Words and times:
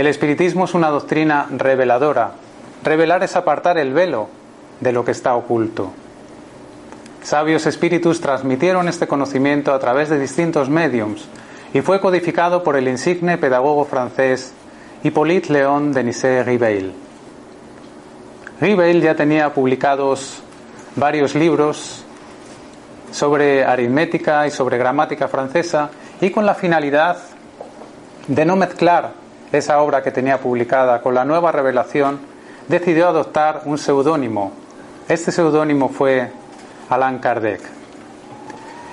El 0.00 0.06
espiritismo 0.06 0.64
es 0.64 0.72
una 0.72 0.88
doctrina 0.88 1.46
reveladora. 1.50 2.30
Revelar 2.82 3.22
es 3.22 3.36
apartar 3.36 3.76
el 3.76 3.92
velo 3.92 4.30
de 4.80 4.92
lo 4.92 5.04
que 5.04 5.10
está 5.10 5.34
oculto. 5.34 5.90
Sabios 7.22 7.66
espíritus 7.66 8.18
transmitieron 8.22 8.88
este 8.88 9.06
conocimiento 9.06 9.74
a 9.74 9.78
través 9.78 10.08
de 10.08 10.18
distintos 10.18 10.70
mediums 10.70 11.28
y 11.74 11.82
fue 11.82 12.00
codificado 12.00 12.64
por 12.64 12.76
el 12.76 12.88
insigne 12.88 13.36
pedagogo 13.36 13.84
francés 13.84 14.54
Hippolyte 15.02 15.52
Léon 15.52 15.92
Denisé 15.92 16.44
Ribeil. 16.44 16.94
Ribeil 18.58 19.02
ya 19.02 19.14
tenía 19.14 19.52
publicados 19.52 20.42
varios 20.96 21.34
libros 21.34 22.06
sobre 23.12 23.66
aritmética 23.66 24.46
y 24.46 24.50
sobre 24.50 24.78
gramática 24.78 25.28
francesa 25.28 25.90
y 26.22 26.30
con 26.30 26.46
la 26.46 26.54
finalidad 26.54 27.18
de 28.28 28.46
no 28.46 28.56
mezclar 28.56 29.19
esa 29.52 29.80
obra 29.80 30.02
que 30.02 30.10
tenía 30.10 30.38
publicada 30.38 31.00
con 31.02 31.14
la 31.14 31.24
nueva 31.24 31.52
revelación, 31.52 32.20
decidió 32.68 33.08
adoptar 33.08 33.62
un 33.64 33.78
seudónimo. 33.78 34.52
Este 35.08 35.32
seudónimo 35.32 35.88
fue 35.88 36.30
Allan 36.88 37.18
Kardec. 37.18 37.60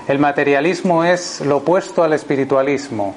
El 0.08 0.20
materialismo 0.20 1.04
es 1.04 1.42
lo 1.42 1.58
opuesto 1.58 2.02
al 2.02 2.14
espiritualismo. 2.14 3.14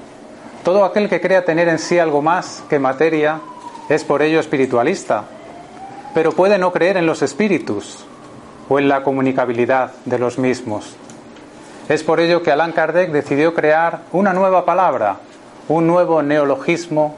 Todo 0.65 0.85
aquel 0.85 1.09
que 1.09 1.21
crea 1.21 1.45
tener 1.45 1.69
en 1.69 1.79
sí 1.79 1.99
algo 1.99 2.21
más 2.21 2.63
que 2.69 2.79
materia 2.79 3.41
es 3.89 4.05
por 4.05 4.23
ello 4.23 4.39
espiritualista, 4.39 5.25
pero 6.15 6.33
puede 6.33 6.59
no 6.59 6.73
creer 6.73 6.97
en 6.97 7.07
los 7.07 7.23
espíritus 7.23 8.05
o 8.69 8.79
en 8.79 8.89
la 8.89 9.03
comunicabilidad 9.03 9.93
de 10.05 10.19
los 10.19 10.39
mismos. 10.39 10.97
Es 11.89 12.03
por 12.03 12.21
ello 12.21 12.43
que 12.43 12.53
Allan 12.53 12.73
Kardec 12.73 13.11
decidió 13.11 13.55
crear 13.55 14.03
una 14.13 14.33
nueva 14.33 14.65
palabra, 14.65 15.17
un 15.69 15.87
nuevo 15.87 16.23
neologismo 16.23 17.17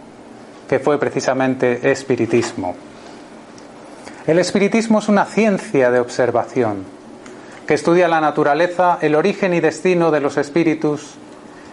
que 0.72 0.78
fue 0.78 0.98
precisamente 0.98 1.90
espiritismo. 1.90 2.74
El 4.26 4.38
espiritismo 4.38 5.00
es 5.00 5.08
una 5.10 5.26
ciencia 5.26 5.90
de 5.90 6.00
observación 6.00 6.86
que 7.66 7.74
estudia 7.74 8.08
la 8.08 8.22
naturaleza, 8.22 8.96
el 9.02 9.14
origen 9.14 9.52
y 9.52 9.60
destino 9.60 10.10
de 10.10 10.20
los 10.20 10.38
espíritus 10.38 11.16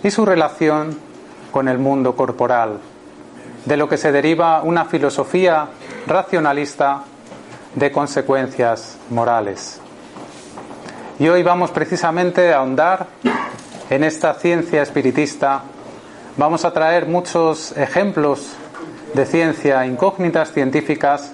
y 0.03 0.11
su 0.11 0.25
relación 0.25 0.97
con 1.49 1.69
el 1.69 1.77
mundo 1.77 2.17
corporal, 2.17 2.79
de 3.63 3.77
lo 3.77 3.87
que 3.87 3.95
se 3.95 4.11
deriva 4.11 4.63
una 4.63 4.83
filosofía 4.83 5.69
racionalista 6.05 7.03
de 7.75 7.93
consecuencias 7.93 8.97
morales. 9.11 9.79
Y 11.19 11.29
hoy 11.29 11.41
vamos 11.41 11.71
precisamente 11.71 12.51
a 12.51 12.57
ahondar 12.57 13.07
en 13.89 14.03
esta 14.03 14.33
ciencia 14.33 14.81
espiritista. 14.81 15.61
Vamos 16.35 16.65
a 16.65 16.73
traer 16.73 17.05
muchos 17.05 17.71
ejemplos 17.77 18.57
de 19.13 19.25
ciencia, 19.25 19.85
incógnitas 19.85 20.51
científicas, 20.51 21.31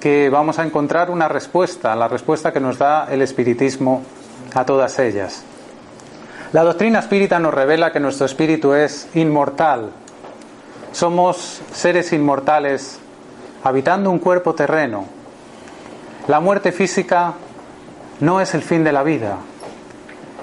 que 0.00 0.30
vamos 0.30 0.58
a 0.58 0.64
encontrar 0.64 1.10
una 1.10 1.28
respuesta, 1.28 1.94
la 1.94 2.08
respuesta 2.08 2.52
que 2.52 2.60
nos 2.60 2.78
da 2.78 3.06
el 3.10 3.22
espiritismo 3.22 4.02
a 4.54 4.64
todas 4.64 4.98
ellas. 4.98 5.44
La 6.52 6.62
doctrina 6.62 6.98
espírita 6.98 7.38
nos 7.38 7.54
revela 7.54 7.92
que 7.92 8.00
nuestro 8.00 8.26
espíritu 8.26 8.74
es 8.74 9.08
inmortal. 9.14 9.90
Somos 10.92 11.60
seres 11.72 12.12
inmortales 12.12 12.98
habitando 13.62 14.10
un 14.10 14.18
cuerpo 14.18 14.54
terreno. 14.54 15.04
La 16.28 16.40
muerte 16.40 16.72
física 16.72 17.34
no 18.20 18.40
es 18.40 18.54
el 18.54 18.62
fin 18.62 18.82
de 18.82 18.92
la 18.92 19.02
vida. 19.02 19.36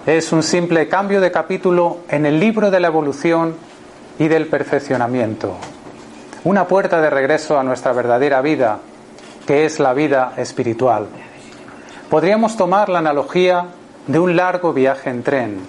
Es 0.05 0.31
un 0.31 0.43
simple 0.43 0.87
cambio 0.87 1.19
de 1.19 1.31
capítulo 1.31 1.99
en 2.07 2.25
el 2.25 2.39
libro 2.39 2.71
de 2.71 2.79
la 2.79 2.87
evolución 2.87 3.55
y 4.19 4.27
del 4.27 4.47
perfeccionamiento 4.47 5.57
una 6.47 6.65
puerta 6.65 7.01
de 7.01 7.09
regreso 7.09 7.59
a 7.59 7.63
nuestra 7.63 7.91
verdadera 7.91 8.39
vida, 8.39 8.79
que 9.45 9.65
es 9.65 9.81
la 9.81 9.93
vida 9.93 10.31
espiritual. 10.37 11.07
Podríamos 12.09 12.55
tomar 12.55 12.87
la 12.87 12.99
analogía 12.99 13.65
de 14.07 14.17
un 14.17 14.37
largo 14.37 14.71
viaje 14.71 15.09
en 15.09 15.23
tren, 15.23 15.59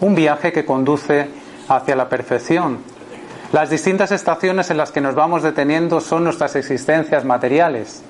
un 0.00 0.14
viaje 0.14 0.52
que 0.52 0.66
conduce 0.66 1.30
hacia 1.66 1.96
la 1.96 2.10
perfección. 2.10 2.80
Las 3.52 3.70
distintas 3.70 4.12
estaciones 4.12 4.70
en 4.70 4.76
las 4.76 4.92
que 4.92 5.00
nos 5.00 5.14
vamos 5.14 5.42
deteniendo 5.42 6.02
son 6.02 6.24
nuestras 6.24 6.56
existencias 6.56 7.24
materiales. 7.24 8.02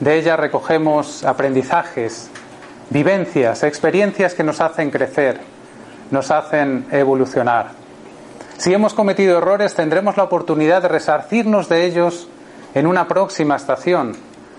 De 0.00 0.16
ellas 0.16 0.40
recogemos 0.40 1.24
aprendizajes, 1.24 2.30
vivencias, 2.88 3.64
experiencias 3.64 4.32
que 4.32 4.44
nos 4.44 4.62
hacen 4.62 4.90
crecer, 4.90 5.42
nos 6.10 6.30
hacen 6.30 6.86
evolucionar. 6.90 7.79
Si 8.60 8.74
hemos 8.74 8.92
cometido 8.92 9.38
errores, 9.38 9.72
tendremos 9.72 10.18
la 10.18 10.24
oportunidad 10.24 10.82
de 10.82 10.88
resarcirnos 10.88 11.70
de 11.70 11.86
ellos 11.86 12.28
en 12.74 12.86
una 12.86 13.08
próxima 13.08 13.56
estación, 13.56 14.14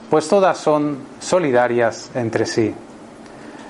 pues 0.09 0.27
todas 0.27 0.57
son 0.57 0.97
solidarias 1.19 2.09
entre 2.15 2.47
sí. 2.47 2.73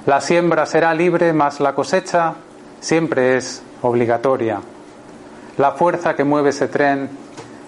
La 0.06 0.22
siembra 0.22 0.66
será 0.66 0.94
libre, 0.94 1.34
mas 1.34 1.60
la 1.60 1.76
cosecha 1.76 2.36
siempre 2.80 3.36
es 3.36 3.62
obligatoria. 3.82 4.62
La 5.58 5.74
fuerza 5.74 6.16
que 6.16 6.24
mueve 6.24 6.52
ese 6.52 6.70
tren 6.70 7.10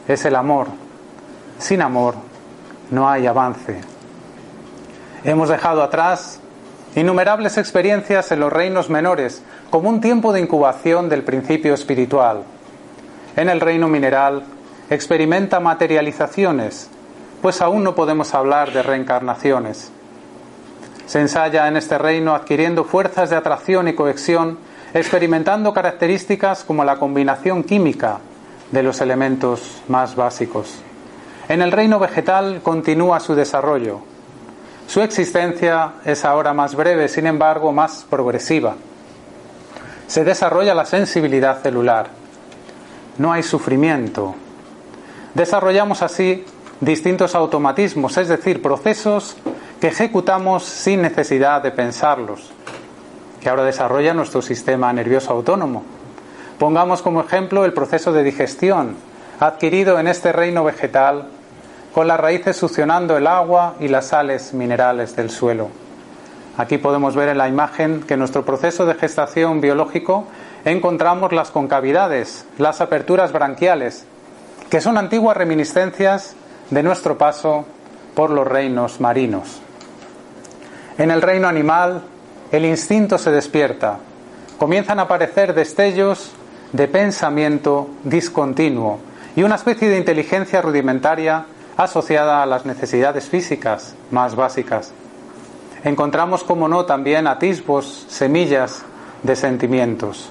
es 0.07 0.23
el 0.23 0.37
amor. 0.37 0.67
Sin 1.59 1.81
amor 1.81 2.15
no 2.91 3.09
hay 3.09 3.27
avance. 3.27 3.81
Hemos 5.25 5.49
dejado 5.49 5.83
atrás 5.83 6.39
innumerables 6.95 7.57
experiencias 7.57 8.31
en 8.31 8.39
los 8.39 8.53
reinos 8.53 8.89
menores, 8.89 9.43
como 9.73 9.89
un 9.89 10.01
tiempo 10.01 10.31
de 10.33 10.39
incubación 10.39 11.09
del 11.09 11.23
principio 11.23 11.73
espiritual. 11.73 12.43
En 13.35 13.49
el 13.49 13.59
reino 13.59 13.87
mineral 13.87 14.43
experimenta 14.91 15.59
materializaciones, 15.59 16.91
pues 17.41 17.59
aún 17.59 17.83
no 17.83 17.95
podemos 17.95 18.35
hablar 18.35 18.71
de 18.71 18.83
reencarnaciones. 18.83 19.91
Se 21.07 21.21
ensaya 21.21 21.67
en 21.67 21.75
este 21.75 21.97
reino 21.97 22.35
adquiriendo 22.35 22.83
fuerzas 22.83 23.31
de 23.31 23.35
atracción 23.35 23.87
y 23.87 23.95
cohesión, 23.95 24.59
experimentando 24.93 25.73
características 25.73 26.63
como 26.63 26.85
la 26.85 26.97
combinación 26.97 27.63
química 27.63 28.19
de 28.71 28.83
los 28.83 29.01
elementos 29.01 29.81
más 29.87 30.15
básicos. 30.15 30.83
En 31.49 31.63
el 31.63 31.71
reino 31.71 31.97
vegetal 31.97 32.61
continúa 32.61 33.19
su 33.19 33.33
desarrollo. 33.33 34.01
Su 34.85 35.01
existencia 35.01 35.93
es 36.05 36.25
ahora 36.25 36.53
más 36.53 36.75
breve, 36.75 37.07
sin 37.07 37.25
embargo, 37.25 37.71
más 37.71 38.05
progresiva. 38.07 38.75
Se 40.07 40.23
desarrolla 40.23 40.75
la 40.75 40.85
sensibilidad 40.85 41.61
celular. 41.61 42.07
No 43.17 43.31
hay 43.31 43.43
sufrimiento. 43.43 44.35
Desarrollamos 45.33 46.01
así 46.01 46.45
distintos 46.79 47.35
automatismos, 47.35 48.17
es 48.17 48.27
decir, 48.27 48.61
procesos 48.61 49.35
que 49.79 49.87
ejecutamos 49.87 50.63
sin 50.63 51.01
necesidad 51.01 51.61
de 51.61 51.71
pensarlos, 51.71 52.51
que 53.41 53.49
ahora 53.49 53.63
desarrolla 53.63 54.13
nuestro 54.13 54.41
sistema 54.41 54.93
nervioso 54.93 55.31
autónomo. 55.31 55.83
Pongamos 56.59 57.01
como 57.01 57.21
ejemplo 57.21 57.65
el 57.65 57.73
proceso 57.73 58.11
de 58.13 58.23
digestión 58.23 58.95
adquirido 59.39 59.99
en 59.99 60.07
este 60.07 60.31
reino 60.31 60.63
vegetal 60.63 61.27
con 61.93 62.07
las 62.07 62.19
raíces 62.19 62.55
succionando 62.55 63.17
el 63.17 63.27
agua 63.27 63.75
y 63.79 63.87
las 63.87 64.07
sales 64.07 64.53
minerales 64.53 65.15
del 65.15 65.29
suelo. 65.29 65.69
Aquí 66.57 66.77
podemos 66.77 67.15
ver 67.15 67.29
en 67.29 67.39
la 67.39 67.47
imagen 67.47 68.01
que 68.01 68.13
en 68.13 68.19
nuestro 68.19 68.45
proceso 68.45 68.85
de 68.85 68.93
gestación 68.93 69.59
biológico 69.59 70.25
encontramos 70.65 71.33
las 71.33 71.49
concavidades, 71.49 72.45
las 72.59 72.79
aperturas 72.79 73.31
branquiales, 73.31 74.05
que 74.69 74.79
son 74.79 74.97
antiguas 74.97 75.35
reminiscencias 75.35 76.35
de 76.69 76.83
nuestro 76.83 77.17
paso 77.17 77.65
por 78.13 78.29
los 78.29 78.47
reinos 78.47 78.99
marinos. 78.99 79.61
En 80.99 81.09
el 81.09 81.23
reino 81.23 81.47
animal, 81.47 82.03
el 82.51 82.65
instinto 82.65 83.17
se 83.17 83.31
despierta. 83.31 83.97
Comienzan 84.59 84.99
a 84.99 85.03
aparecer 85.03 85.55
destellos 85.55 86.31
de 86.71 86.87
pensamiento 86.87 87.89
discontinuo 88.03 88.99
y 89.35 89.41
una 89.41 89.55
especie 89.55 89.89
de 89.89 89.97
inteligencia 89.97 90.61
rudimentaria 90.61 91.45
asociada 91.77 92.43
a 92.43 92.45
las 92.45 92.67
necesidades 92.67 93.27
físicas 93.27 93.95
más 94.11 94.35
básicas. 94.35 94.93
Encontramos, 95.83 96.43
como 96.43 96.67
no, 96.67 96.85
también 96.85 97.27
atisbos, 97.27 98.05
semillas 98.07 98.83
de 99.23 99.35
sentimientos. 99.35 100.29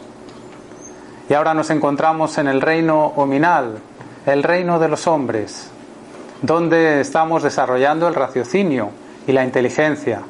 Y 1.28 1.34
ahora 1.34 1.54
nos 1.54 1.70
encontramos 1.70 2.38
en 2.38 2.49
el 2.49 2.60
reino 2.60 3.06
hominal, 3.16 3.78
el 4.26 4.43
reino 4.43 4.78
de 4.78 4.88
los 4.88 5.06
hombres. 5.06 5.69
donde 6.43 7.00
estamos 7.00 7.44
desarrollando 7.44 8.08
el 8.08 8.14
raciocinio 8.14 8.90
y 9.26 9.32
la 9.32 9.44
inteligencia, 9.44 10.22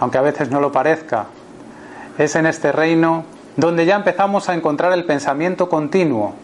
aunque 0.00 0.18
a 0.18 0.22
veces 0.22 0.50
no 0.50 0.58
lo 0.58 0.72
parezca. 0.72 1.26
Es 2.18 2.34
en 2.34 2.46
este 2.46 2.72
reino 2.72 3.24
donde 3.56 3.84
ya 3.84 3.96
empezamos 3.96 4.48
a 4.48 4.54
encontrar 4.54 4.92
el 4.92 5.04
pensamiento 5.04 5.68
continuo 5.68 6.34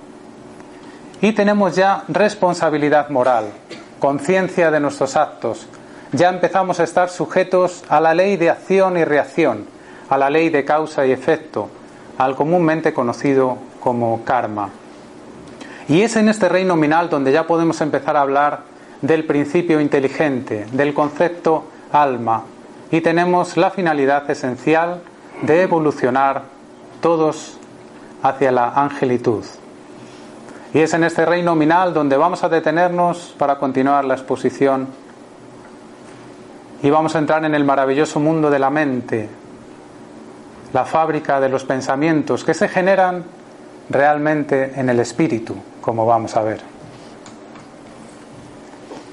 y 1.22 1.32
tenemos 1.32 1.74
ya 1.76 2.04
responsabilidad 2.08 3.08
moral, 3.08 3.46
conciencia 3.98 4.70
de 4.70 4.80
nuestros 4.80 5.16
actos. 5.16 5.66
Ya 6.12 6.28
empezamos 6.28 6.80
a 6.80 6.84
estar 6.84 7.08
sujetos 7.08 7.84
a 7.88 8.00
la 8.00 8.14
ley 8.14 8.36
de 8.36 8.50
acción 8.50 8.96
y 8.96 9.04
reacción, 9.04 9.66
a 10.08 10.18
la 10.18 10.28
ley 10.28 10.48
de 10.48 10.64
causa 10.64 11.06
y 11.06 11.12
efecto, 11.12 11.68
al 12.18 12.34
comúnmente 12.34 12.92
conocido 12.92 13.58
como 13.78 14.24
karma. 14.24 14.70
Y 15.88 16.02
es 16.02 16.16
en 16.16 16.28
este 16.28 16.48
reino 16.48 16.74
nominal 16.74 17.10
donde 17.10 17.30
ya 17.30 17.46
podemos 17.46 17.80
empezar 17.80 18.16
a 18.16 18.22
hablar 18.22 18.60
del 19.02 19.24
principio 19.24 19.80
inteligente, 19.80 20.66
del 20.72 20.94
concepto 20.94 21.64
alma, 21.92 22.42
y 22.90 23.00
tenemos 23.02 23.56
la 23.56 23.70
finalidad 23.70 24.28
esencial 24.28 25.02
de 25.42 25.62
evolucionar 25.62 26.42
todos 27.00 27.56
hacia 28.20 28.50
la 28.50 28.70
angelitud. 28.70 29.44
Y 30.74 30.80
es 30.80 30.92
en 30.92 31.04
este 31.04 31.24
reino 31.24 31.52
nominal 31.52 31.94
donde 31.94 32.16
vamos 32.16 32.42
a 32.42 32.48
detenernos 32.48 33.34
para 33.38 33.58
continuar 33.58 34.04
la 34.04 34.14
exposición 34.14 34.88
y 36.82 36.90
vamos 36.90 37.14
a 37.14 37.18
entrar 37.18 37.44
en 37.44 37.54
el 37.54 37.64
maravilloso 37.64 38.20
mundo 38.20 38.50
de 38.50 38.58
la 38.58 38.70
mente, 38.70 39.28
la 40.72 40.84
fábrica 40.84 41.40
de 41.40 41.48
los 41.48 41.64
pensamientos 41.64 42.44
que 42.44 42.54
se 42.54 42.68
generan 42.68 43.24
realmente 43.90 44.72
en 44.76 44.88
el 44.88 45.00
espíritu, 45.00 45.56
como 45.80 46.06
vamos 46.06 46.36
a 46.36 46.42
ver. 46.42 46.60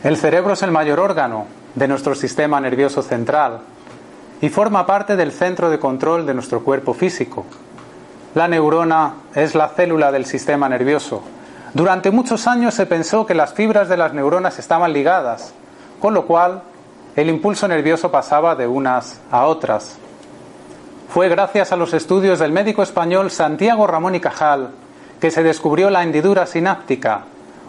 El 0.04 0.16
cerebro 0.16 0.54
es 0.54 0.62
el 0.62 0.72
mayor 0.72 1.00
órgano 1.00 1.48
de 1.76 1.88
nuestro 1.88 2.16
sistema 2.16 2.62
nervioso 2.62 3.02
central 3.02 3.62
y 4.40 4.50
forma 4.50 4.86
parte 4.86 5.16
del 5.16 5.32
centro 5.32 5.70
de 5.70 5.80
control 5.80 6.26
de 6.26 6.34
nuestro 6.34 6.64
cuerpo 6.64 6.94
físico. 6.94 7.46
La 8.36 8.48
neurona 8.48 9.14
es 9.34 9.56
la 9.56 9.70
célula 9.70 10.12
del 10.12 10.26
sistema 10.26 10.70
nervioso. 10.70 11.24
Durante 11.74 12.12
muchos 12.12 12.48
años 12.48 12.76
se 12.76 12.86
pensó 12.86 13.26
que 13.26 13.34
las 13.34 13.54
fibras 13.54 13.90
de 13.90 13.98
las 13.98 14.14
neuronas 14.14 14.60
estaban 14.60 14.94
ligadas, 14.94 15.54
con 16.00 16.14
lo 16.14 16.26
cual 16.26 16.62
el 17.18 17.30
impulso 17.30 17.68
nervioso 17.68 18.12
pasaba 18.12 18.56
de 18.56 18.68
unas 18.68 19.20
a 19.32 19.48
otras. 19.48 19.98
Fue 21.10 21.28
gracias 21.30 21.72
a 21.72 21.76
los 21.76 21.96
estudios 21.96 22.38
del 22.38 22.52
médico 22.52 22.84
español 22.84 23.32
Santiago 23.32 23.88
Ramón 23.88 24.14
y 24.14 24.20
Cajal 24.20 24.70
que 25.20 25.32
se 25.32 25.42
descubrió 25.42 25.90
la 25.90 26.04
hendidura 26.04 26.46
sináptica, 26.46 27.24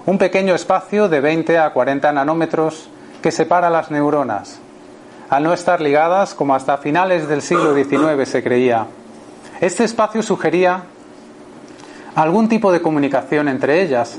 un 0.04 0.18
pequeño 0.18 0.54
espacio 0.54 1.08
de 1.08 1.20
20 1.22 1.58
a 1.58 1.70
40 1.70 2.12
nanómetros 2.12 2.90
que 3.22 3.32
separa 3.32 3.70
las 3.70 3.90
neuronas, 3.90 4.60
al 5.30 5.44
no 5.44 5.54
estar 5.54 5.80
ligadas 5.80 6.34
como 6.34 6.54
hasta 6.54 6.76
finales 6.76 7.26
del 7.26 7.40
siglo 7.40 7.74
XIX 7.74 8.28
se 8.28 8.42
creía. 8.42 8.86
Este 9.62 9.84
espacio 9.84 10.22
sugería 10.22 10.82
algún 12.14 12.50
tipo 12.50 12.70
de 12.70 12.82
comunicación 12.82 13.48
entre 13.48 13.80
ellas 13.80 14.18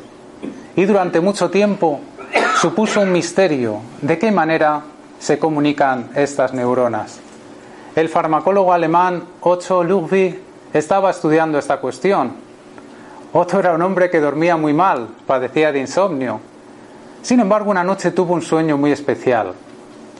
y 0.75 0.85
durante 0.85 1.19
mucho 1.19 1.51
tiempo 1.51 1.99
supuso 2.59 3.01
un 3.01 3.11
misterio 3.11 3.81
de 4.01 4.17
qué 4.17 4.31
manera 4.31 4.81
se 5.19 5.37
comunican 5.37 6.09
estas 6.15 6.53
neuronas. 6.53 7.19
El 7.95 8.09
farmacólogo 8.09 8.73
alemán 8.73 9.23
Otto 9.41 9.83
Ludwig 9.83 10.41
estaba 10.73 11.11
estudiando 11.11 11.59
esta 11.59 11.77
cuestión. 11.77 12.33
Otto 13.33 13.59
era 13.59 13.73
un 13.73 13.81
hombre 13.81 14.09
que 14.09 14.19
dormía 14.19 14.57
muy 14.57 14.73
mal, 14.73 15.09
padecía 15.27 15.71
de 15.71 15.79
insomnio. 15.79 16.39
Sin 17.21 17.39
embargo, 17.39 17.69
una 17.69 17.83
noche 17.83 18.11
tuvo 18.11 18.33
un 18.33 18.41
sueño 18.41 18.77
muy 18.77 18.91
especial, 18.91 19.53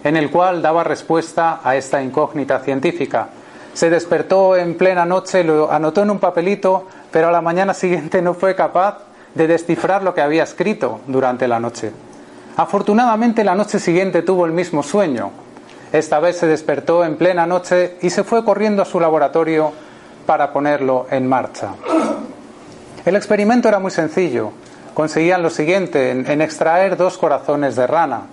en 0.04 0.18
el 0.18 0.30
cual 0.30 0.62
daba 0.62 0.84
respuesta 0.84 1.62
a 1.64 1.76
esta 1.76 2.04
incógnita 2.04 2.60
científica 2.60 3.30
se 3.74 3.90
despertó 3.90 4.56
en 4.56 4.76
plena 4.76 5.06
noche, 5.06 5.44
lo 5.44 5.72
anotó 5.72 6.02
en 6.02 6.10
un 6.10 6.20
papelito, 6.20 6.88
pero 7.12 7.30
a 7.30 7.32
la 7.32 7.42
mañana 7.42 7.74
siguiente 7.74 8.22
no 8.22 8.34
fue 8.34 8.56
capaz 8.56 8.98
de 9.36 9.48
descifrar 9.48 10.04
lo 10.04 10.14
que 10.14 10.22
había 10.22 10.44
escrito 10.44 11.00
durante 11.08 11.48
la 11.48 11.60
noche. 11.60 11.92
Afortunadamente 12.60 13.46
la 13.46 13.56
noche 13.56 13.80
siguiente 13.80 14.22
tuvo 14.22 14.46
el 14.46 14.52
mismo 14.52 14.84
sueño. 14.84 15.32
Esta 15.94 16.20
vez 16.20 16.40
se 16.40 16.46
despertó 16.46 17.06
en 17.06 17.16
plena 17.16 17.46
noche 17.46 17.96
y 18.02 18.10
se 18.10 18.26
fue 18.26 18.44
corriendo 18.44 18.82
a 18.82 18.86
su 18.86 19.00
laboratorio 19.00 19.72
para 20.26 20.52
ponerlo 20.52 21.08
en 21.10 21.26
marcha. 21.26 21.70
El 23.06 23.16
experimento 23.16 23.70
era 23.70 23.80
muy 23.80 23.92
sencillo. 23.92 24.52
Conseguían 24.94 25.42
lo 25.42 25.50
siguiente, 25.50 26.12
en, 26.12 26.42
extraer 26.42 26.98
dos 26.98 27.18
corazones 27.18 27.78
de 27.78 27.88
rana. 27.88 28.24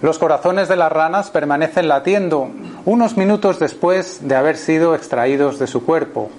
Los 0.00 0.20
corazones 0.20 0.68
de 0.68 0.76
las 0.76 0.92
ranas 0.92 1.30
permanecen 1.30 1.88
latiendo 1.88 2.48
unos 2.84 3.16
minutos 3.16 3.58
después 3.58 4.28
de 4.28 4.36
haber 4.36 4.56
sido 4.56 4.94
extraídos 4.94 5.58
de 5.58 5.66
su 5.66 5.84
cuerpo. 5.84 6.30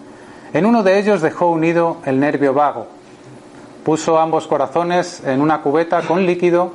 En 0.53 0.65
uno 0.65 0.81
de 0.83 0.97
ellos 0.97 1.21
dejó 1.21 1.49
unido 1.49 1.97
el 2.05 2.21
nervio 2.21 2.53
vago. 2.53 2.87
Puso 3.89 4.19
ambos 4.19 4.45
corazones 4.45 5.24
en 5.25 5.41
una 5.41 5.63
cubeta 5.63 6.03
con 6.03 6.24
líquido 6.24 6.74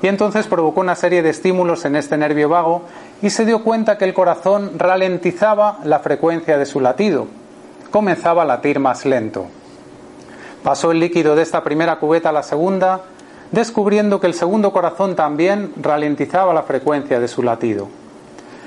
y 0.00 0.06
entonces 0.06 0.46
provocó 0.46 0.80
una 0.80 0.94
serie 0.94 1.20
de 1.20 1.28
estímulos 1.28 1.84
en 1.84 1.94
este 1.94 2.16
nervio 2.16 2.48
vago 2.48 2.84
y 3.20 3.28
se 3.28 3.44
dio 3.44 3.62
cuenta 3.62 3.98
que 3.98 4.06
el 4.06 4.14
corazón 4.14 4.70
ralentizaba 4.78 5.80
la 5.84 5.98
frecuencia 5.98 6.56
de 6.56 6.64
su 6.64 6.80
latido. 6.80 7.26
Comenzaba 7.90 8.44
a 8.44 8.46
latir 8.46 8.80
más 8.80 9.04
lento. 9.04 9.44
Pasó 10.62 10.90
el 10.90 11.00
líquido 11.00 11.36
de 11.36 11.42
esta 11.42 11.62
primera 11.62 11.96
cubeta 11.96 12.30
a 12.30 12.32
la 12.32 12.42
segunda 12.42 13.02
descubriendo 13.52 14.18
que 14.18 14.28
el 14.28 14.32
segundo 14.32 14.72
corazón 14.72 15.16
también 15.16 15.74
ralentizaba 15.76 16.54
la 16.54 16.62
frecuencia 16.62 17.20
de 17.20 17.28
su 17.28 17.42
latido. 17.42 17.88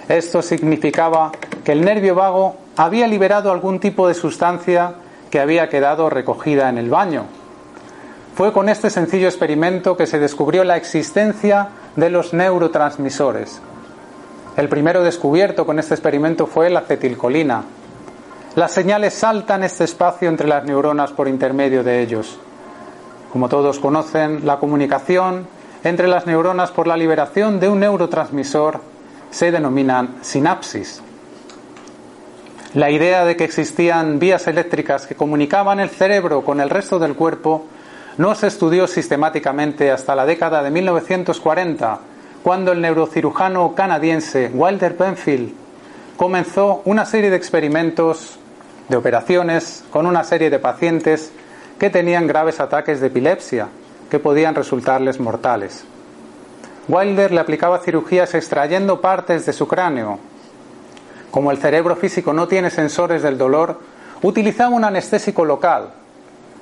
Esto 0.07 0.43
significaba 0.43 1.31
que 1.63 1.71
el 1.71 1.83
nervio 1.83 2.13
vago 2.13 2.57
había 2.77 3.07
liberado 3.07 3.51
algún 3.51 3.79
tipo 3.79 4.07
de 4.07 4.13
sustancia 4.13 4.93
que 5.31 5.39
había 5.39 5.67
quedado 5.67 6.11
recogida 6.11 6.69
en 6.69 6.77
el 6.77 6.91
baño. 6.91 7.40
Fue 8.35 8.53
con 8.53 8.69
este 8.69 8.89
sencillo 8.89 9.27
experimento 9.27 9.97
que 9.97 10.07
se 10.07 10.19
descubrió 10.19 10.63
la 10.63 10.77
existencia 10.77 11.69
de 11.95 12.09
los 12.09 12.33
neurotransmisores. 12.33 13.61
El 14.55 14.69
primero 14.69 15.03
descubierto 15.03 15.65
con 15.65 15.79
este 15.79 15.93
experimento 15.93 16.47
fue 16.47 16.69
la 16.69 16.79
acetilcolina. 16.79 17.63
Las 18.55 18.73
señales 18.73 19.13
saltan 19.13 19.63
este 19.63 19.83
espacio 19.83 20.29
entre 20.29 20.47
las 20.47 20.63
neuronas 20.65 21.11
por 21.11 21.27
intermedio 21.27 21.83
de 21.83 22.01
ellos. 22.01 22.37
Como 23.31 23.47
todos 23.47 23.79
conocen, 23.79 24.45
la 24.45 24.59
comunicación 24.59 25.47
entre 25.83 26.07
las 26.07 26.25
neuronas 26.25 26.71
por 26.71 26.87
la 26.87 26.97
liberación 26.97 27.59
de 27.59 27.69
un 27.69 27.79
neurotransmisor 27.79 28.81
se 29.29 29.51
denominan 29.51 30.15
sinapsis. 30.21 31.01
La 32.73 32.89
idea 32.89 33.25
de 33.25 33.35
que 33.35 33.43
existían 33.43 34.19
vías 34.19 34.47
eléctricas 34.47 35.07
que 35.07 35.15
comunicaban 35.15 35.79
el 35.79 35.89
cerebro 35.89 36.43
con 36.43 36.61
el 36.61 36.69
resto 36.69 36.99
del 36.99 37.15
cuerpo 37.15 37.65
no 38.17 38.35
se 38.35 38.47
estudió 38.47 38.87
sistemáticamente 38.87 39.91
hasta 39.91 40.15
la 40.15 40.25
década 40.25 40.61
de 40.63 40.71
1940, 40.71 41.99
cuando 42.43 42.71
el 42.71 42.81
neurocirujano 42.81 43.73
canadiense 43.75 44.51
Wilder 44.53 44.97
Penfield 44.97 45.53
comenzó 46.17 46.81
una 46.85 47.05
serie 47.05 47.29
de 47.29 47.37
experimentos 47.37 48.37
de 48.89 48.97
operaciones 48.97 49.83
con 49.89 50.05
una 50.05 50.23
serie 50.23 50.49
de 50.49 50.59
pacientes 50.59 51.31
que 51.79 51.89
tenían 51.89 52.27
graves 52.27 52.59
ataques 52.59 52.99
de 52.99 53.07
epilepsia 53.07 53.69
que 54.09 54.19
podían 54.19 54.53
resultarles 54.53 55.19
mortales. 55.19 55.85
Wilder 56.87 57.31
le 57.31 57.39
aplicaba 57.39 57.79
cirugías 57.79 58.33
extrayendo 58.33 58.99
partes 58.99 59.45
de 59.45 59.53
su 59.53 59.67
cráneo. 59.67 60.19
Como 61.31 61.51
el 61.51 61.57
cerebro 61.57 61.95
físico 61.95 62.33
no 62.33 62.47
tiene 62.47 62.69
sensores 62.69 63.23
del 63.23 63.37
dolor, 63.37 63.79
utilizaba 64.21 64.75
un 64.75 64.83
anestésico 64.83 65.45
local. 65.45 65.93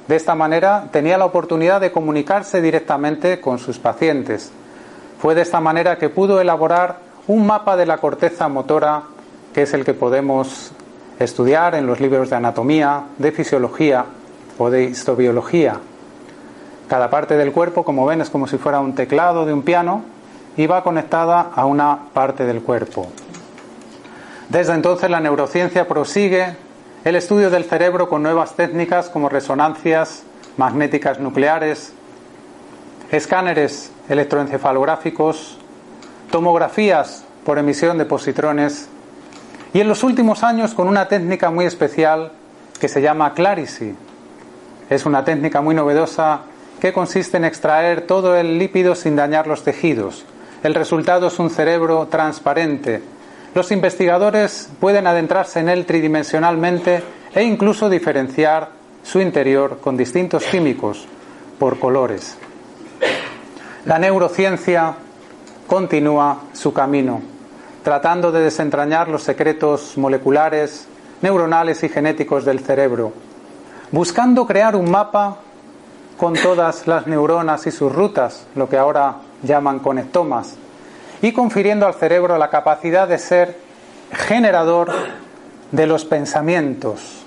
De 0.09 0.15
esta 0.15 0.33
manera 0.33 0.85
tenía 0.91 1.19
la 1.19 1.25
oportunidad 1.25 1.79
de 1.79 1.91
comunicarse 1.91 2.63
directamente 2.63 3.39
con 3.39 3.59
sus 3.59 3.77
pacientes. 3.77 4.51
Fue 5.19 5.35
de 5.35 5.43
esta 5.43 5.59
manera 5.59 5.99
que 5.99 6.09
pudo 6.09 6.41
elaborar 6.41 6.97
un 7.27 7.45
mapa 7.45 7.77
de 7.77 7.85
la 7.85 7.99
corteza 7.99 8.47
motora, 8.47 9.03
que 9.53 9.61
es 9.61 9.73
el 9.75 9.85
que 9.85 9.93
podemos 9.93 10.71
estudiar 11.19 11.75
en 11.75 11.85
los 11.85 11.99
libros 11.99 12.31
de 12.31 12.37
anatomía, 12.37 13.03
de 13.19 13.31
fisiología 13.31 14.05
o 14.57 14.71
de 14.71 14.85
histobiología. 14.85 15.77
Cada 16.87 17.11
parte 17.11 17.37
del 17.37 17.51
cuerpo, 17.51 17.85
como 17.85 18.07
ven, 18.07 18.21
es 18.21 18.31
como 18.31 18.47
si 18.47 18.57
fuera 18.57 18.79
un 18.79 18.95
teclado 18.95 19.45
de 19.45 19.53
un 19.53 19.61
piano 19.61 20.01
y 20.57 20.65
va 20.65 20.81
conectada 20.81 21.51
a 21.53 21.67
una 21.67 22.05
parte 22.15 22.45
del 22.45 22.63
cuerpo. 22.63 23.09
Desde 24.49 24.73
entonces 24.73 25.07
la 25.11 25.19
neurociencia 25.19 25.87
prosigue 25.87 26.55
el 27.05 27.15
estudio 27.15 27.49
del 27.49 27.63
cerebro 27.63 28.09
con 28.09 28.23
nuevas 28.23 28.55
técnicas 28.55 29.09
como 29.09 29.29
resonancias 29.29 30.23
magnéticas 30.57 31.19
nucleares, 31.19 31.93
escáneres 33.11 33.91
electroencefalográficos, 34.09 35.57
tomografías 36.31 37.23
por 37.45 37.57
emisión 37.57 37.97
de 37.97 38.05
positrones 38.05 38.89
y 39.73 39.79
en 39.79 39.87
los 39.87 40.03
últimos 40.03 40.43
años 40.43 40.73
con 40.73 40.87
una 40.87 41.07
técnica 41.07 41.51
muy 41.51 41.65
especial 41.65 42.33
que 42.79 42.87
se 42.87 43.01
llama 43.01 43.33
Clarity, 43.33 43.95
es 44.89 45.05
una 45.05 45.23
técnica 45.23 45.61
muy 45.61 45.75
novedosa 45.75 46.41
que 46.81 46.93
consiste 46.93 47.37
en 47.37 47.45
extraer 47.45 48.01
todo 48.07 48.35
el 48.35 48.57
lípido 48.57 48.95
sin 48.95 49.15
dañar 49.15 49.47
los 49.47 49.63
tejidos. 49.63 50.25
El 50.63 50.75
resultado 50.75 51.27
es 51.27 51.39
un 51.39 51.49
cerebro 51.49 52.07
transparente. 52.09 53.01
Los 53.55 53.71
investigadores 53.71 54.69
pueden 54.79 55.07
adentrarse 55.07 55.59
en 55.59 55.69
él 55.69 55.85
tridimensionalmente 55.85 57.03
e 57.33 57.43
incluso 57.43 57.89
diferenciar 57.89 58.69
su 59.03 59.19
interior 59.19 59.79
con 59.79 59.97
distintos 59.97 60.43
químicos 60.45 61.05
por 61.57 61.79
colores. 61.79 62.37
La 63.85 63.97
neurociencia 63.97 64.93
continúa 65.65 66.41
su 66.53 66.73
camino, 66.73 67.21
tratando 67.83 68.31
de 68.31 68.41
desentrañar 68.41 69.07
los 69.07 69.23
secretos 69.23 69.97
moleculares, 69.97 70.87
neuronales 71.21 71.83
y 71.83 71.89
genéticos 71.89 72.45
del 72.45 72.59
cerebro, 72.59 73.13
buscando 73.91 74.45
crear 74.45 74.75
un 74.75 74.91
mapa 74.91 75.37
con 76.17 76.33
todas 76.33 76.85
las 76.85 77.07
neuronas 77.07 77.65
y 77.65 77.71
sus 77.71 77.91
rutas, 77.91 78.45
lo 78.55 78.69
que 78.69 78.77
ahora 78.77 79.15
llaman 79.41 79.79
conectomas, 79.79 80.55
y 81.21 81.31
confiriendo 81.33 81.85
al 81.85 81.95
cerebro 81.95 82.37
la 82.37 82.49
capacidad 82.49 83.07
de 83.07 83.17
ser 83.17 83.57
generador 84.11 84.93
de 85.71 85.87
los 85.87 86.05
pensamientos. 86.05 87.23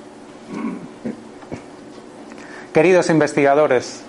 Queridos 2.72 3.10
investigadores, 3.10 4.02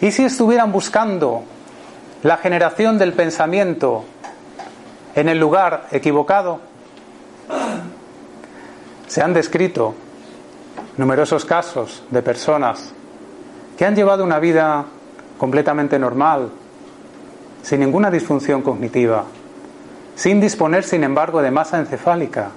¿y 0.00 0.10
si 0.10 0.24
estuvieran 0.24 0.70
buscando 0.70 1.44
la 2.22 2.36
generación 2.36 2.98
del 2.98 3.14
pensamiento 3.14 4.04
en 5.14 5.28
el 5.28 5.38
lugar 5.38 5.86
equivocado? 5.90 6.60
Se 9.06 9.22
han 9.22 9.32
descrito 9.32 9.94
numerosos 10.96 11.44
casos 11.44 12.02
de 12.10 12.22
personas 12.22 12.92
que 13.78 13.84
han 13.84 13.96
llevado 13.96 14.24
una 14.24 14.38
vida 14.38 14.84
completamente 15.38 15.98
normal, 15.98 16.50
sin 17.64 17.80
ninguna 17.80 18.10
disfunción 18.10 18.60
cognitiva, 18.60 19.24
sin 20.14 20.38
disponer, 20.38 20.84
sin 20.84 21.02
embargo, 21.02 21.40
de 21.40 21.50
masa 21.50 21.78
encefálica, 21.78 22.50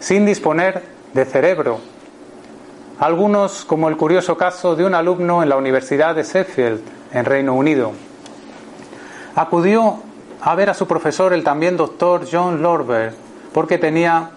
sin 0.00 0.26
disponer 0.26 0.82
de 1.14 1.24
cerebro. 1.24 1.78
Algunos, 2.98 3.64
como 3.64 3.88
el 3.88 3.96
curioso 3.96 4.36
caso 4.36 4.74
de 4.74 4.84
un 4.84 4.94
alumno 4.94 5.44
en 5.44 5.48
la 5.48 5.56
Universidad 5.56 6.16
de 6.16 6.24
Sheffield, 6.24 6.80
en 7.12 7.24
Reino 7.24 7.54
Unido, 7.54 7.92
acudió 9.36 9.98
a 10.40 10.54
ver 10.56 10.70
a 10.70 10.74
su 10.74 10.88
profesor, 10.88 11.32
el 11.32 11.44
también 11.44 11.76
doctor 11.76 12.26
John 12.30 12.62
Lorber, 12.62 13.14
porque 13.54 13.78
tenía 13.78 14.30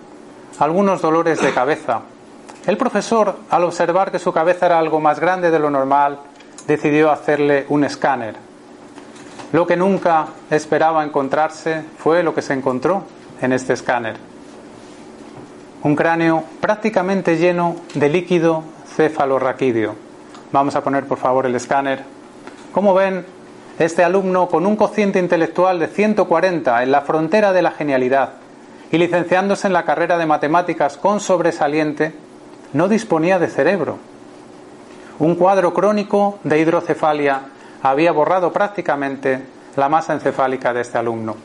algunos 0.60 1.02
dolores 1.02 1.42
de 1.42 1.52
cabeza. 1.52 2.02
El 2.68 2.78
profesor, 2.78 3.38
al 3.50 3.64
observar 3.64 4.12
que 4.12 4.20
su 4.20 4.32
cabeza 4.32 4.68
era 4.68 4.78
algo 4.78 5.00
más 5.00 5.20
grande 5.20 5.50
de 5.50 5.58
lo 5.58 5.72
normal, 5.72 6.20
decidió 6.68 7.10
hacerle 7.10 7.66
un 7.70 7.86
escáner. 7.86 8.36
Lo 9.52 9.68
que 9.68 9.78
nunca 9.78 10.28
esperaba 10.50 11.04
encontrarse 11.04 11.84
fue 11.98 12.24
lo 12.24 12.34
que 12.34 12.42
se 12.42 12.54
encontró 12.54 13.04
en 13.42 13.54
este 13.54 13.74
escáner. 13.74 14.18
Un 15.84 15.96
cráneo 15.96 16.44
prácticamente 16.60 17.38
lleno 17.38 17.76
de 17.94 18.10
líquido 18.10 18.64
cefalorraquídeo. 18.96 19.96
Vamos 20.52 20.76
a 20.76 20.84
poner 20.84 21.06
por 21.06 21.18
favor 21.18 21.46
el 21.46 21.56
escáner. 21.56 22.04
Como 22.72 22.94
ven, 22.94 23.26
este 23.78 24.04
alumno 24.04 24.48
con 24.48 24.66
un 24.66 24.76
cociente 24.76 25.20
intelectual 25.20 25.80
de 25.80 25.88
140 25.88 26.84
en 26.84 26.92
la 26.92 27.02
frontera 27.02 27.54
de 27.54 27.62
la 27.62 27.72
genialidad 27.72 28.34
y 28.92 28.98
licenciándose 28.98 29.68
en 29.68 29.74
la 29.74 29.86
carrera 29.86 30.18
de 30.18 30.26
matemáticas 30.26 30.98
con 30.98 31.20
sobresaliente, 31.20 32.14
no 32.74 32.88
disponía 32.88 33.40
de 33.40 33.48
cerebro. 33.48 33.98
Un 35.20 35.36
cuadro 35.36 35.74
crónico 35.74 36.40
de 36.44 36.60
hidrocefalia 36.60 37.42
había 37.92 38.12
borrado 38.12 38.52
prácticamente 38.52 39.40
la 39.76 39.90
masa 39.90 40.14
encefálica 40.14 40.74
de 40.74 40.82
este 40.82 40.98
alumno. 40.98 41.36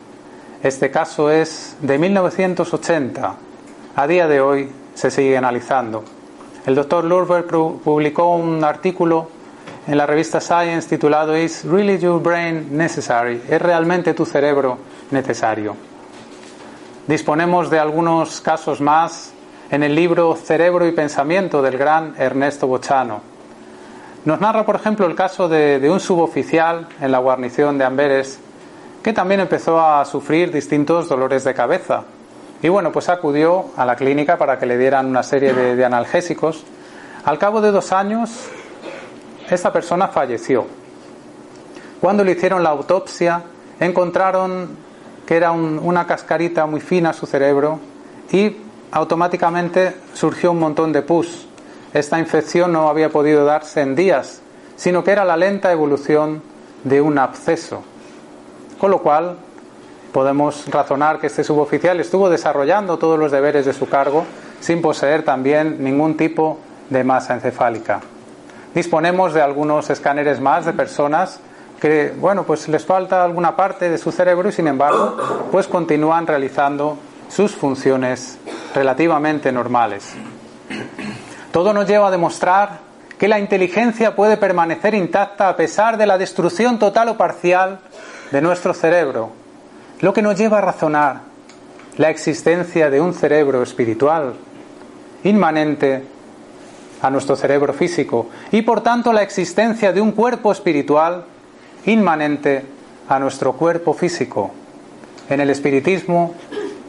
Este 0.62 0.90
caso 0.90 1.30
es 1.30 1.76
de 1.82 1.98
1980. 1.98 3.34
A 3.96 4.06
día 4.06 4.26
de 4.26 4.40
hoy 4.40 4.72
se 4.94 5.10
sigue 5.10 5.36
analizando. 5.36 6.02
El 6.64 6.74
doctor 6.74 7.04
Lurberg 7.04 7.46
publicó 7.82 8.36
un 8.36 8.64
artículo 8.64 9.28
en 9.86 9.98
la 9.98 10.06
revista 10.06 10.40
Science 10.40 10.88
titulado 10.88 11.36
Is 11.36 11.64
Really 11.64 11.98
Your 11.98 12.22
Brain 12.22 12.68
Necessary? 12.74 13.42
¿Es 13.46 13.60
realmente 13.60 14.14
tu 14.14 14.24
cerebro 14.24 14.78
necesario? 15.10 15.76
Disponemos 17.06 17.68
de 17.68 17.80
algunos 17.80 18.40
casos 18.40 18.80
más 18.80 19.34
en 19.70 19.82
el 19.82 19.94
libro 19.94 20.36
Cerebro 20.36 20.86
y 20.86 20.92
Pensamiento 20.92 21.60
del 21.60 21.76
gran 21.76 22.14
Ernesto 22.16 22.66
Bochano. 22.66 23.39
Nos 24.22 24.38
narra, 24.38 24.66
por 24.66 24.76
ejemplo, 24.76 25.06
el 25.06 25.14
caso 25.14 25.48
de, 25.48 25.88
un 25.90 25.98
suboficial 25.98 26.88
en 27.00 27.10
la 27.10 27.18
guarnición 27.18 27.78
de 27.78 27.84
Amberes 27.84 28.38
que 29.02 29.14
también 29.14 29.40
empezó 29.40 29.80
a 29.80 30.04
sufrir 30.04 30.52
distintos 30.52 31.08
dolores 31.08 31.42
de 31.44 31.54
cabeza. 31.54 32.04
Y 32.62 32.68
bueno, 32.68 32.92
pues 32.92 33.08
acudió 33.08 33.68
a 33.78 33.86
la 33.86 33.96
clínica 33.96 34.36
para 34.36 34.58
que 34.58 34.66
le 34.66 34.76
dieran 34.76 35.06
una 35.06 35.22
serie 35.22 35.54
de, 35.54 35.82
analgésicos. 35.82 36.64
Al 37.24 37.38
cabo 37.38 37.62
de 37.62 37.70
dos 37.70 37.92
años, 37.92 38.30
esta 39.48 39.72
persona 39.72 40.08
falleció. 40.08 40.66
Cuando 41.98 42.22
le 42.22 42.32
hicieron 42.32 42.62
la 42.62 42.68
autopsia, 42.68 43.42
encontraron 43.78 44.76
que 45.24 45.34
era 45.34 45.50
un, 45.50 45.80
una 45.82 46.06
cascarita 46.06 46.66
muy 46.66 46.82
fina 46.82 47.14
su 47.14 47.24
cerebro 47.24 47.80
y 48.30 48.54
automáticamente 48.92 49.96
surgió 50.12 50.52
un 50.52 50.58
montón 50.58 50.92
de 50.92 51.00
pus. 51.00 51.46
Esta 51.92 52.18
infección 52.18 52.72
no 52.72 52.88
había 52.88 53.08
podido 53.08 53.44
darse 53.44 53.80
en 53.80 53.96
días, 53.96 54.40
sino 54.76 55.02
que 55.02 55.10
era 55.10 55.24
la 55.24 55.36
lenta 55.36 55.72
evolución 55.72 56.42
de 56.84 57.00
un 57.00 57.18
absceso. 57.18 57.82
Con 58.78 58.90
lo 58.90 59.02
cual, 59.02 59.36
podemos 60.12 60.66
razonar 60.68 61.18
que 61.18 61.26
este 61.26 61.44
suboficial 61.44 62.00
estuvo 62.00 62.30
desarrollando 62.30 62.98
todos 62.98 63.18
los 63.18 63.32
deberes 63.32 63.66
de 63.66 63.72
su 63.72 63.88
cargo 63.88 64.24
sin 64.60 64.82
poseer 64.82 65.22
también 65.22 65.82
ningún 65.82 66.16
tipo 66.16 66.58
de 66.90 67.04
masa 67.04 67.34
encefálica. 67.34 68.00
Disponemos 68.74 69.34
de 69.34 69.42
algunos 69.42 69.90
escáneres 69.90 70.40
más 70.40 70.64
de 70.66 70.72
personas 70.72 71.40
que, 71.80 72.14
bueno, 72.16 72.44
pues 72.44 72.68
les 72.68 72.84
falta 72.84 73.24
alguna 73.24 73.56
parte 73.56 73.90
de 73.90 73.98
su 73.98 74.12
cerebro 74.12 74.48
y 74.48 74.52
sin 74.52 74.68
embargo, 74.68 75.48
pues 75.50 75.66
continúan 75.66 76.26
realizando 76.26 76.98
sus 77.28 77.52
funciones 77.52 78.38
relativamente 78.74 79.50
normales. 79.50 80.14
Todo 81.52 81.72
nos 81.72 81.86
lleva 81.86 82.08
a 82.08 82.10
demostrar 82.10 82.90
que 83.18 83.28
la 83.28 83.38
inteligencia 83.38 84.14
puede 84.14 84.36
permanecer 84.36 84.94
intacta 84.94 85.48
a 85.48 85.56
pesar 85.56 85.96
de 85.98 86.06
la 86.06 86.16
destrucción 86.16 86.78
total 86.78 87.08
o 87.10 87.16
parcial 87.16 87.80
de 88.30 88.40
nuestro 88.40 88.72
cerebro, 88.72 89.30
lo 90.00 90.12
que 90.12 90.22
nos 90.22 90.38
lleva 90.38 90.58
a 90.58 90.62
razonar 90.62 91.20
la 91.98 92.08
existencia 92.08 92.88
de 92.88 93.00
un 93.00 93.12
cerebro 93.12 93.62
espiritual 93.62 94.34
inmanente 95.24 96.04
a 97.02 97.10
nuestro 97.10 97.36
cerebro 97.36 97.72
físico 97.74 98.28
y 98.52 98.62
por 98.62 98.82
tanto 98.82 99.12
la 99.12 99.22
existencia 99.22 99.92
de 99.92 100.00
un 100.00 100.12
cuerpo 100.12 100.52
espiritual 100.52 101.24
inmanente 101.86 102.64
a 103.08 103.18
nuestro 103.18 103.54
cuerpo 103.54 103.92
físico. 103.92 104.52
En 105.28 105.40
el 105.40 105.50
espiritismo 105.50 106.34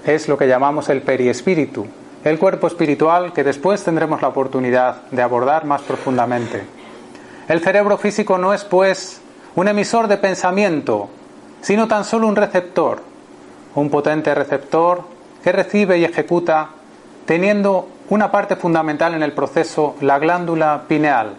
es 0.05 0.27
lo 0.27 0.37
que 0.37 0.47
llamamos 0.47 0.89
el 0.89 1.01
periespíritu, 1.01 1.87
el 2.23 2.37
cuerpo 2.37 2.67
espiritual 2.67 3.33
que 3.33 3.43
después 3.43 3.83
tendremos 3.83 4.21
la 4.21 4.27
oportunidad 4.27 5.03
de 5.09 5.21
abordar 5.21 5.65
más 5.65 5.81
profundamente. 5.81 6.63
El 7.47 7.61
cerebro 7.61 7.97
físico 7.97 8.37
no 8.37 8.53
es, 8.53 8.63
pues, 8.63 9.21
un 9.55 9.67
emisor 9.67 10.07
de 10.07 10.17
pensamiento, 10.17 11.09
sino 11.61 11.87
tan 11.87 12.05
solo 12.05 12.27
un 12.27 12.35
receptor, 12.35 13.01
un 13.75 13.89
potente 13.89 14.33
receptor 14.35 15.03
que 15.43 15.51
recibe 15.51 15.97
y 15.97 16.05
ejecuta 16.05 16.69
teniendo 17.25 17.87
una 18.09 18.31
parte 18.31 18.55
fundamental 18.55 19.13
en 19.13 19.23
el 19.23 19.31
proceso, 19.31 19.95
la 20.01 20.19
glándula 20.19 20.83
pineal, 20.87 21.35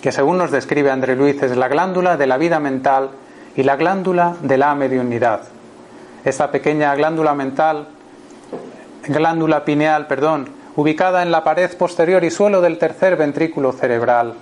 que 0.00 0.12
según 0.12 0.38
nos 0.38 0.50
describe 0.50 0.90
André 0.90 1.14
Luis 1.14 1.42
es 1.42 1.56
la 1.56 1.68
glándula 1.68 2.16
de 2.16 2.26
la 2.26 2.38
vida 2.38 2.58
mental 2.58 3.10
y 3.54 3.62
la 3.62 3.76
glándula 3.76 4.34
de 4.40 4.58
la 4.58 4.74
mediunidad. 4.74 5.42
Esta 6.24 6.50
pequeña 6.50 6.94
glándula 6.94 7.34
mental, 7.34 7.88
glándula 9.06 9.64
pineal, 9.64 10.06
perdón, 10.06 10.48
ubicada 10.76 11.22
en 11.22 11.30
la 11.30 11.44
pared 11.44 11.70
posterior 11.76 12.24
y 12.24 12.30
suelo 12.30 12.60
del 12.60 12.78
tercer 12.78 13.16
ventrículo 13.16 13.72
cerebral, 13.72 14.34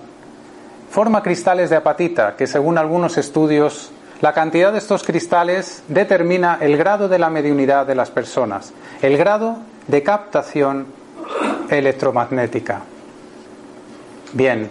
forma 0.89 1.23
cristales 1.23 1.69
de 1.69 1.77
apatita 1.77 2.35
que 2.35 2.47
según 2.47 2.77
algunos 2.77 3.17
estudios 3.17 3.91
la 4.21 4.33
cantidad 4.33 4.71
de 4.71 4.77
estos 4.77 5.03
cristales 5.03 5.83
determina 5.87 6.59
el 6.61 6.77
grado 6.77 7.09
de 7.09 7.17
la 7.17 7.31
mediunidad 7.31 7.87
de 7.87 7.95
las 7.95 8.11
personas, 8.11 8.71
el 9.01 9.17
grado 9.17 9.57
de 9.87 10.03
captación 10.03 10.85
electromagnética. 11.69 12.83
Bien, 14.33 14.69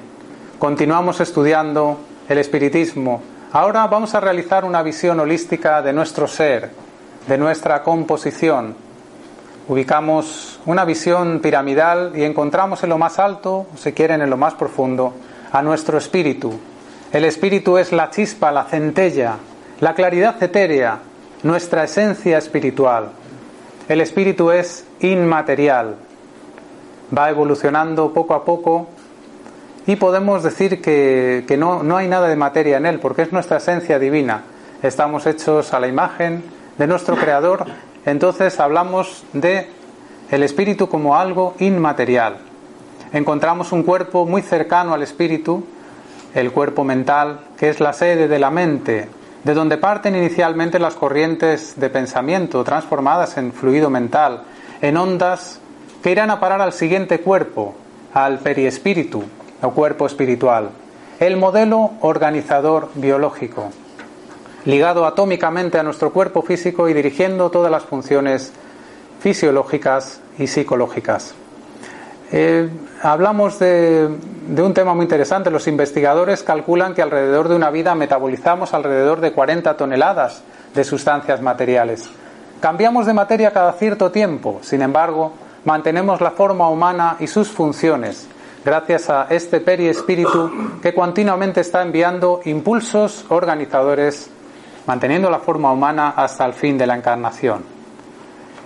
continuamos 0.59 1.20
estudiando 1.20 1.99
el 2.28 2.38
espiritismo. 2.38 3.23
Ahora 3.52 3.87
vamos 3.88 4.14
a 4.14 4.20
realizar 4.20 4.64
una 4.64 4.85
visión 4.85 5.18
holística 5.18 5.82
de 5.82 5.92
nuestro 5.92 6.28
ser, 6.28 6.70
de 7.26 7.37
nuestra 7.37 7.82
composición. 7.82 8.76
Ubicamos 9.70 10.58
una 10.66 10.84
visión 10.84 11.38
piramidal 11.38 12.10
y 12.16 12.24
encontramos 12.24 12.82
en 12.82 12.88
lo 12.88 12.98
más 12.98 13.20
alto, 13.20 13.66
si 13.76 13.92
quieren 13.92 14.20
en 14.20 14.28
lo 14.28 14.36
más 14.36 14.54
profundo, 14.54 15.14
a 15.52 15.62
nuestro 15.62 15.96
espíritu, 15.96 16.58
El 17.12 17.24
espíritu 17.24 17.78
es 17.78 17.92
la 17.92 18.10
chispa, 18.10 18.50
la 18.50 18.64
centella, 18.64 19.36
la 19.78 19.94
claridad 19.94 20.42
etérea, 20.42 20.98
nuestra 21.44 21.84
esencia 21.84 22.36
espiritual. 22.38 23.10
El 23.88 24.00
espíritu 24.00 24.50
es 24.50 24.84
inmaterial, 24.98 25.94
va 27.16 27.30
evolucionando 27.30 28.12
poco 28.12 28.34
a 28.34 28.44
poco 28.44 28.88
y 29.86 29.94
podemos 29.94 30.42
decir 30.42 30.82
que, 30.82 31.44
que 31.46 31.56
no, 31.56 31.84
no 31.84 31.96
hay 31.96 32.08
nada 32.08 32.26
de 32.26 32.34
materia 32.34 32.78
en 32.78 32.86
él, 32.86 32.98
porque 32.98 33.22
es 33.22 33.32
nuestra 33.32 33.58
esencia 33.58 34.00
divina. 34.00 34.42
Estamos 34.82 35.28
hechos 35.28 35.72
a 35.72 35.78
la 35.78 35.86
imagen 35.86 36.42
de 36.76 36.88
nuestro 36.88 37.14
Creador, 37.14 37.66
entonces 38.07 38.59
hablamos 38.61 39.25
de 39.33 39.69
el 40.30 40.42
espíritu 40.42 40.88
como 40.88 41.16
algo 41.16 41.54
inmaterial. 41.59 42.38
Encontramos 43.12 43.73
un 43.73 43.83
cuerpo 43.83 44.26
muy 44.26 44.42
cercano 44.42 44.95
al 44.95 45.02
espíritu, 45.02 45.64
el 46.35 46.52
cuerpo 46.52 46.85
mental, 46.85 47.40
que 47.59 47.69
es 47.69 47.80
la 47.80 47.92
sede 47.92 48.28
de 48.28 48.38
la 48.38 48.50
mente, 48.50 49.09
de 49.42 49.54
donde 49.54 49.78
parten 49.78 50.14
inicialmente 50.14 50.78
las 50.78 50.95
corrientes 50.95 51.78
de 51.80 51.90
pensamiento 51.90 52.62
transformadas 52.62 53.37
en 53.37 53.52
fluido 53.52 53.90
mental, 53.90 54.42
en 54.80 54.97
ondas 54.97 55.61
que 56.02 56.12
irán 56.12 56.30
a 56.30 56.40
parar 56.40 56.61
al 56.61 56.73
siguiente 56.73 57.21
cuerpo, 57.21 57.75
al 58.14 58.38
periespíritu, 58.38 59.25
o 59.62 59.71
cuerpo 59.71 60.07
espiritual, 60.07 60.71
el 61.19 61.37
modelo 61.37 61.90
organizador 62.00 62.90
biológico, 62.95 63.71
ligado 64.64 65.07
atómicamente 65.07 65.79
a 65.79 65.83
nuestro 65.83 66.12
cuerpo 66.12 66.43
físico 66.43 66.88
y 66.88 66.95
dirigiendo 66.95 67.50
todas 67.50 67.71
las 67.71 67.85
funciones 67.85 68.52
fisiológicas 69.21 70.21
y 70.38 70.47
psicológicas. 70.47 71.35
Eh, 72.33 72.69
hablamos 73.02 73.59
de, 73.59 74.09
un 74.57 74.75
tema 74.75 74.95
muy 74.95 75.05
interesante. 75.05 75.50
Los 75.50 75.67
investigadores 75.67 76.43
calculan 76.43 76.95
que 76.95 77.02
alrededor 77.02 77.49
de 77.49 77.57
una 77.57 77.71
vida 77.71 77.95
metabolizamos 77.95 78.73
alrededor 78.73 79.21
de 79.21 79.33
40 79.33 79.76
toneladas 79.76 80.43
de 80.75 80.85
sustancias 80.85 81.43
materiales. 81.43 82.09
Cambiamos 82.61 83.07
de 83.07 83.14
materia 83.14 83.52
cada 83.52 83.73
cierto 83.73 84.11
tiempo, 84.11 84.59
sin 84.62 84.83
embargo, 84.83 85.33
mantenemos 85.64 86.21
la 86.21 86.31
forma 86.31 86.69
humana 86.69 87.17
y 87.19 87.26
sus 87.26 87.49
funciones, 87.49 88.29
gracias 88.64 89.09
a 89.09 89.26
este 89.31 89.61
periespíritu 89.61 90.50
que 90.83 90.95
continuamente 90.95 91.62
está 91.62 91.81
enviando 91.81 92.40
impulsos 92.45 93.25
organizadores, 93.31 94.31
manteniendo 94.90 95.30
la 95.30 95.38
forma 95.38 95.70
humana 95.70 96.14
hasta 96.16 96.44
el 96.44 96.52
fin 96.52 96.76
de 96.76 96.85
la 96.85 96.97
encarnación. 96.97 97.62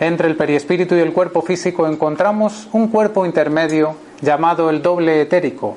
Entre 0.01 0.27
el 0.27 0.39
periespíritu 0.39 0.95
y 0.95 1.01
el 1.01 1.13
cuerpo 1.13 1.43
físico 1.43 1.87
encontramos 1.87 2.67
un 2.73 2.89
cuerpo 2.89 3.27
intermedio 3.27 3.95
llamado 4.23 4.71
el 4.71 4.81
doble 4.81 5.21
etérico, 5.21 5.77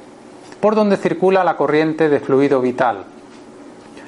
por 0.62 0.74
donde 0.74 0.96
circula 0.96 1.44
la 1.44 1.58
corriente 1.58 2.08
de 2.08 2.22
fluido 2.22 2.62
vital. 2.62 3.04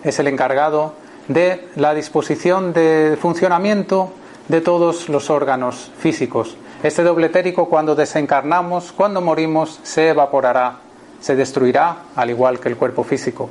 Es 0.01 0.17
el 0.19 0.29
encargado 0.29 0.93
de 1.27 1.67
la 1.75 1.93
disposición 1.93 2.71
de 2.71 3.17
funcionamiento 3.19 4.13
de 4.47 4.61
todos 4.61 5.09
los 5.09 5.29
órganos 5.29 5.91
físicos, 5.99 6.55
este 6.83 7.03
doble 7.03 7.27
etérico 7.27 7.67
cuando 7.67 7.95
desencarnamos, 7.95 8.93
cuando 8.93 9.19
morimos, 9.19 9.81
se 9.83 10.07
evaporará, 10.07 10.77
se 11.19 11.35
destruirá, 11.35 11.97
al 12.15 12.29
igual 12.29 12.61
que 12.61 12.69
el 12.69 12.77
cuerpo 12.77 13.03
físico. 13.03 13.49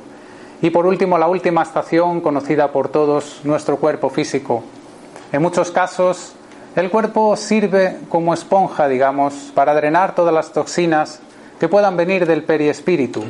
Y 0.61 0.71
por 0.71 0.85
último, 0.85 1.17
la 1.17 1.27
última 1.27 1.63
estación 1.63 2.19
conocida 2.19 2.71
por 2.71 2.89
todos, 2.89 3.41
nuestro 3.43 3.77
cuerpo 3.77 4.09
físico. 4.09 4.63
En 5.31 5.41
muchos 5.41 5.71
casos, 5.71 6.33
el 6.75 6.89
cuerpo 6.89 7.35
sirve 7.35 7.97
como 8.09 8.33
esponja, 8.33 8.87
digamos, 8.87 9.51
para 9.53 9.73
drenar 9.73 10.15
todas 10.15 10.33
las 10.33 10.51
toxinas 10.51 11.19
que 11.59 11.69
puedan 11.69 11.95
venir 11.95 12.25
del 12.25 12.43
periespíritu. 12.43 13.23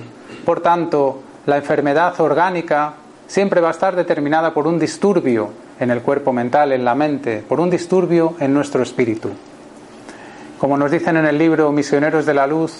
Por 0.44 0.62
tanto, 0.62 1.22
la 1.46 1.58
enfermedad 1.58 2.20
orgánica 2.20 2.94
siempre 3.28 3.62
va 3.62 3.70
a 3.70 3.72
estar 3.72 3.96
determinada 3.96 4.54
por 4.54 4.66
un 4.66 4.80
disturbio 4.80 5.52
en 5.80 5.92
el 5.92 6.02
cuerpo 6.02 6.34
mental, 6.34 6.72
en 6.72 6.84
la 6.84 6.96
mente, 6.96 7.44
por 7.48 7.60
un 7.60 7.70
disturbio 7.70 8.36
en 8.40 8.54
nuestro 8.54 8.82
espíritu. 8.82 9.30
Como 10.58 10.78
nos 10.78 10.92
dicen 10.92 11.16
en 11.16 11.26
el 11.26 11.38
libro 11.38 11.72
Misioneros 11.72 12.26
de 12.26 12.34
la 12.34 12.48
Luz, 12.48 12.74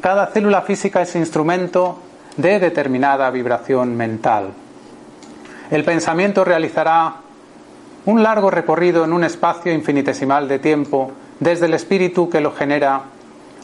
cada 0.00 0.26
célula 0.28 0.62
física 0.62 1.02
es 1.02 1.14
instrumento 1.14 1.98
de 2.36 2.58
determinada 2.58 3.30
vibración 3.30 3.96
mental. 3.96 4.50
El 5.70 5.84
pensamiento 5.84 6.44
realizará 6.44 7.14
un 8.04 8.22
largo 8.22 8.50
recorrido 8.50 9.04
en 9.04 9.12
un 9.12 9.24
espacio 9.24 9.72
infinitesimal 9.72 10.48
de 10.48 10.58
tiempo 10.58 11.12
desde 11.40 11.66
el 11.66 11.74
espíritu 11.74 12.30
que 12.30 12.40
lo 12.40 12.52
genera 12.52 13.02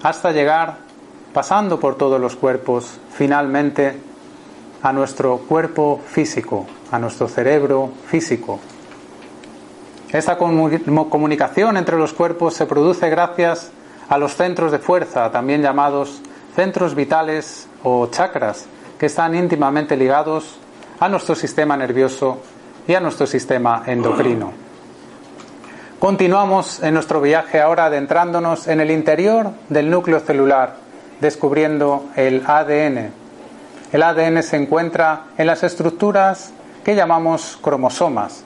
hasta 0.03 0.33
llegar, 0.33 0.79
pasando 1.33 1.79
por 1.79 1.97
todos 1.97 2.21
los 2.21 2.37
cuerpos, 2.37 2.99
finalmente 3.13 3.95
a 4.83 4.93
nuestro 4.93 5.39
cuerpo 5.39 6.01
físico, 6.07 6.67
a 6.91 6.99
nuestro 6.99 7.29
cerebro 7.29 7.93
físico, 8.07 8.59
esta 10.13 10.37
comunicación 10.37 11.79
entre 11.79 11.97
los 11.97 12.13
cuerpos 12.13 12.53
se 12.53 12.67
produce 12.67 13.09
gracias 13.09 13.71
a 14.11 14.19
los 14.19 14.37
centros 14.37 14.71
de 14.71 14.79
fuerza, 14.79 15.33
también 15.33 15.63
llamados 15.63 16.21
centros 16.55 16.95
vitales 16.95 17.69
o 17.83 18.07
chakras, 18.07 18.67
que 18.99 19.07
están 19.07 19.35
íntimamente 19.35 19.97
ligados 19.97 20.59
a 21.01 21.09
nuestro 21.09 21.35
sistema 21.35 21.77
nervioso 21.77 22.41
y 22.87 22.95
a 22.95 23.01
nuestro 23.01 23.27
sistema 23.27 23.83
endocrino. 23.87 24.53
Continuamos 25.99 26.83
en 26.83 26.95
nuestro 26.95 27.21
viaje 27.21 27.61
ahora 27.61 27.87
adentrándonos 27.87 28.67
en 28.69 28.81
el 28.81 28.91
interior 28.91 29.51
del 29.69 29.91
núcleo 29.91 30.21
celular, 30.21 30.77
descubriendo 31.21 32.07
el 32.17 32.43
ADN. 32.47 33.13
El 33.93 34.03
ADN 34.03 34.43
se 34.43 34.57
encuentra 34.57 35.25
en 35.39 35.47
las 35.47 35.63
estructuras 35.63 36.53
que 36.85 36.97
llamamos 36.97 37.59
cromosomas, 37.63 38.45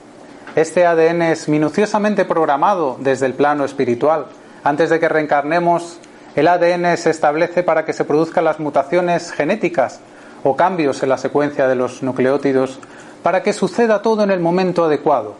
este 0.57 0.87
ADN 0.87 1.21
es 1.21 1.47
minuciosamente 1.47 2.25
programado 2.25 2.97
desde 2.99 3.27
el 3.27 3.35
plano 3.35 3.63
espiritual. 3.63 4.25
Antes 4.63 4.89
de 4.89 4.99
que 4.99 5.07
reencarnemos, 5.07 5.99
el 6.37 6.47
ADN 6.47 6.95
se 6.97 7.09
establece 7.09 7.63
para 7.63 7.83
que 7.83 7.93
se 7.93 8.05
produzcan 8.05 8.45
las 8.45 8.59
mutaciones 8.59 9.31
genéticas 9.31 9.99
o 10.43 10.55
cambios 10.55 11.01
en 11.01 11.09
la 11.09 11.17
secuencia 11.17 11.67
de 11.67 11.73
los 11.73 12.03
nucleótidos 12.03 12.79
para 13.23 13.41
que 13.41 13.53
suceda 13.53 14.03
todo 14.03 14.23
en 14.23 14.29
el 14.29 14.39
momento 14.39 14.85
adecuado. 14.85 15.33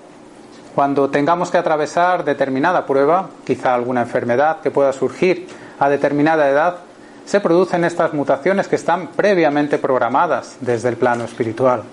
Cuando 0.74 1.12
tengamos 1.12 1.52
que 1.52 1.60
atravesar 1.60 2.26
determinada 2.26 2.88
prueba, 2.88 3.30
quizá 3.46 3.76
alguna 3.76 4.02
enfermedad 4.02 4.62
que 4.62 4.72
pueda 4.72 4.92
surgir 4.92 5.48
a 5.78 5.88
determinada 5.88 6.50
edad, 6.50 6.78
se 7.26 7.42
producen 7.42 7.84
estas 7.84 8.16
mutaciones 8.16 8.68
que 8.68 8.76
están 8.76 9.10
previamente 9.10 9.78
programadas 9.78 10.58
desde 10.62 10.90
el 10.90 10.98
plano 10.98 11.26
espiritual. 11.26 11.84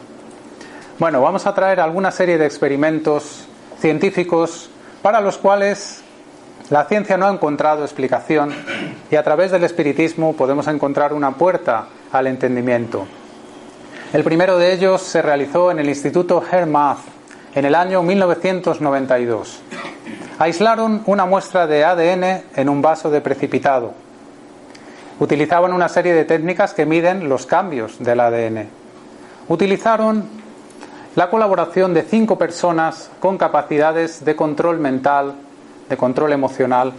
Bueno, 0.98 1.20
vamos 1.20 1.46
a 1.46 1.54
traer 1.54 1.78
alguna 1.78 2.10
serie 2.10 2.38
de 2.38 2.46
experimentos 2.46 3.46
científicos 3.80 4.70
para 5.02 5.20
los 5.20 5.36
cuales 5.36 6.03
la 6.70 6.84
ciencia 6.86 7.16
no 7.16 7.26
ha 7.26 7.32
encontrado 7.32 7.82
explicación 7.84 8.54
y 9.10 9.16
a 9.16 9.22
través 9.22 9.50
del 9.50 9.64
espiritismo 9.64 10.34
podemos 10.34 10.66
encontrar 10.66 11.12
una 11.12 11.32
puerta 11.32 11.86
al 12.10 12.26
entendimiento. 12.26 13.06
El 14.14 14.24
primero 14.24 14.56
de 14.56 14.72
ellos 14.72 15.02
se 15.02 15.20
realizó 15.20 15.70
en 15.70 15.78
el 15.78 15.88
Instituto 15.88 16.42
Hermath 16.50 17.00
en 17.54 17.64
el 17.64 17.74
año 17.74 18.02
1992. 18.02 19.60
Aislaron 20.38 21.02
una 21.06 21.26
muestra 21.26 21.66
de 21.66 21.84
ADN 21.84 22.44
en 22.56 22.68
un 22.68 22.80
vaso 22.80 23.10
de 23.10 23.20
precipitado. 23.20 23.92
Utilizaban 25.20 25.72
una 25.72 25.88
serie 25.88 26.14
de 26.14 26.24
técnicas 26.24 26.74
que 26.74 26.86
miden 26.86 27.28
los 27.28 27.44
cambios 27.46 27.98
del 27.98 28.20
ADN. 28.20 28.68
Utilizaron 29.48 30.24
la 31.14 31.30
colaboración 31.30 31.94
de 31.94 32.02
cinco 32.02 32.38
personas 32.38 33.10
con 33.20 33.38
capacidades 33.38 34.24
de 34.24 34.34
control 34.34 34.80
mental, 34.80 35.34
de 35.88 35.96
control 35.96 36.32
emocional, 36.32 36.92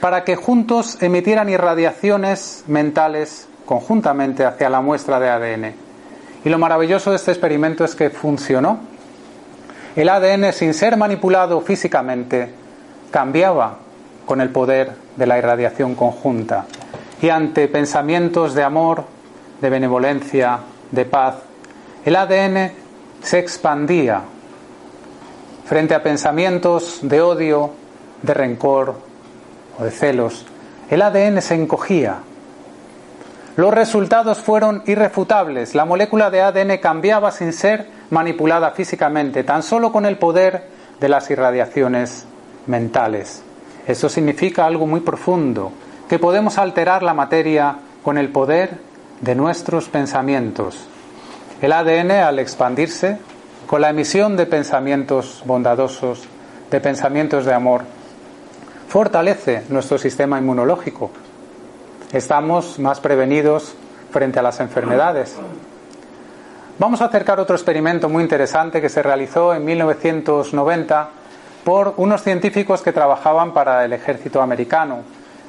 para 0.00 0.24
que 0.24 0.36
juntos 0.36 1.00
emitieran 1.02 1.48
irradiaciones 1.48 2.64
mentales 2.66 3.48
conjuntamente 3.66 4.44
hacia 4.44 4.68
la 4.68 4.80
muestra 4.80 5.20
de 5.20 5.30
ADN. 5.30 5.74
Y 6.44 6.48
lo 6.48 6.58
maravilloso 6.58 7.10
de 7.10 7.16
este 7.16 7.30
experimento 7.30 7.84
es 7.84 7.94
que 7.94 8.10
funcionó. 8.10 8.80
El 9.94 10.08
ADN, 10.08 10.52
sin 10.52 10.74
ser 10.74 10.96
manipulado 10.96 11.60
físicamente, 11.60 12.50
cambiaba 13.10 13.76
con 14.26 14.40
el 14.40 14.50
poder 14.50 14.92
de 15.16 15.26
la 15.26 15.38
irradiación 15.38 15.94
conjunta. 15.94 16.66
Y 17.20 17.28
ante 17.28 17.68
pensamientos 17.68 18.54
de 18.54 18.64
amor, 18.64 19.04
de 19.60 19.70
benevolencia, 19.70 20.58
de 20.90 21.04
paz, 21.04 21.36
el 22.04 22.16
ADN 22.16 22.72
se 23.22 23.38
expandía 23.38 24.22
frente 25.64 25.94
a 25.94 26.02
pensamientos 26.02 26.98
de 27.02 27.20
odio, 27.20 27.70
de 28.22 28.34
rencor 28.34 28.96
o 29.78 29.84
de 29.84 29.90
celos. 29.90 30.46
El 30.90 31.02
ADN 31.02 31.40
se 31.42 31.54
encogía. 31.54 32.18
Los 33.56 33.74
resultados 33.74 34.38
fueron 34.38 34.82
irrefutables. 34.86 35.74
La 35.74 35.84
molécula 35.84 36.30
de 36.30 36.40
ADN 36.40 36.78
cambiaba 36.78 37.30
sin 37.30 37.52
ser 37.52 37.86
manipulada 38.10 38.70
físicamente, 38.70 39.44
tan 39.44 39.62
solo 39.62 39.92
con 39.92 40.06
el 40.06 40.16
poder 40.18 40.68
de 41.00 41.08
las 41.08 41.30
irradiaciones 41.30 42.24
mentales. 42.66 43.42
Eso 43.86 44.08
significa 44.08 44.66
algo 44.66 44.86
muy 44.86 45.00
profundo, 45.00 45.72
que 46.08 46.18
podemos 46.18 46.58
alterar 46.58 47.02
la 47.02 47.14
materia 47.14 47.76
con 48.02 48.16
el 48.16 48.28
poder 48.30 48.78
de 49.20 49.34
nuestros 49.34 49.88
pensamientos 49.88 50.88
El 51.60 51.72
ADN, 51.72 52.10
al 52.10 52.38
expandirse, 52.40 53.18
con 53.66 53.80
la 53.80 53.90
emisión 53.90 54.36
de 54.36 54.46
pensamientos 54.46 55.42
bondadosos, 55.46 56.24
de 56.70 56.80
pensamientos 56.80 57.44
de 57.44 57.54
amor, 57.54 57.82
fortalece 58.92 59.62
nuestro 59.70 59.96
sistema 59.96 60.38
inmunológico. 60.38 61.10
Estamos 62.12 62.78
más 62.78 63.00
prevenidos 63.00 63.74
frente 64.10 64.38
a 64.38 64.42
las 64.42 64.60
enfermedades. 64.60 65.34
Vamos 66.78 67.00
a 67.00 67.06
acercar 67.06 67.40
otro 67.40 67.56
experimento 67.56 68.10
muy 68.10 68.22
interesante 68.22 68.82
que 68.82 68.90
se 68.90 69.02
realizó 69.02 69.54
en 69.54 69.64
1990 69.64 71.08
por 71.64 71.94
unos 71.96 72.22
científicos 72.22 72.82
que 72.82 72.92
trabajaban 72.92 73.54
para 73.54 73.82
el 73.86 73.94
ejército 73.94 74.42
americano. 74.42 74.98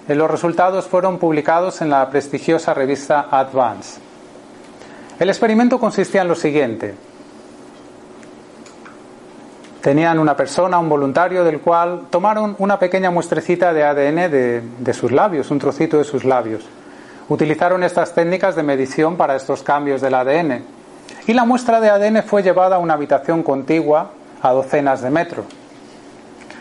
Los 0.07 0.31
resultados 0.31 0.87
fueron 0.87 1.17
publicados 1.17 1.81
en 1.81 1.89
la 1.89 2.09
prestigiosa 2.09 2.73
revista 2.73 3.27
Advance. 3.29 3.99
El 5.19 5.27
experimento 5.27 5.81
consistía 5.81 6.21
en 6.21 6.29
lo 6.29 6.35
siguiente. 6.35 6.95
Tenían 9.83 10.17
una 10.17 10.37
persona, 10.37 10.79
un 10.79 10.87
voluntario, 10.87 11.43
del 11.43 11.59
cual 11.59 12.03
tomaron 12.09 12.55
una 12.59 12.79
pequeña 12.79 13.11
muestrecita 13.11 13.73
de 13.73 13.83
ADN 13.83 14.31
de, 14.31 14.93
sus 14.93 15.11
labios, 15.11 15.51
un 15.51 15.59
trocito 15.59 15.97
de 15.97 16.05
sus 16.05 16.23
labios. 16.23 16.63
Utilizaron 17.27 17.83
estas 17.83 18.15
técnicas 18.15 18.55
de 18.55 18.63
medición 18.63 19.17
para 19.17 19.35
estos 19.35 19.61
cambios 19.61 19.99
del 19.99 20.13
ADN. 20.13 20.63
Y 21.27 21.33
la 21.33 21.43
muestra 21.43 21.81
de 21.81 21.89
ADN 21.89 22.23
fue 22.23 22.43
llevada 22.43 22.77
a 22.77 22.79
una 22.79 22.93
habitación 22.93 23.43
contigua 23.43 24.11
a 24.41 24.53
docenas 24.53 25.01
de 25.01 25.09
metros. 25.09 25.47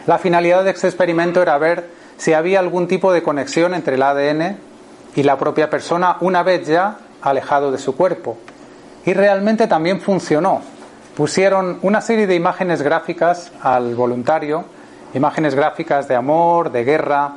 La 0.09 0.19
finalidad 0.19 0.65
de 0.65 0.71
este 0.71 0.89
experimento 0.89 1.41
era 1.41 1.57
ver 1.59 1.91
si 2.17 2.33
había 2.33 2.59
algún 2.59 2.89
tipo 2.89 3.13
de 3.13 3.23
conexión 3.23 3.73
entre 3.75 3.95
el 3.95 4.03
ADN 4.03 4.57
y 5.15 5.23
la 5.23 5.39
propia 5.39 5.71
persona 5.71 6.17
una 6.23 6.43
vez 6.43 6.67
ya 6.67 6.97
alejado 7.21 7.71
de 7.71 7.79
su 7.79 7.95
cuerpo. 7.95 8.37
Y 9.07 9.13
realmente 9.13 9.69
también 9.69 10.01
funcionó. 10.01 10.72
Pusieron 11.17 11.79
una 11.83 12.01
serie 12.01 12.27
de 12.27 12.35
imágenes 12.35 12.81
gráficas 12.81 13.53
al 13.61 13.95
voluntario, 13.95 14.65
imágenes 15.13 15.55
gráficas 15.55 16.09
de 16.09 16.15
amor, 16.17 16.73
de 16.73 16.85
guerra, 16.85 17.33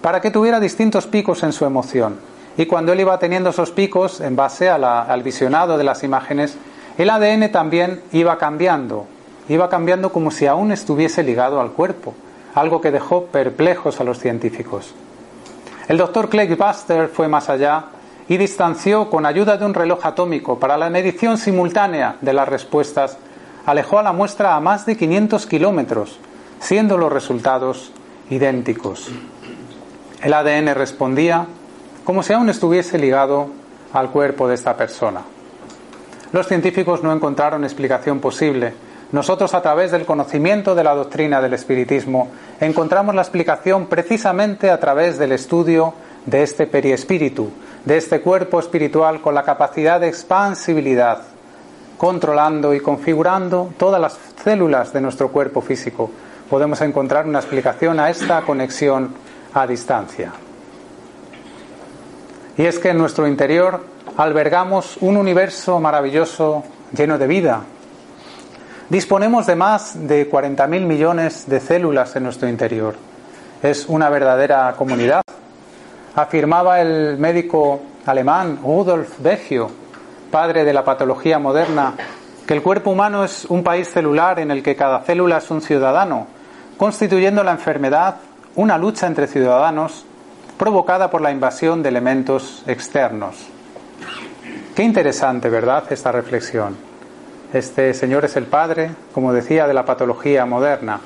para 0.00 0.20
que 0.20 0.30
tuviera 0.30 0.60
distintos 0.60 1.08
picos 1.08 1.42
en 1.42 1.52
su 1.52 1.64
emoción. 1.64 2.18
Y 2.56 2.66
cuando 2.66 2.92
él 2.92 3.00
iba 3.00 3.18
teniendo 3.18 3.50
esos 3.50 3.72
picos, 3.72 4.20
en 4.20 4.36
base 4.36 4.68
al 4.68 5.22
visionado 5.24 5.78
de 5.78 5.84
las 5.84 6.04
imágenes, 6.04 6.56
el 6.96 7.10
ADN 7.10 7.50
también 7.50 8.02
iba 8.12 8.38
cambiando, 8.38 9.06
iba 9.48 9.68
cambiando 9.68 10.12
como 10.12 10.30
si 10.30 10.46
aún 10.46 10.70
estuviese 10.70 11.24
ligado 11.24 11.60
al 11.60 11.72
cuerpo, 11.72 12.14
algo 12.54 12.80
que 12.80 12.92
dejó 12.92 13.26
perplejos 13.26 14.00
a 14.00 14.04
los 14.04 14.18
científicos. 14.20 14.94
El 15.88 15.98
doctor 15.98 16.28
Clegg 16.28 16.56
Buster 16.56 17.08
fue 17.08 17.26
más 17.26 17.48
allá 17.48 17.84
y 18.30 18.36
distanció 18.36 19.10
con 19.10 19.26
ayuda 19.26 19.56
de 19.56 19.66
un 19.66 19.74
reloj 19.74 20.06
atómico 20.06 20.60
para 20.60 20.78
la 20.78 20.88
medición 20.88 21.36
simultánea 21.36 22.14
de 22.20 22.32
las 22.32 22.48
respuestas, 22.48 23.18
alejó 23.66 23.98
a 23.98 24.04
la 24.04 24.12
muestra 24.12 24.54
a 24.54 24.60
más 24.60 24.86
de 24.86 24.96
500 24.96 25.46
kilómetros, 25.46 26.20
siendo 26.60 26.96
los 26.96 27.12
resultados 27.12 27.90
idénticos. 28.30 29.08
El 30.22 30.32
ADN 30.32 30.76
respondía 30.76 31.44
como 32.04 32.22
si 32.22 32.32
aún 32.32 32.48
estuviese 32.48 32.98
ligado 32.98 33.48
al 33.92 34.10
cuerpo 34.10 34.46
de 34.46 34.54
esta 34.54 34.76
persona. 34.76 35.22
Los 36.30 36.46
científicos 36.46 37.02
no 37.02 37.12
encontraron 37.12 37.64
explicación 37.64 38.20
posible. 38.20 38.74
Nosotros, 39.10 39.54
a 39.54 39.62
través 39.62 39.90
del 39.90 40.06
conocimiento 40.06 40.76
de 40.76 40.84
la 40.84 40.94
doctrina 40.94 41.42
del 41.42 41.54
espiritismo, 41.54 42.30
encontramos 42.60 43.12
la 43.12 43.22
explicación 43.22 43.86
precisamente 43.86 44.70
a 44.70 44.78
través 44.78 45.18
del 45.18 45.32
estudio 45.32 45.94
de 46.26 46.44
este 46.44 46.68
periespíritu, 46.68 47.50
de 47.84 47.96
este 47.96 48.20
cuerpo 48.20 48.60
espiritual 48.60 49.20
con 49.20 49.34
la 49.34 49.42
capacidad 49.42 50.00
de 50.00 50.08
expansibilidad, 50.08 51.22
controlando 51.96 52.74
y 52.74 52.80
configurando 52.80 53.72
todas 53.78 54.00
las 54.00 54.18
células 54.42 54.92
de 54.92 55.00
nuestro 55.00 55.30
cuerpo 55.30 55.60
físico. 55.60 56.10
Podemos 56.48 56.80
encontrar 56.80 57.26
una 57.26 57.38
explicación 57.38 58.00
a 58.00 58.10
esta 58.10 58.42
conexión 58.42 59.14
a 59.54 59.66
distancia. 59.66 60.32
Y 62.56 62.64
es 62.64 62.78
que 62.78 62.90
en 62.90 62.98
nuestro 62.98 63.26
interior 63.26 63.84
albergamos 64.16 64.98
un 65.00 65.16
universo 65.16 65.80
maravilloso 65.80 66.64
lleno 66.92 67.16
de 67.16 67.26
vida. 67.26 67.62
Disponemos 68.88 69.46
de 69.46 69.54
más 69.54 70.06
de 70.08 70.28
40.000 70.30 70.80
millones 70.80 71.48
de 71.48 71.60
células 71.60 72.14
en 72.16 72.24
nuestro 72.24 72.48
interior. 72.48 72.96
Es 73.62 73.86
una 73.88 74.10
verdadera 74.10 74.74
comunidad 74.76 75.22
afirmaba 76.22 76.80
el 76.80 77.16
médico 77.18 77.80
alemán 78.06 78.58
Rudolf 78.62 79.18
Beggio, 79.18 79.70
padre 80.30 80.64
de 80.64 80.72
la 80.72 80.84
patología 80.84 81.38
moderna, 81.38 81.94
que 82.46 82.54
el 82.54 82.62
cuerpo 82.62 82.90
humano 82.90 83.24
es 83.24 83.44
un 83.44 83.62
país 83.62 83.88
celular 83.88 84.38
en 84.40 84.50
el 84.50 84.62
que 84.62 84.76
cada 84.76 85.00
célula 85.00 85.38
es 85.38 85.50
un 85.50 85.60
ciudadano, 85.60 86.26
constituyendo 86.76 87.44
la 87.44 87.52
enfermedad 87.52 88.16
una 88.56 88.76
lucha 88.76 89.06
entre 89.06 89.26
ciudadanos 89.26 90.04
provocada 90.58 91.10
por 91.10 91.20
la 91.20 91.30
invasión 91.30 91.82
de 91.82 91.88
elementos 91.88 92.62
externos. 92.66 93.36
Qué 94.74 94.82
interesante, 94.82 95.48
¿verdad?, 95.48 95.84
esta 95.90 96.12
reflexión. 96.12 96.76
Este 97.52 97.94
señor 97.94 98.24
es 98.24 98.36
el 98.36 98.46
padre, 98.46 98.90
como 99.12 99.32
decía, 99.32 99.66
de 99.66 99.74
la 99.74 99.84
patología 99.84 100.46
moderna. 100.46 101.00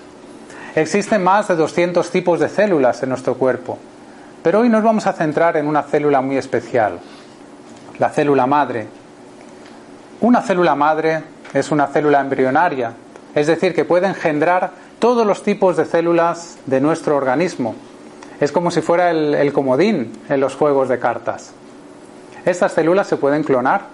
Existen 0.74 1.22
más 1.22 1.48
de 1.48 1.57
200 1.57 2.11
tipos 2.11 2.40
de 2.40 2.48
células 2.48 3.03
en 3.03 3.11
nuestro 3.11 3.35
cuerpo. 3.35 3.79
Pero 4.44 4.61
hoy 4.61 4.68
nos 4.68 4.85
vamos 4.85 5.07
a 5.07 5.14
centrar 5.14 5.57
en 5.57 5.66
una 5.66 5.85
célula 5.85 6.20
muy 6.20 6.37
especial, 6.37 6.98
la 7.98 8.11
célula 8.11 8.46
madre. 8.46 8.87
Una 10.20 10.42
célula 10.42 10.74
madre 10.74 11.22
es 11.54 11.70
una 11.70 11.87
célula 11.87 12.20
embrionaria, 12.20 12.92
es 13.35 13.46
decir, 13.46 13.74
que 13.74 13.87
puede 13.87 14.07
engendrar 14.07 14.72
todos 14.98 15.26
los 15.26 15.42
tipos 15.42 15.78
de 15.78 15.87
células 15.87 16.59
de 16.66 16.78
nuestro 16.83 17.16
organismo. 17.16 17.74
Es 18.38 18.52
como 18.52 18.70
si 18.70 18.83
fuera 18.83 19.11
el, 19.11 19.35
el 19.35 19.50
comodín 19.54 20.12
en 20.28 20.40
los 20.40 20.57
juegos 20.57 20.90
de 20.90 20.98
cartas. 20.98 21.54
Estas 22.44 22.72
células 22.72 23.07
se 23.07 23.16
pueden 23.16 23.44
clonar. 23.44 23.87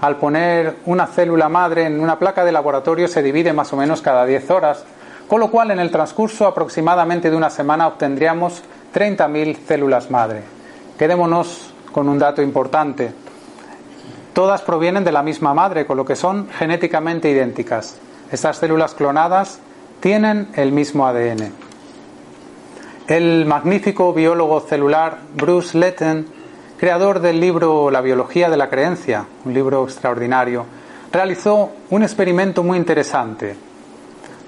Al 0.00 0.16
poner 0.16 0.78
una 0.86 1.06
célula 1.06 1.48
madre 1.48 1.84
en 1.84 2.00
una 2.00 2.18
placa 2.18 2.44
de 2.44 2.50
laboratorio 2.50 3.06
se 3.06 3.22
divide 3.22 3.52
más 3.52 3.72
o 3.72 3.76
menos 3.76 4.02
cada 4.02 4.26
10 4.26 4.50
horas, 4.50 4.84
con 5.28 5.38
lo 5.38 5.52
cual 5.52 5.70
en 5.70 5.78
el 5.78 5.92
transcurso 5.92 6.48
aproximadamente 6.48 7.30
de 7.30 7.36
una 7.36 7.50
semana 7.50 7.86
obtendríamos 7.86 8.64
30.000 8.98 9.58
células 9.64 10.10
madre. 10.10 10.42
Quedémonos 10.98 11.72
con 11.92 12.08
un 12.08 12.18
dato 12.18 12.42
importante. 12.42 13.12
Todas 14.32 14.62
provienen 14.62 15.04
de 15.04 15.12
la 15.12 15.22
misma 15.22 15.54
madre, 15.54 15.86
con 15.86 15.96
lo 15.96 16.04
que 16.04 16.16
son 16.16 16.48
genéticamente 16.50 17.30
idénticas. 17.30 18.00
Estas 18.32 18.56
células 18.56 18.94
clonadas 18.94 19.60
tienen 20.00 20.48
el 20.56 20.72
mismo 20.72 21.06
ADN. 21.06 21.52
El 23.06 23.46
magnífico 23.46 24.12
biólogo 24.12 24.58
celular 24.62 25.18
Bruce 25.32 25.78
Letten, 25.78 26.26
creador 26.76 27.20
del 27.20 27.38
libro 27.38 27.92
La 27.92 28.00
biología 28.00 28.50
de 28.50 28.56
la 28.56 28.68
creencia, 28.68 29.26
un 29.44 29.54
libro 29.54 29.84
extraordinario, 29.84 30.66
realizó 31.12 31.70
un 31.90 32.02
experimento 32.02 32.64
muy 32.64 32.76
interesante 32.76 33.67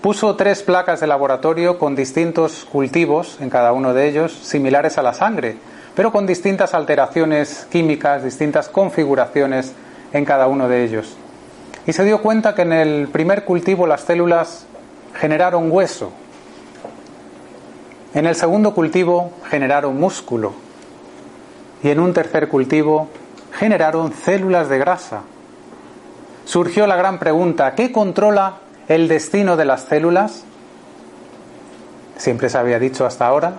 Puso 0.01 0.35
tres 0.35 0.63
placas 0.63 1.01
de 1.01 1.07
laboratorio 1.07 1.79
con 1.79 1.95
distintos 1.95 2.65
cultivos 2.65 3.37
en 3.41 3.51
cada 3.51 3.75
uno 3.75 3.93
de 3.93 4.09
ellos, 4.09 4.33
similares 4.33 4.97
a 4.97 5.03
la 5.03 5.13
sangre, 5.13 5.57
pero 5.95 6.11
con 6.11 6.27
distintas 6.27 6.73
alteraciones 6.73 7.67
químicas, 7.71 8.25
distintas 8.25 8.71
configuraciones 8.71 9.75
en 10.15 10.25
cada 10.25 10.47
uno 10.47 10.69
de 10.69 10.85
ellos. 10.85 11.19
Y 11.87 11.93
se 11.93 12.05
dio 12.05 12.23
cuenta 12.23 12.55
que 12.55 12.63
en 12.63 12.73
el 12.73 13.09
primer 13.09 13.45
cultivo 13.45 13.87
las 13.87 14.01
células 14.01 14.65
generaron 15.15 15.71
hueso, 15.71 16.13
en 18.15 18.25
el 18.25 18.35
segundo 18.35 18.75
cultivo 18.75 19.33
generaron 19.51 20.01
músculo 20.01 20.55
y 21.83 21.91
en 21.91 22.01
un 22.01 22.15
tercer 22.15 22.49
cultivo 22.49 23.09
generaron 23.53 24.15
células 24.15 24.71
de 24.71 24.79
grasa. 24.79 25.21
Surgió 26.47 26.87
la 26.87 26.97
gran 26.97 27.19
pregunta, 27.19 27.75
¿qué 27.75 27.93
controla 27.93 28.55
el 28.91 29.07
destino 29.07 29.57
de 29.57 29.65
las 29.65 29.83
células, 29.83 30.43
siempre 32.17 32.49
se 32.49 32.59
había 32.59 32.81
dicho 32.81 33.07
hasta 33.07 33.25
ahora, 33.25 33.53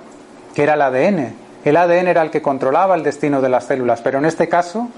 que 0.54 0.64
era 0.64 0.74
el 0.74 0.82
ADN. 0.82 1.34
El 1.64 1.78
ADN 1.78 2.08
era 2.10 2.22
el 2.22 2.32
que 2.32 2.42
controlaba 2.42 2.96
el 2.96 3.04
destino 3.04 3.40
de 3.40 3.48
las 3.48 3.66
células, 3.66 4.02
pero 4.02 4.20
en 4.20 4.26
este 4.26 4.50
caso 4.50 4.90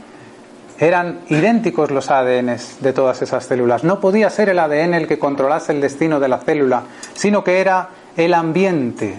eran 0.80 1.20
idénticos 1.30 1.92
los 1.92 2.10
ADNs 2.10 2.78
de 2.82 2.94
todas 2.94 3.22
esas 3.22 3.46
células. 3.46 3.84
No 3.84 4.00
podía 4.00 4.32
ser 4.32 4.50
el 4.50 4.58
ADN 4.58 4.96
el 4.96 5.08
que 5.08 5.20
controlase 5.20 5.72
el 5.72 5.82
destino 5.82 6.20
de 6.20 6.28
la 6.28 6.40
célula, 6.40 6.82
sino 7.14 7.44
que 7.44 7.62
era 7.62 7.90
el 8.18 8.34
ambiente. 8.34 9.14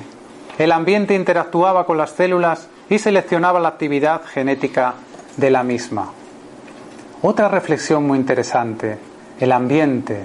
El 0.58 0.72
ambiente 0.72 1.14
interactuaba 1.14 1.86
con 1.86 1.96
las 1.96 2.10
células 2.10 2.66
y 2.90 2.98
seleccionaba 2.98 3.60
la 3.60 3.68
actividad 3.68 4.22
genética 4.24 4.94
de 5.36 5.50
la 5.52 5.62
misma. 5.62 6.10
Otra 7.22 7.46
reflexión 7.46 8.04
muy 8.04 8.18
interesante, 8.18 8.98
el 9.38 9.52
ambiente, 9.52 10.24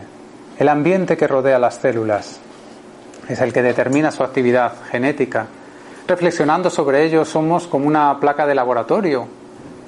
el 0.60 0.68
ambiente 0.68 1.16
que 1.16 1.26
rodea 1.26 1.58
las 1.58 1.76
células 1.76 2.38
es 3.30 3.40
el 3.40 3.54
que 3.54 3.62
determina 3.62 4.12
su 4.12 4.24
actividad 4.24 4.74
genética. 4.92 5.48
Reflexionando 6.06 6.70
sobre 6.70 7.06
ello, 7.06 7.24
somos 7.24 7.66
como 7.66 7.88
una 7.88 8.20
placa 8.20 8.46
de 8.46 8.56
laboratorio 8.56 9.26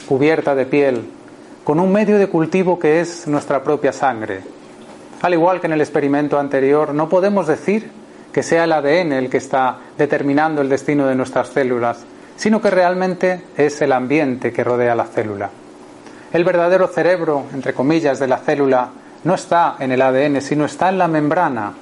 cubierta 0.08 0.56
de 0.56 0.66
piel, 0.66 1.10
con 1.66 1.78
un 1.80 1.92
medio 1.92 2.18
de 2.18 2.28
cultivo 2.28 2.80
que 2.80 3.02
es 3.02 3.28
nuestra 3.28 3.62
propia 3.62 3.92
sangre. 3.92 4.42
Al 5.22 5.34
igual 5.34 5.60
que 5.60 5.68
en 5.68 5.74
el 5.74 5.82
experimento 5.82 6.40
anterior, 6.40 6.94
no 6.94 7.10
podemos 7.10 7.48
decir 7.48 7.92
que 8.32 8.42
sea 8.42 8.64
el 8.64 8.72
ADN 8.72 9.12
el 9.12 9.30
que 9.30 9.38
está 9.38 9.78
determinando 9.98 10.62
el 10.62 10.70
destino 10.70 11.06
de 11.06 11.16
nuestras 11.16 11.50
células, 11.50 12.06
sino 12.38 12.62
que 12.62 12.70
realmente 12.70 13.42
es 13.58 13.82
el 13.82 13.92
ambiente 13.92 14.54
que 14.54 14.64
rodea 14.64 14.96
la 14.96 15.06
célula. 15.06 15.50
El 16.32 16.46
verdadero 16.46 16.88
cerebro, 16.88 17.44
entre 17.54 17.74
comillas, 17.74 18.20
de 18.20 18.28
la 18.28 18.38
célula 18.38 18.90
no 19.24 19.36
está 19.36 19.76
en 19.80 19.92
el 19.92 20.02
ADN, 20.02 20.42
sino 20.42 20.66
está 20.66 20.90
en 20.90 20.98
la 20.98 21.08
membrana. 21.08 21.74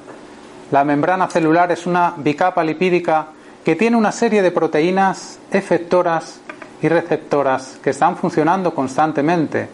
La 0.72 0.84
membrana 0.84 1.30
celular 1.30 1.72
es 1.72 1.86
una 1.86 2.14
bicapa 2.18 2.64
lipídica 2.64 3.28
que 3.64 3.76
tiene 3.76 3.98
una 3.98 4.12
serie 4.12 4.42
de 4.42 4.52
proteínas 4.52 5.40
efectoras 5.52 6.42
y 6.82 6.88
receptoras 6.88 7.80
que 7.84 7.90
están 7.92 8.18
funcionando 8.18 8.74
constantemente, 8.74 9.70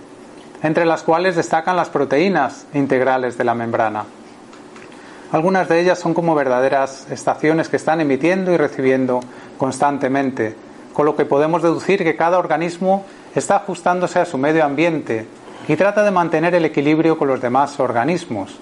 entre 0.64 0.86
las 0.86 1.04
cuales 1.04 1.36
destacan 1.36 1.76
las 1.76 1.90
proteínas 1.90 2.66
integrales 2.74 3.38
de 3.38 3.44
la 3.44 3.56
membrana. 3.56 4.06
Algunas 5.32 5.68
de 5.68 5.82
ellas 5.82 6.00
son 6.00 6.14
como 6.14 6.36
verdaderas 6.36 7.08
estaciones 7.10 7.68
que 7.68 7.78
están 7.78 8.00
emitiendo 8.00 8.52
y 8.52 8.58
recibiendo 8.58 9.22
constantemente, 9.58 10.56
con 10.94 11.06
lo 11.06 11.16
que 11.16 11.26
podemos 11.26 11.62
deducir 11.62 12.04
que 12.04 12.16
cada 12.16 12.38
organismo 12.40 13.06
está 13.36 13.58
ajustándose 13.58 14.20
a 14.20 14.26
su 14.26 14.38
medio 14.38 14.64
ambiente 14.64 15.28
y 15.68 15.76
trata 15.76 16.04
de 16.04 16.12
mantener 16.12 16.54
el 16.56 16.66
equilibrio 16.66 17.18
con 17.18 17.28
los 17.28 17.42
demás 17.42 17.80
organismos. 17.80 18.56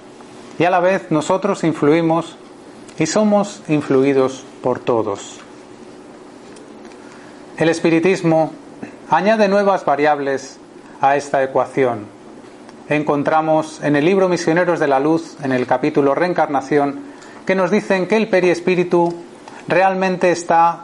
Y 0.58 0.66
a 0.66 0.70
la 0.70 0.80
vez 0.80 1.12
nosotros 1.12 1.64
influimos 1.64 2.38
y 2.98 3.06
somos 3.06 3.62
influidos 3.68 4.44
por 4.62 4.80
todos. 4.80 5.40
El 7.58 7.70
espiritismo 7.70 8.52
añade 9.10 9.48
nuevas 9.48 9.86
variables 9.86 10.60
a 11.02 11.16
esta 11.16 11.44
ecuación. 11.44 12.06
Encontramos 12.90 13.82
en 13.84 13.96
el 13.96 14.06
libro 14.06 14.30
Misioneros 14.30 14.80
de 14.80 14.88
la 14.88 15.00
Luz, 15.00 15.38
en 15.44 15.52
el 15.52 15.66
capítulo 15.66 16.16
Reencarnación, 16.16 17.00
que 17.46 17.56
nos 17.56 17.72
dicen 17.72 18.08
que 18.08 18.18
el 18.18 18.30
periespíritu 18.30 19.14
realmente 19.68 20.32
está 20.32 20.84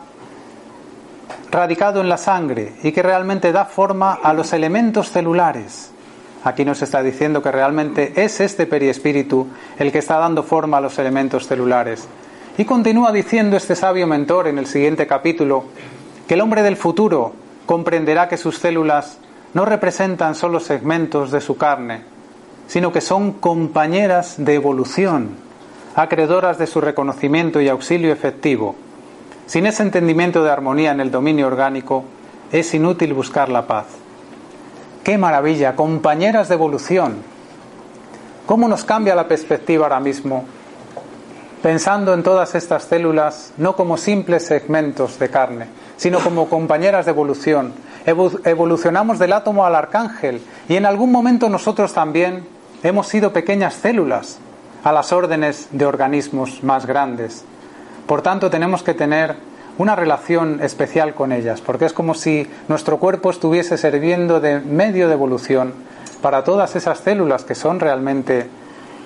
radicado 1.51 2.01
en 2.01 2.09
la 2.09 2.17
sangre 2.17 2.73
y 2.83 2.91
que 2.91 3.03
realmente 3.03 3.51
da 3.51 3.65
forma 3.65 4.13
a 4.13 4.33
los 4.33 4.53
elementos 4.53 5.11
celulares. 5.11 5.91
Aquí 6.43 6.63
nos 6.63 6.81
está 6.81 7.03
diciendo 7.03 7.41
que 7.41 7.51
realmente 7.51 8.13
es 8.15 8.39
este 8.39 8.65
periespíritu 8.65 9.47
el 9.77 9.91
que 9.91 9.97
está 9.97 10.17
dando 10.17 10.43
forma 10.43 10.77
a 10.77 10.81
los 10.81 10.97
elementos 10.97 11.47
celulares. 11.47 12.07
Y 12.57 12.65
continúa 12.65 13.11
diciendo 13.11 13.57
este 13.57 13.75
sabio 13.75 14.07
mentor 14.07 14.47
en 14.47 14.57
el 14.57 14.65
siguiente 14.65 15.05
capítulo 15.07 15.65
que 16.27 16.35
el 16.35 16.41
hombre 16.41 16.61
del 16.61 16.77
futuro 16.77 17.33
comprenderá 17.65 18.27
que 18.29 18.37
sus 18.37 18.57
células 18.57 19.17
no 19.53 19.65
representan 19.65 20.35
solo 20.35 20.59
segmentos 20.59 21.31
de 21.31 21.41
su 21.41 21.57
carne, 21.57 22.03
sino 22.67 22.91
que 22.91 23.01
son 23.01 23.33
compañeras 23.33 24.35
de 24.37 24.55
evolución, 24.55 25.31
acreedoras 25.95 26.57
de 26.57 26.67
su 26.67 26.81
reconocimiento 26.81 27.59
y 27.59 27.67
auxilio 27.67 28.13
efectivo. 28.13 28.75
Sin 29.45 29.65
ese 29.65 29.83
entendimiento 29.83 30.43
de 30.43 30.51
armonía 30.51 30.91
en 30.91 30.99
el 30.99 31.11
dominio 31.11 31.47
orgánico, 31.47 32.05
es 32.51 32.73
inútil 32.73 33.13
buscar 33.13 33.49
la 33.49 33.67
paz. 33.67 33.85
¡Qué 35.03 35.17
maravilla! 35.17 35.75
Compañeras 35.75 36.49
de 36.49 36.55
evolución. 36.55 37.17
¿Cómo 38.45 38.67
nos 38.67 38.83
cambia 38.83 39.15
la 39.15 39.27
perspectiva 39.27 39.85
ahora 39.85 39.99
mismo? 39.99 40.43
Pensando 41.61 42.13
en 42.13 42.23
todas 42.23 42.55
estas 42.55 42.83
células 42.83 43.53
no 43.57 43.75
como 43.75 43.97
simples 43.97 44.45
segmentos 44.45 45.19
de 45.19 45.29
carne, 45.29 45.67
sino 45.97 46.19
como 46.19 46.49
compañeras 46.49 47.05
de 47.05 47.11
evolución. 47.11 47.73
Evolucionamos 48.05 49.19
del 49.19 49.33
átomo 49.33 49.65
al 49.65 49.75
arcángel 49.75 50.41
y 50.67 50.75
en 50.75 50.85
algún 50.85 51.11
momento 51.11 51.49
nosotros 51.49 51.93
también 51.93 52.47
hemos 52.81 53.07
sido 53.07 53.33
pequeñas 53.33 53.73
células 53.73 54.39
a 54.83 54.91
las 54.91 55.11
órdenes 55.11 55.67
de 55.71 55.85
organismos 55.85 56.63
más 56.63 56.85
grandes. 56.85 57.43
Por 58.07 58.21
tanto, 58.21 58.49
tenemos 58.49 58.81
que 58.81 58.93
tener 58.93 59.35
una 59.79 59.95
relación 59.95 60.59
especial 60.61 61.15
con 61.15 61.31
ellas, 61.31 61.61
porque 61.61 61.85
es 61.85 61.93
como 61.93 62.13
si 62.13 62.45
nuestro 62.67 62.97
cuerpo 62.97 63.31
estuviese 63.31 63.77
sirviendo 63.77 64.41
de 64.41 64.59
medio 64.59 65.07
de 65.07 65.13
evolución 65.13 65.73
para 66.21 66.43
todas 66.43 66.75
esas 66.75 66.99
células 66.99 67.45
que 67.45 67.55
son 67.55 67.79
realmente 67.79 68.47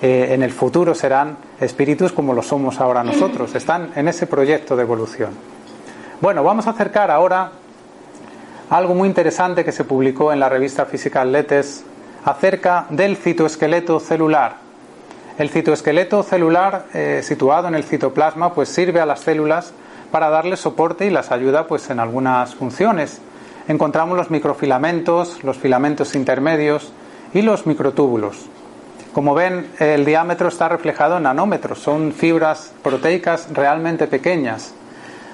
eh, 0.02 0.34
en 0.34 0.42
el 0.42 0.50
futuro 0.50 0.96
serán 0.96 1.36
espíritus 1.60 2.10
como 2.12 2.34
lo 2.34 2.42
somos 2.42 2.80
ahora 2.80 3.04
nosotros, 3.04 3.54
están 3.54 3.92
en 3.94 4.08
ese 4.08 4.26
proyecto 4.26 4.74
de 4.74 4.82
evolución. 4.82 5.30
Bueno, 6.20 6.42
vamos 6.42 6.66
a 6.66 6.70
acercar 6.70 7.08
ahora 7.12 7.52
algo 8.68 8.94
muy 8.94 9.08
interesante 9.08 9.64
que 9.64 9.70
se 9.70 9.84
publicó 9.84 10.32
en 10.32 10.40
la 10.40 10.48
revista 10.48 10.86
Physical 10.86 11.30
Letters 11.30 11.84
acerca 12.24 12.86
del 12.90 13.16
citoesqueleto 13.16 14.00
celular. 14.00 14.56
El 15.38 15.50
citoesqueleto 15.50 16.24
celular 16.24 16.86
eh, 16.94 17.20
situado 17.22 17.68
en 17.68 17.76
el 17.76 17.84
citoplasma 17.84 18.52
pues 18.54 18.68
sirve 18.70 19.00
a 19.00 19.06
las 19.06 19.20
células 19.20 19.72
para 20.14 20.30
darles 20.30 20.60
soporte 20.60 21.06
y 21.06 21.10
las 21.10 21.32
ayuda 21.32 21.66
pues 21.66 21.90
en 21.90 21.98
algunas 21.98 22.54
funciones. 22.54 23.20
Encontramos 23.66 24.16
los 24.16 24.30
microfilamentos, 24.30 25.42
los 25.42 25.58
filamentos 25.58 26.14
intermedios 26.14 26.92
y 27.32 27.42
los 27.42 27.66
microtúbulos. 27.66 28.46
Como 29.12 29.34
ven, 29.34 29.72
el 29.80 30.04
diámetro 30.04 30.46
está 30.46 30.68
reflejado 30.68 31.16
en 31.16 31.24
nanómetros, 31.24 31.80
son 31.80 32.12
fibras 32.12 32.72
proteicas 32.84 33.48
realmente 33.52 34.06
pequeñas. 34.06 34.72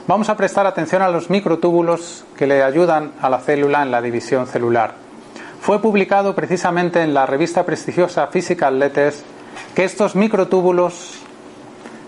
Vamos 0.07 0.31
a 0.31 0.37
prestar 0.39 0.67
atención 0.67 1.03
a 1.03 1.11
los 1.11 1.29
microtúbulos 1.29 2.25
que 2.39 2.47
le 2.47 2.63
ayudan 2.63 3.13
a 3.21 3.29
la 3.29 3.41
célula 3.41 3.83
en 3.83 3.91
la 3.91 4.01
división 4.01 4.47
celular. 4.47 4.95
Fue 5.61 5.83
publicado 5.83 6.35
precisamente 6.35 7.03
en 7.03 7.13
la 7.13 7.27
revista 7.27 7.67
prestigiosa 7.67 8.29
Physical 8.29 8.79
Letters 8.79 9.25
que 9.75 9.85
estos 9.85 10.17
microtúbulos, 10.17 11.19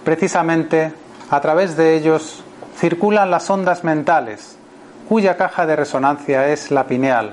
precisamente 0.07 0.95
a 1.29 1.39
través 1.43 1.77
de 1.77 1.97
ellos, 1.97 2.43
circulan 2.83 3.31
las 3.31 3.49
ondas 3.49 3.85
mentales, 3.85 4.57
cuya 5.09 5.37
caja 5.37 5.67
de 5.67 5.77
resonancia 5.77 6.49
es 6.49 6.73
la 6.73 6.89
pineal. 6.89 7.31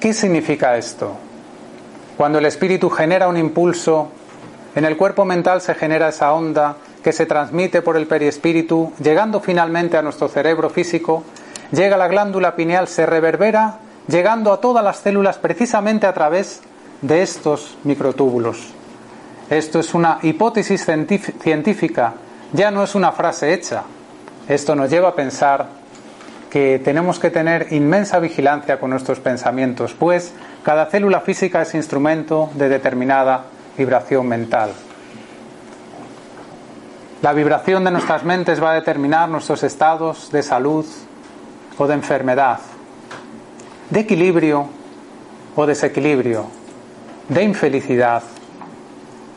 ¿Qué 0.00 0.12
significa 0.12 0.76
esto? 0.76 1.16
Cuando 2.16 2.40
el 2.40 2.46
espíritu 2.46 2.90
genera 2.90 3.28
un 3.28 3.36
impulso, 3.36 4.08
en 4.74 4.84
el 4.84 4.96
cuerpo 4.96 5.24
mental 5.24 5.60
se 5.60 5.76
genera 5.76 6.08
esa 6.08 6.32
onda 6.32 6.74
que 7.04 7.12
se 7.12 7.24
transmite 7.24 7.82
por 7.82 7.96
el 7.96 8.08
periespíritu, 8.08 8.92
llegando 9.00 9.38
finalmente 9.38 9.96
a 9.96 10.02
nuestro 10.02 10.26
cerebro 10.26 10.70
físico, 10.70 11.22
llega 11.70 11.94
a 11.94 11.98
la 11.98 12.08
glándula 12.08 12.56
pineal, 12.56 12.88
se 12.88 13.06
reverbera, 13.06 13.78
llegando 14.08 14.52
a 14.52 14.60
todas 14.60 14.82
las 14.82 14.96
células 14.96 15.38
precisamente 15.38 16.08
a 16.08 16.14
través 16.14 16.62
de 17.00 17.22
estos 17.22 17.78
microtúbulos. 17.84 18.72
Esto 19.50 19.78
es 19.78 19.94
una 19.94 20.18
hipótesis 20.22 20.84
científica, 20.84 22.14
ya 22.52 22.72
no 22.72 22.82
es 22.82 22.96
una 22.96 23.12
frase 23.12 23.54
hecha. 23.54 23.84
Esto 24.50 24.74
nos 24.74 24.90
lleva 24.90 25.10
a 25.10 25.14
pensar 25.14 25.68
que 26.50 26.80
tenemos 26.80 27.20
que 27.20 27.30
tener 27.30 27.72
inmensa 27.72 28.18
vigilancia 28.18 28.80
con 28.80 28.90
nuestros 28.90 29.20
pensamientos, 29.20 29.94
pues 29.94 30.32
cada 30.64 30.86
célula 30.86 31.20
física 31.20 31.62
es 31.62 31.72
instrumento 31.76 32.50
de 32.54 32.68
determinada 32.68 33.44
vibración 33.78 34.26
mental. 34.26 34.72
La 37.22 37.32
vibración 37.32 37.84
de 37.84 37.92
nuestras 37.92 38.24
mentes 38.24 38.60
va 38.60 38.72
a 38.72 38.74
determinar 38.74 39.28
nuestros 39.28 39.62
estados 39.62 40.32
de 40.32 40.42
salud 40.42 40.84
o 41.78 41.86
de 41.86 41.94
enfermedad, 41.94 42.58
de 43.88 44.00
equilibrio 44.00 44.66
o 45.54 45.64
desequilibrio, 45.64 46.46
de 47.28 47.44
infelicidad 47.44 48.24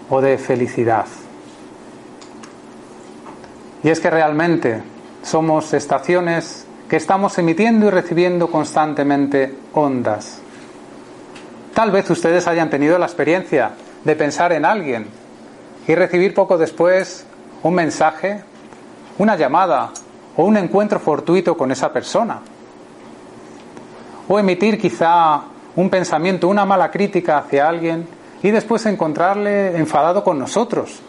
o 0.10 0.21
de 0.21 0.39
felicidad. 0.39 1.06
Y 3.84 3.89
es 3.89 3.99
que 3.99 4.10
realmente 4.10 4.92
somos 5.23 5.73
estaciones 5.73 6.65
que 6.89 6.97
estamos 6.97 7.38
emitiendo 7.39 7.88
y 7.88 7.89
recibiendo 7.89 8.51
constantemente 8.51 9.55
ondas. 9.73 10.39
Tal 11.73 11.89
vez 11.89 12.07
ustedes 12.09 12.45
hayan 12.47 12.69
tenido 12.69 12.99
la 12.99 13.07
experiencia 13.07 13.71
de 14.03 14.15
pensar 14.15 14.53
en 14.53 14.65
alguien 14.65 15.07
y 15.88 15.95
recibir 15.95 16.33
poco 16.33 16.57
después 16.57 17.25
un 17.63 17.73
mensaje, 17.73 18.43
una 19.17 19.36
llamada 19.36 19.91
o 20.36 20.45
un 20.45 20.57
encuentro 20.57 20.99
fortuito 20.99 21.57
con 21.57 21.71
esa 21.71 21.91
persona. 21.91 22.41
O 24.27 24.38
emitir 24.38 24.79
quizá 24.79 25.41
un 25.75 25.89
pensamiento, 25.89 26.47
una 26.47 26.65
mala 26.65 26.91
crítica 26.91 27.39
hacia 27.39 27.67
alguien 27.67 28.07
y 28.43 28.51
después 28.51 28.86
encontrarle 28.86 29.77
enfadado 29.77 30.23
con 30.23 30.38
nosotros. 30.38 30.99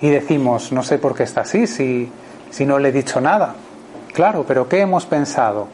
Y 0.00 0.08
decimos, 0.08 0.72
no 0.72 0.82
sé 0.82 0.98
por 0.98 1.14
qué 1.14 1.24
está 1.24 1.42
así, 1.42 1.66
si, 1.66 2.10
si 2.50 2.64
no 2.66 2.78
le 2.78 2.88
he 2.88 2.92
dicho 2.92 3.20
nada. 3.20 3.54
Claro, 4.12 4.44
pero 4.46 4.68
¿qué 4.68 4.80
hemos 4.80 5.06
pensado? 5.06 5.68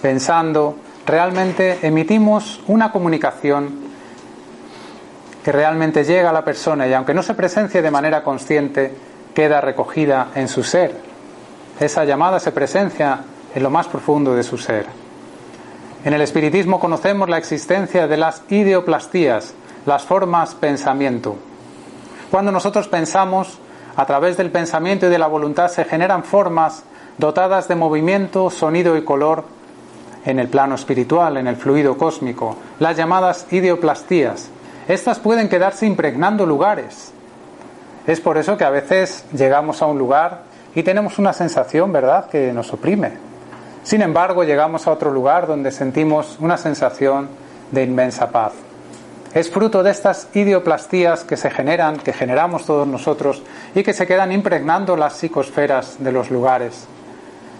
Pensando, 0.00 0.76
realmente 1.06 1.78
emitimos 1.82 2.60
una 2.68 2.92
comunicación 2.92 3.84
que 5.42 5.52
realmente 5.52 6.04
llega 6.04 6.30
a 6.30 6.32
la 6.32 6.44
persona 6.44 6.86
y 6.86 6.94
aunque 6.94 7.14
no 7.14 7.22
se 7.22 7.34
presencie 7.34 7.82
de 7.82 7.90
manera 7.90 8.22
consciente, 8.22 8.94
queda 9.34 9.60
recogida 9.60 10.28
en 10.34 10.48
su 10.48 10.62
ser. 10.62 10.94
Esa 11.78 12.04
llamada 12.04 12.40
se 12.40 12.52
presencia 12.52 13.20
en 13.54 13.62
lo 13.62 13.70
más 13.70 13.88
profundo 13.88 14.34
de 14.34 14.42
su 14.42 14.56
ser. 14.56 14.86
En 16.04 16.12
el 16.12 16.20
espiritismo 16.20 16.78
conocemos 16.78 17.28
la 17.28 17.38
existencia 17.38 18.06
de 18.06 18.16
las 18.16 18.42
ideoplastías, 18.48 19.54
las 19.86 20.04
formas 20.04 20.54
pensamiento. 20.54 21.36
Cuando 22.30 22.52
nosotros 22.52 22.88
pensamos, 22.88 23.58
a 23.96 24.06
través 24.06 24.36
del 24.36 24.50
pensamiento 24.50 25.06
y 25.06 25.10
de 25.10 25.18
la 25.18 25.26
voluntad 25.26 25.68
se 25.68 25.84
generan 25.84 26.24
formas 26.24 26.82
dotadas 27.18 27.68
de 27.68 27.76
movimiento, 27.76 28.50
sonido 28.50 28.96
y 28.96 29.04
color 29.04 29.44
en 30.24 30.38
el 30.38 30.48
plano 30.48 30.74
espiritual, 30.74 31.36
en 31.36 31.46
el 31.46 31.56
fluido 31.56 31.96
cósmico, 31.96 32.56
las 32.78 32.96
llamadas 32.96 33.46
ideoplastías. 33.50 34.48
Estas 34.88 35.18
pueden 35.18 35.48
quedarse 35.48 35.86
impregnando 35.86 36.46
lugares. 36.46 37.12
Es 38.06 38.20
por 38.20 38.36
eso 38.36 38.56
que 38.56 38.64
a 38.64 38.70
veces 38.70 39.24
llegamos 39.32 39.80
a 39.80 39.86
un 39.86 39.98
lugar 39.98 40.42
y 40.74 40.82
tenemos 40.82 41.18
una 41.18 41.32
sensación, 41.32 41.92
¿verdad?, 41.92 42.26
que 42.28 42.52
nos 42.52 42.72
oprime. 42.72 43.12
Sin 43.82 44.02
embargo, 44.02 44.44
llegamos 44.44 44.86
a 44.86 44.92
otro 44.92 45.10
lugar 45.10 45.46
donde 45.46 45.70
sentimos 45.70 46.36
una 46.40 46.56
sensación 46.56 47.28
de 47.70 47.84
inmensa 47.84 48.30
paz. 48.30 48.52
Es 49.34 49.50
fruto 49.50 49.82
de 49.82 49.90
estas 49.90 50.28
ideoplastías 50.34 51.24
que 51.24 51.36
se 51.36 51.50
generan, 51.50 51.96
que 51.96 52.12
generamos 52.12 52.66
todos 52.66 52.86
nosotros 52.86 53.42
y 53.74 53.82
que 53.82 53.92
se 53.92 54.06
quedan 54.06 54.30
impregnando 54.30 54.96
las 54.96 55.14
psicosferas 55.14 55.96
de 55.98 56.12
los 56.12 56.30
lugares. 56.30 56.86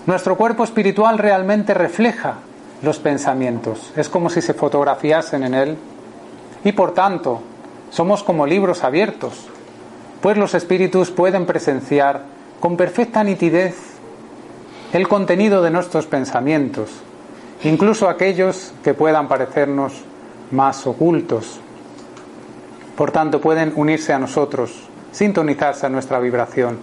Nuestro 0.07 0.37
cuerpo 0.37 0.63
espiritual 0.63 1.19
realmente 1.19 1.75
refleja 1.75 2.35
los 2.81 3.01
pensamientos, 3.01 3.93
es 3.97 4.09
como 4.09 4.31
si 4.31 4.41
se 4.41 4.55
fotografiasen 4.55 5.43
en 5.43 5.55
él 5.55 5.77
y 6.63 6.71
por 6.73 6.95
tanto 6.95 7.41
somos 7.91 8.23
como 8.23 8.47
libros 8.47 8.85
abiertos, 8.85 9.49
pues 10.21 10.37
los 10.37 10.55
espíritus 10.55 11.11
pueden 11.11 11.45
presenciar 11.45 12.23
con 12.61 12.77
perfecta 12.77 13.25
nitidez 13.25 13.75
el 14.93 15.09
contenido 15.09 15.61
de 15.61 15.71
nuestros 15.71 16.07
pensamientos, 16.07 16.91
incluso 17.65 18.09
aquellos 18.09 18.73
que 18.85 18.95
puedan 18.95 19.27
parecernos 19.27 19.93
más 20.53 20.87
ocultos. 20.87 21.61
Por 22.97 23.11
tanto, 23.11 23.41
pueden 23.41 23.73
unirse 23.75 24.13
a 24.13 24.19
nosotros, 24.19 24.89
sintonizarse 25.13 25.87
a 25.87 25.89
nuestra 25.89 26.21
vibración. 26.21 26.79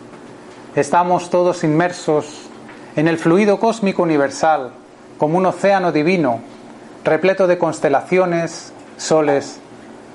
Estamos 0.75 1.29
todos 1.29 1.63
inmersos 1.63 2.49
en 2.95 3.07
el 3.07 3.17
fluido 3.17 3.59
cósmico 3.59 4.03
universal, 4.03 4.71
como 5.17 5.37
un 5.37 5.45
océano 5.45 5.91
divino, 5.91 6.39
repleto 7.03 7.47
de 7.47 7.57
constelaciones, 7.57 8.73
soles, 8.97 9.59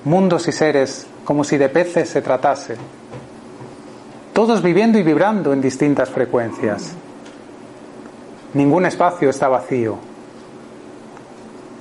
mundos 0.05 0.49
y 0.49 0.53
seres, 0.53 1.07
como 1.25 1.45
si 1.45 1.57
de 1.57 1.69
peces 1.69 2.09
se 2.09 2.23
tratase. 2.23 2.77
Todos 4.33 4.63
viviendo 4.63 4.99
y 4.99 5.03
vibrando 5.03 5.53
en 5.53 5.61
distintas 5.61 6.11
frecuencias. 6.11 6.93
Ningún 8.53 8.87
espacio 8.87 9.31
está 9.31 9.49
vacío. 9.49 9.97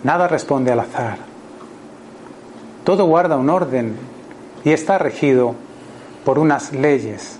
Nada 0.03 0.27
responde 0.27 0.71
al 0.71 0.79
azar. 0.79 1.34
Todo 2.85 3.05
guarda 3.05 3.35
un 3.35 3.49
orden 3.49 3.95
y 4.63 4.71
está 4.71 4.99
regido 4.99 5.55
por 6.23 6.37
unas 6.37 6.71
leyes. 6.71 7.39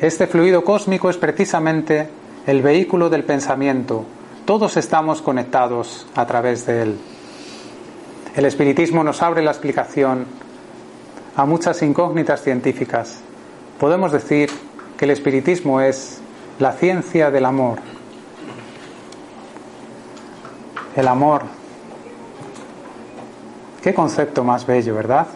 Este 0.00 0.26
fluido 0.26 0.64
cósmico 0.64 1.10
es 1.10 1.18
precisamente 1.18 2.08
el 2.46 2.62
vehículo 2.62 3.10
del 3.10 3.24
pensamiento. 3.24 4.06
Todos 4.46 4.78
estamos 4.78 5.20
conectados 5.20 6.06
a 6.14 6.24
través 6.24 6.64
de 6.64 6.82
él. 6.82 6.98
El 8.34 8.46
espiritismo 8.46 9.04
nos 9.04 9.20
abre 9.20 9.42
la 9.42 9.50
explicación 9.50 10.24
a 11.36 11.44
muchas 11.44 11.82
incógnitas 11.82 12.42
científicas. 12.42 13.20
Podemos 13.78 14.12
decir 14.12 14.50
que 14.96 15.04
el 15.04 15.10
espiritismo 15.10 15.82
es 15.82 16.20
la 16.58 16.72
ciencia 16.72 17.30
del 17.30 17.44
amor. 17.44 17.80
El 20.96 21.06
amor. 21.06 21.63
Qué 23.84 23.92
concepto 23.92 24.44
más 24.44 24.64
bello, 24.64 24.94
¿verdad? 24.94 25.26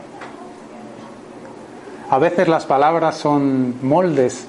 A 2.08 2.18
veces 2.18 2.48
las 2.48 2.64
palabras 2.64 3.18
son 3.18 3.74
moldes 3.87 4.46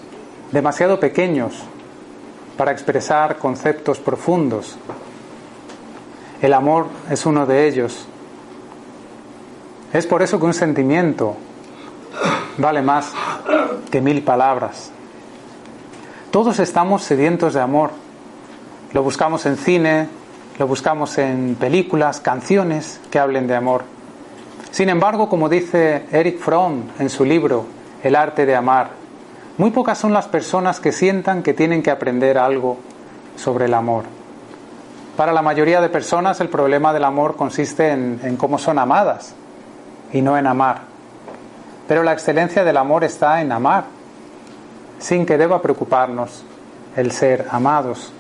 demasiado 0.53 1.01
pequeños 1.01 1.65
para 2.55 2.71
expresar 2.71 3.37
conceptos 3.39 3.99
profundos. 3.99 4.77
El 6.41 6.53
amor 6.53 6.87
es 7.09 7.25
uno 7.25 7.45
de 7.45 7.67
ellos. 7.67 8.07
Es 9.91 10.07
por 10.07 10.21
eso 10.21 10.39
que 10.39 10.45
un 10.45 10.53
sentimiento 10.53 11.35
vale 12.57 12.81
más 12.81 13.11
que 13.91 13.99
mil 13.99 14.23
palabras. 14.23 14.91
Todos 16.31 16.59
estamos 16.59 17.03
sedientos 17.03 17.53
de 17.53 17.59
amor. 17.59 17.91
Lo 18.93 19.03
buscamos 19.03 19.45
en 19.45 19.57
cine, 19.57 20.07
lo 20.59 20.67
buscamos 20.67 21.17
en 21.17 21.55
películas, 21.55 22.19
canciones 22.19 22.99
que 23.09 23.17
hablen 23.17 23.47
de 23.47 23.55
amor. 23.55 23.85
Sin 24.71 24.89
embargo, 24.89 25.29
como 25.29 25.47
dice 25.47 26.05
Eric 26.11 26.37
Fromm 26.39 26.83
en 26.99 27.09
su 27.09 27.23
libro 27.23 27.65
El 28.03 28.15
arte 28.15 28.45
de 28.45 28.55
amar, 28.55 28.89
muy 29.57 29.71
pocas 29.71 29.97
son 29.97 30.13
las 30.13 30.27
personas 30.27 30.81
que 30.81 30.91
sientan 30.91 31.43
que 31.43 31.53
tienen 31.53 31.81
que 31.81 31.91
aprender 31.91 32.37
algo 32.37 32.77
sobre 33.37 33.65
el 33.65 33.73
amor. 33.73 34.03
Para 35.15 35.31
la 35.31 35.41
mayoría 35.41 35.79
de 35.79 35.87
personas 35.87 36.41
el 36.41 36.49
problema 36.49 36.91
del 36.91 37.05
amor 37.05 37.37
consiste 37.37 37.91
en, 37.91 38.35
cómo 38.37 38.57
son 38.57 38.79
amadas 38.79 39.35
y 40.11 40.21
no 40.21 40.37
en 40.37 40.45
amar. 40.45 40.81
Pero 41.87 42.03
la 42.03 42.11
excelencia 42.11 42.65
del 42.65 42.75
amor 42.75 43.05
está 43.05 43.41
en 43.41 43.53
amar, 43.53 43.85
sin 44.99 45.25
que 45.25 45.37
deba 45.37 45.61
preocuparnos 45.61 46.43
el 46.97 47.11
ser 47.11 47.47
amados. 47.49 48.11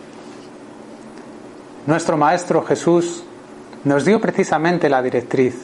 Nuestro 1.85 2.17
Maestro 2.17 2.63
Jesús 2.63 3.23
nos 3.83 4.05
dio 4.05 4.19
precisamente 4.19 4.89
la 4.89 5.01
directriz. 5.01 5.55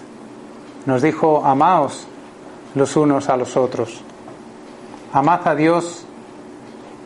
Nos 0.86 1.02
dijo, 1.02 1.44
amaos 1.46 2.08
los 2.74 2.96
unos 2.96 3.30
a 3.30 3.38
los 3.38 3.58
otros. 3.58 4.02
Amad 5.12 5.48
a 5.48 5.56
Dios 5.56 6.06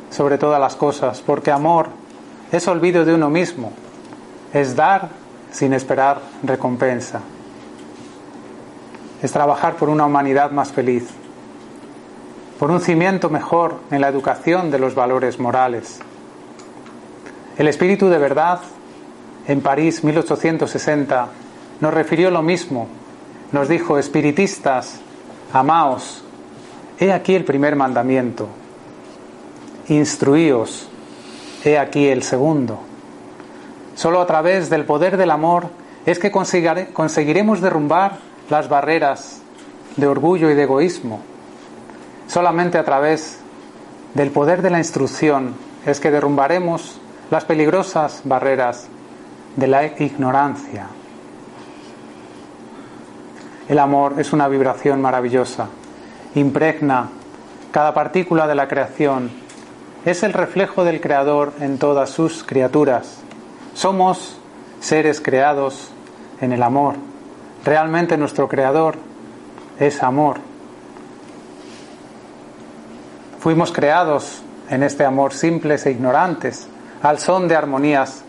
sobre 0.09 0.37
todas 0.37 0.59
las 0.59 0.75
cosas, 0.75 1.21
porque 1.21 1.51
amor 1.51 1.87
es 2.51 2.67
olvido 2.67 3.05
de 3.05 3.13
uno 3.13 3.29
mismo, 3.29 3.71
es 4.53 4.75
dar 4.75 5.09
sin 5.51 5.73
esperar 5.73 6.19
recompensa, 6.43 7.21
es 9.21 9.31
trabajar 9.31 9.75
por 9.75 9.89
una 9.89 10.05
humanidad 10.05 10.51
más 10.51 10.71
feliz, 10.71 11.07
por 12.57 12.71
un 12.71 12.81
cimiento 12.81 13.29
mejor 13.29 13.79
en 13.91 14.01
la 14.01 14.09
educación 14.09 14.71
de 14.71 14.79
los 14.79 14.95
valores 14.95 15.39
morales. 15.39 15.99
El 17.57 17.67
espíritu 17.67 18.09
de 18.09 18.17
verdad 18.17 18.61
en 19.49 19.61
París 19.61 20.03
1860 20.03 21.27
nos 21.81 21.93
refirió 21.93 22.29
lo 22.29 22.43
mismo. 22.43 22.87
Nos 23.51 23.67
dijo, 23.67 23.97
espiritistas, 23.97 24.99
amaos. 25.51 26.23
He 26.99 27.11
aquí 27.11 27.33
el 27.33 27.45
primer 27.45 27.75
mandamiento. 27.75 28.47
Instruíos. 29.87 30.87
He 31.65 31.79
aquí 31.79 32.07
el 32.09 32.21
segundo. 32.21 32.79
Solo 33.95 34.21
a 34.21 34.27
través 34.27 34.69
del 34.69 34.85
poder 34.85 35.17
del 35.17 35.31
amor 35.31 35.69
es 36.05 36.19
que 36.19 36.29
conseguiremos 36.31 37.59
derrumbar 37.59 38.19
las 38.51 38.69
barreras 38.69 39.41
de 39.97 40.05
orgullo 40.05 40.51
y 40.51 40.53
de 40.53 40.63
egoísmo. 40.63 41.21
Solamente 42.27 42.77
a 42.77 42.85
través 42.85 43.39
del 44.13 44.29
poder 44.29 44.61
de 44.61 44.69
la 44.69 44.77
instrucción 44.77 45.55
es 45.87 45.99
que 45.99 46.11
derrumbaremos 46.11 47.01
las 47.31 47.45
peligrosas 47.45 48.21
barreras 48.25 48.87
de 49.59 49.67
la 49.67 49.85
ignorancia. 49.85 50.87
El 53.67 53.77
amor 53.77 54.15
es 54.17 54.33
una 54.33 54.47
vibración 54.47 55.01
maravillosa, 55.01 55.67
impregna 56.35 57.09
cada 57.71 57.93
partícula 57.93 58.47
de 58.47 58.55
la 58.55 58.67
creación, 58.67 59.29
es 60.05 60.23
el 60.23 60.33
reflejo 60.33 60.83
del 60.85 61.01
Creador 61.01 61.53
en 61.59 61.77
todas 61.77 62.09
sus 62.09 62.43
criaturas. 62.43 63.17
Somos 63.73 64.39
seres 64.79 65.21
creados 65.21 65.91
en 66.39 66.53
el 66.53 66.63
amor. 66.63 66.95
Realmente 67.65 68.17
nuestro 68.17 68.47
Creador 68.47 68.95
es 69.77 70.01
amor. 70.01 70.37
Fuimos 73.39 73.71
creados 73.71 74.41
en 74.69 74.83
este 74.83 75.03
amor 75.03 75.33
simples 75.33 75.85
e 75.85 75.91
ignorantes, 75.91 76.67
al 77.03 77.19
son 77.19 77.47
de 77.47 77.55
armonías 77.55 78.23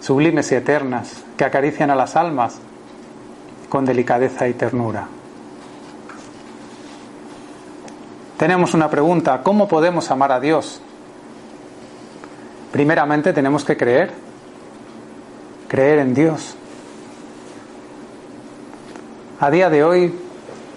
sublimes 0.00 0.50
y 0.52 0.54
eternas 0.54 1.24
que 1.36 1.44
acarician 1.44 1.90
a 1.90 1.94
las 1.94 2.16
almas 2.16 2.58
con 3.68 3.84
delicadeza 3.84 4.48
y 4.48 4.54
ternura. 4.54 5.08
Tenemos 8.38 8.74
una 8.74 8.90
pregunta, 8.90 9.42
¿cómo 9.42 9.66
podemos 9.66 10.10
amar 10.10 10.30
a 10.30 10.40
Dios? 10.40 10.80
Primeramente 12.70 13.32
tenemos 13.32 13.64
que 13.64 13.76
creer, 13.76 14.12
creer 15.68 16.00
en 16.00 16.14
Dios. 16.14 16.54
A 19.40 19.50
día 19.50 19.70
de 19.70 19.84
hoy 19.84 20.14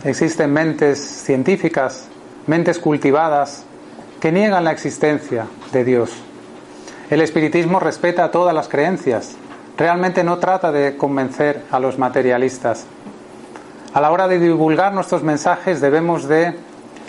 existen 0.05 0.53
mentes 0.53 0.99
científicas, 0.99 2.07
mentes 2.47 2.80
cultivadas, 2.80 3.63
que 4.22 4.32
niegan 4.32 4.63
la 4.63 4.72
existencia 4.72 5.45
de 5.72 5.84
Dios. 5.84 6.11
El 7.10 7.22
espiritismo 7.22 7.80
respeta 7.80 8.30
todas 8.30 8.53
las 8.53 8.68
creencias, 8.68 9.36
realmente 9.78 10.24
no 10.24 10.38
trata 10.38 10.72
de 10.72 10.95
convencer 10.95 11.64
a 11.72 11.80
los 11.80 11.97
materialistas. 11.97 12.86
A 13.95 13.99
la 13.99 14.12
hora 14.12 14.28
de 14.28 14.38
divulgar 14.38 14.93
nuestros 14.93 15.24
mensajes 15.24 15.82
debemos 15.82 16.28
de 16.28 16.53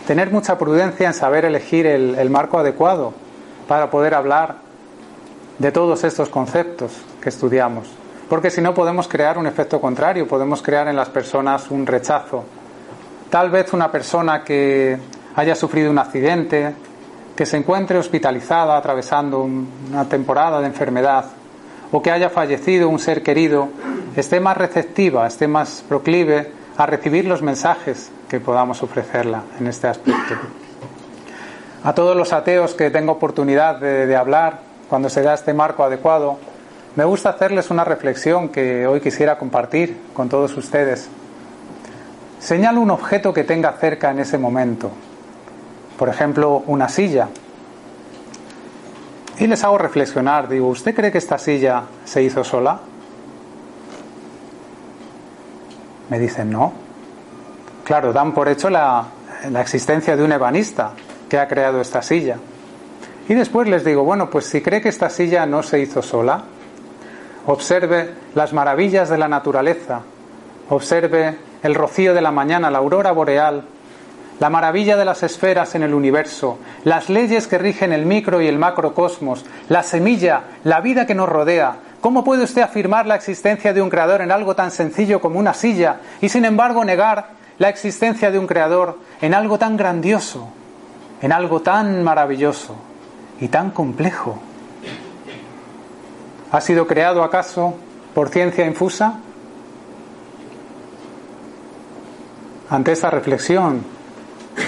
tener 0.07 0.31
mucha 0.31 0.57
prudencia 0.57 1.07
en 1.07 1.13
saber 1.13 1.45
elegir 1.45 1.87
el, 1.87 2.15
el 2.15 2.31
marco 2.31 2.59
adecuado 2.59 3.13
para 3.69 3.91
poder 3.91 4.15
hablar 4.15 4.57
de 5.59 5.71
todos 5.71 6.03
estos 6.05 6.31
conceptos 6.31 6.93
que 7.21 7.29
estudiamos. 7.29 7.87
Porque 8.31 8.51
si 8.51 8.63
no 8.63 8.73
podemos 8.73 9.07
crear 9.07 9.37
un 9.37 9.47
efecto 9.47 9.83
contrario, 9.83 10.27
podemos 10.27 10.63
crear 10.63 10.89
en 10.89 10.97
las 10.97 11.11
personas 11.11 11.71
un 11.71 11.87
rechazo. 11.87 12.45
Tal 13.29 13.51
vez 13.51 13.75
una 13.75 13.93
persona 13.93 14.43
que 14.45 14.99
haya 15.37 15.55
sufrido 15.55 15.91
un 15.91 15.99
accidente, 15.99 16.75
que 17.41 17.47
se 17.47 17.57
encuentre 17.57 17.97
hospitalizada 17.97 18.77
atravesando 18.77 19.41
una 19.41 20.05
temporada 20.05 20.61
de 20.61 20.67
enfermedad 20.67 21.25
o 21.91 22.03
que 22.03 22.11
haya 22.11 22.29
fallecido 22.29 22.91
un 22.91 22.99
ser 22.99 23.23
querido, 23.23 23.71
esté 24.15 24.41
más 24.41 24.59
receptiva, 24.59 25.27
esté 25.27 25.49
más 25.49 25.83
proclive 25.89 26.53
a 26.77 26.85
recibir 26.85 27.25
los 27.25 27.41
mensajes 27.41 28.13
que 28.29 28.41
podamos 28.41 28.83
ofrecerla 28.83 29.45
en 29.59 29.69
este 29.69 29.89
aspecto. 29.89 30.35
A 31.83 31.95
todos 31.95 32.15
los 32.15 32.35
ateos 32.35 32.75
que 32.75 32.91
tengo 32.91 33.13
oportunidad 33.13 33.81
de, 33.81 34.15
hablar, 34.15 34.61
cuando 34.91 35.09
se 35.09 35.23
da 35.23 35.33
este 35.33 35.55
marco 35.55 35.83
adecuado, 35.83 36.37
me 36.95 37.05
gusta 37.05 37.31
hacerles 37.31 37.71
una 37.71 37.85
reflexión 37.85 38.51
que 38.51 38.87
hoy 38.87 39.01
quisiera 39.01 39.39
compartir 39.39 39.99
con 40.13 40.29
todos 40.29 40.55
ustedes. 40.59 41.09
Señalo 42.39 42.83
un 42.83 42.91
objeto 42.91 43.33
que 43.33 43.45
tenga 43.45 43.73
cerca 43.73 44.11
en 44.11 44.19
ese 44.19 44.37
momento, 44.37 44.91
por 46.01 46.09
ejemplo, 46.09 46.63
una 46.67 46.89
silla. 46.89 47.29
Y 49.39 49.47
les 49.47 49.63
hago 49.65 49.77
reflexionar, 49.77 50.49
digo, 50.49 50.69
¿usted 50.69 50.95
cree 50.95 51.13
que 51.13 51.19
esta 51.19 51.37
silla 51.37 51.83
se 52.07 52.23
hizo 52.23 52.43
sola? 52.43 52.81
Me 56.09 56.19
dicen, 56.19 56.51
no. 56.51 56.73
Claro, 57.85 58.15
dan 58.15 58.33
por 58.33 58.49
hecho 58.49 58.71
la, 58.71 59.09
la 59.51 59.61
existencia 59.61 60.17
de 60.17 60.25
un 60.25 60.33
ebanista 60.33 60.93
que 61.29 61.39
ha 61.39 61.47
creado 61.47 61.83
esta 61.83 62.01
silla. 62.01 62.39
Y 63.29 63.35
después 63.35 63.69
les 63.69 63.85
digo, 63.85 64.03
bueno, 64.03 64.31
pues 64.31 64.47
si 64.47 64.63
cree 64.63 64.81
que 64.81 64.89
esta 64.89 65.11
silla 65.11 65.45
no 65.45 65.63
se 65.63 65.81
hizo 65.81 66.01
sola, 66.01 66.45
observe 67.45 68.09
las 68.35 68.55
maravillas 68.55 69.11
de 69.11 69.19
la 69.19 69.29
naturaleza, 69.29 70.01
observe 70.71 71.37
el 71.63 71.75
rocío 71.75 72.15
de 72.15 72.23
la 72.23 72.31
mañana, 72.31 72.71
la 72.71 72.79
aurora 72.79 73.13
boreal, 73.13 73.65
la 74.41 74.49
maravilla 74.49 74.97
de 74.97 75.05
las 75.05 75.23
esferas 75.23 75.75
en 75.75 75.83
el 75.83 75.95
universo, 75.95 76.59
las 76.85 77.11
leyes 77.11 77.47
que 77.47 77.59
rigen 77.59 77.93
el 77.93 78.07
micro 78.07 78.41
y 78.41 78.49
el 78.49 78.59
macrocosmos, 78.59 79.45
la 79.69 79.83
semilla, 79.83 80.45
la 80.65 80.81
vida 80.81 81.07
que 81.07 81.15
nos 81.15 81.29
rodea. 81.29 81.77
¿Cómo 82.01 82.25
puede 82.25 82.45
usted 82.45 82.63
afirmar 82.63 83.07
la 83.07 83.17
existencia 83.17 83.75
de 83.75 83.83
un 83.83 83.91
creador 83.91 84.23
en 84.23 84.33
algo 84.33 84.57
tan 84.57 84.71
sencillo 84.71 85.21
como 85.21 85.39
una 85.39 85.53
silla 85.53 86.01
y 86.23 86.31
sin 86.31 86.47
embargo 86.47 86.83
negar 86.87 87.29
la 87.59 87.69
existencia 87.69 88.31
de 88.31 88.39
un 88.39 88.47
creador 88.47 88.99
en 89.21 89.35
algo 89.35 89.59
tan 89.59 89.77
grandioso, 89.77 90.49
en 91.21 91.33
algo 91.33 91.61
tan 91.61 92.03
maravilloso 92.03 92.77
y 93.43 93.49
tan 93.49 93.71
complejo? 93.71 94.41
¿Ha 96.51 96.61
sido 96.63 96.87
creado 96.87 97.23
acaso 97.23 97.75
por 98.15 98.31
ciencia 98.31 98.65
infusa? 98.65 99.21
Ante 102.71 102.93
esta 102.93 103.11
reflexión, 103.11 104.00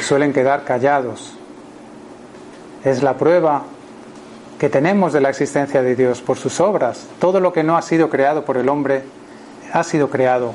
suelen 0.03 0.33
quedar 0.33 0.65
callados. 0.65 1.35
Es 2.85 3.03
la 3.03 3.17
prueba 3.17 3.65
que 4.59 4.69
tenemos 4.69 5.13
de 5.13 5.21
la 5.21 5.31
existencia 5.31 5.83
de 5.83 5.97
Dios 5.97 6.21
por 6.21 6.37
sus 6.37 6.61
obras. 6.61 7.09
Todo 7.19 7.41
lo 7.41 7.53
que 7.53 7.63
no 7.63 7.77
ha 7.77 7.83
sido 7.83 8.11
creado 8.11 8.45
por 8.45 8.57
el 8.57 8.69
hombre 8.69 9.03
ha 9.73 9.83
sido 9.85 10.11
creado 10.11 10.55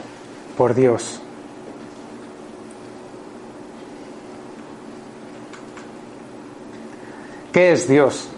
por 0.57 0.73
Dios. 0.73 1.21
¿Qué 7.51 7.71
es 7.71 7.87
Dios? 7.87 8.29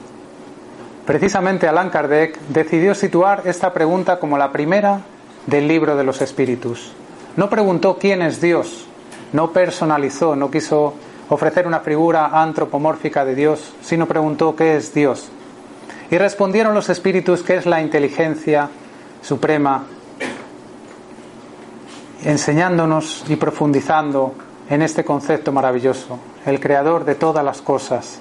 Precisamente 1.05 1.67
Allan 1.67 1.89
Kardec 1.89 2.39
decidió 2.49 2.95
situar 2.95 3.41
esta 3.45 3.73
pregunta 3.73 4.19
como 4.19 4.37
la 4.37 4.51
primera 4.51 5.01
del 5.45 5.67
libro 5.67 5.95
de 5.97 6.03
los 6.03 6.21
espíritus. 6.21 6.93
No 7.35 7.49
preguntó 7.49 7.97
quién 7.97 8.21
es 8.21 8.39
Dios, 8.39 8.87
no 9.33 9.51
personalizó, 9.51 10.35
no 10.35 10.49
quiso 10.49 10.93
ofrecer 11.29 11.67
una 11.67 11.79
figura 11.79 12.41
antropomórfica 12.41 13.23
de 13.23 13.35
Dios, 13.35 13.73
sino 13.81 14.07
preguntó 14.07 14.55
qué 14.55 14.75
es 14.75 14.93
Dios. 14.93 15.29
Y 16.11 16.17
respondieron 16.17 16.73
los 16.73 16.89
espíritus 16.89 17.43
que 17.43 17.55
es 17.55 17.65
la 17.65 17.81
inteligencia 17.81 18.69
suprema, 19.21 19.83
enseñándonos 22.23 23.25
y 23.27 23.35
profundizando 23.35 24.33
en 24.69 24.81
este 24.81 25.03
concepto 25.03 25.51
maravilloso, 25.51 26.19
el 26.45 26.59
creador 26.59 27.05
de 27.05 27.15
todas 27.15 27.45
las 27.45 27.61
cosas. 27.61 28.19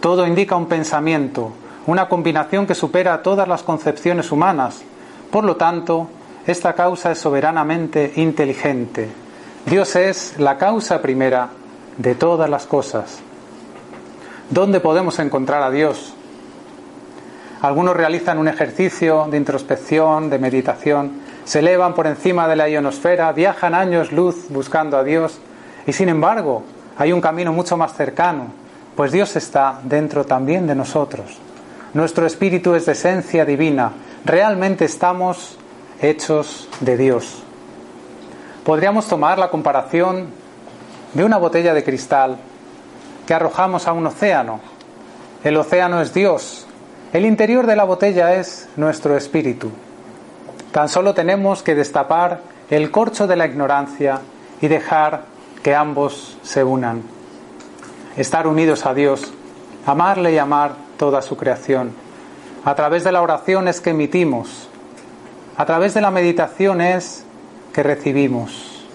Todo 0.00 0.26
indica 0.26 0.56
un 0.56 0.66
pensamiento, 0.66 1.52
una 1.86 2.08
combinación 2.08 2.66
que 2.66 2.74
supera 2.74 3.22
todas 3.22 3.48
las 3.48 3.62
concepciones 3.62 4.32
humanas. 4.32 4.82
Por 5.30 5.44
lo 5.44 5.56
tanto, 5.56 6.08
esta 6.46 6.72
causa 6.74 7.12
es 7.12 7.18
soberanamente 7.18 8.12
inteligente, 8.16 9.08
Dios 9.66 9.96
es 9.96 10.38
la 10.38 10.58
causa 10.58 11.02
primera 11.02 11.48
de 11.98 12.14
todas 12.14 12.48
las 12.48 12.66
cosas. 12.66 13.18
¿Dónde 14.48 14.78
podemos 14.78 15.18
encontrar 15.18 15.60
a 15.60 15.72
Dios? 15.72 16.14
Algunos 17.62 17.96
realizan 17.96 18.38
un 18.38 18.46
ejercicio 18.46 19.26
de 19.28 19.36
introspección, 19.36 20.30
de 20.30 20.38
meditación, 20.38 21.20
se 21.44 21.58
elevan 21.58 21.94
por 21.94 22.06
encima 22.06 22.46
de 22.46 22.54
la 22.54 22.68
ionosfera, 22.68 23.32
viajan 23.32 23.74
años 23.74 24.12
luz 24.12 24.46
buscando 24.50 24.98
a 24.98 25.02
Dios 25.02 25.40
y 25.84 25.92
sin 25.92 26.10
embargo 26.10 26.62
hay 26.96 27.12
un 27.12 27.20
camino 27.20 27.52
mucho 27.52 27.76
más 27.76 27.92
cercano, 27.96 28.52
pues 28.94 29.10
Dios 29.10 29.34
está 29.34 29.80
dentro 29.82 30.24
también 30.24 30.68
de 30.68 30.76
nosotros. 30.76 31.38
Nuestro 31.92 32.24
espíritu 32.24 32.76
es 32.76 32.86
de 32.86 32.92
esencia 32.92 33.44
divina, 33.44 33.90
realmente 34.24 34.84
estamos 34.84 35.58
hechos 36.00 36.68
de 36.78 36.96
Dios 36.96 37.42
podríamos 38.66 39.06
tomar 39.06 39.38
la 39.38 39.48
comparación 39.48 40.26
de 41.14 41.22
una 41.22 41.36
botella 41.36 41.72
de 41.72 41.84
cristal 41.84 42.36
que 43.24 43.32
arrojamos 43.32 43.86
a 43.86 43.92
un 43.92 44.08
océano. 44.08 44.58
El 45.44 45.56
océano 45.56 46.00
es 46.00 46.12
Dios. 46.12 46.66
El 47.12 47.26
interior 47.26 47.68
de 47.68 47.76
la 47.76 47.84
botella 47.84 48.34
es 48.34 48.68
nuestro 48.74 49.16
espíritu. 49.16 49.70
Tan 50.72 50.88
solo 50.88 51.14
tenemos 51.14 51.62
que 51.62 51.76
destapar 51.76 52.40
el 52.68 52.90
corcho 52.90 53.28
de 53.28 53.36
la 53.36 53.46
ignorancia 53.46 54.18
y 54.60 54.66
dejar 54.66 55.22
que 55.62 55.76
ambos 55.76 56.36
se 56.42 56.64
unan. 56.64 57.04
Estar 58.16 58.48
unidos 58.48 58.84
a 58.84 58.94
Dios, 58.94 59.32
amarle 59.86 60.32
y 60.32 60.38
amar 60.38 60.72
toda 60.96 61.22
su 61.22 61.36
creación. 61.36 61.92
A 62.64 62.74
través 62.74 63.04
de 63.04 63.12
la 63.12 63.22
oración 63.22 63.68
es 63.68 63.80
que 63.80 63.90
emitimos. 63.90 64.68
A 65.56 65.64
través 65.66 65.94
de 65.94 66.00
la 66.00 66.10
meditación 66.10 66.80
es 66.80 67.25
que 67.76 67.82
recibimos. 67.82 68.86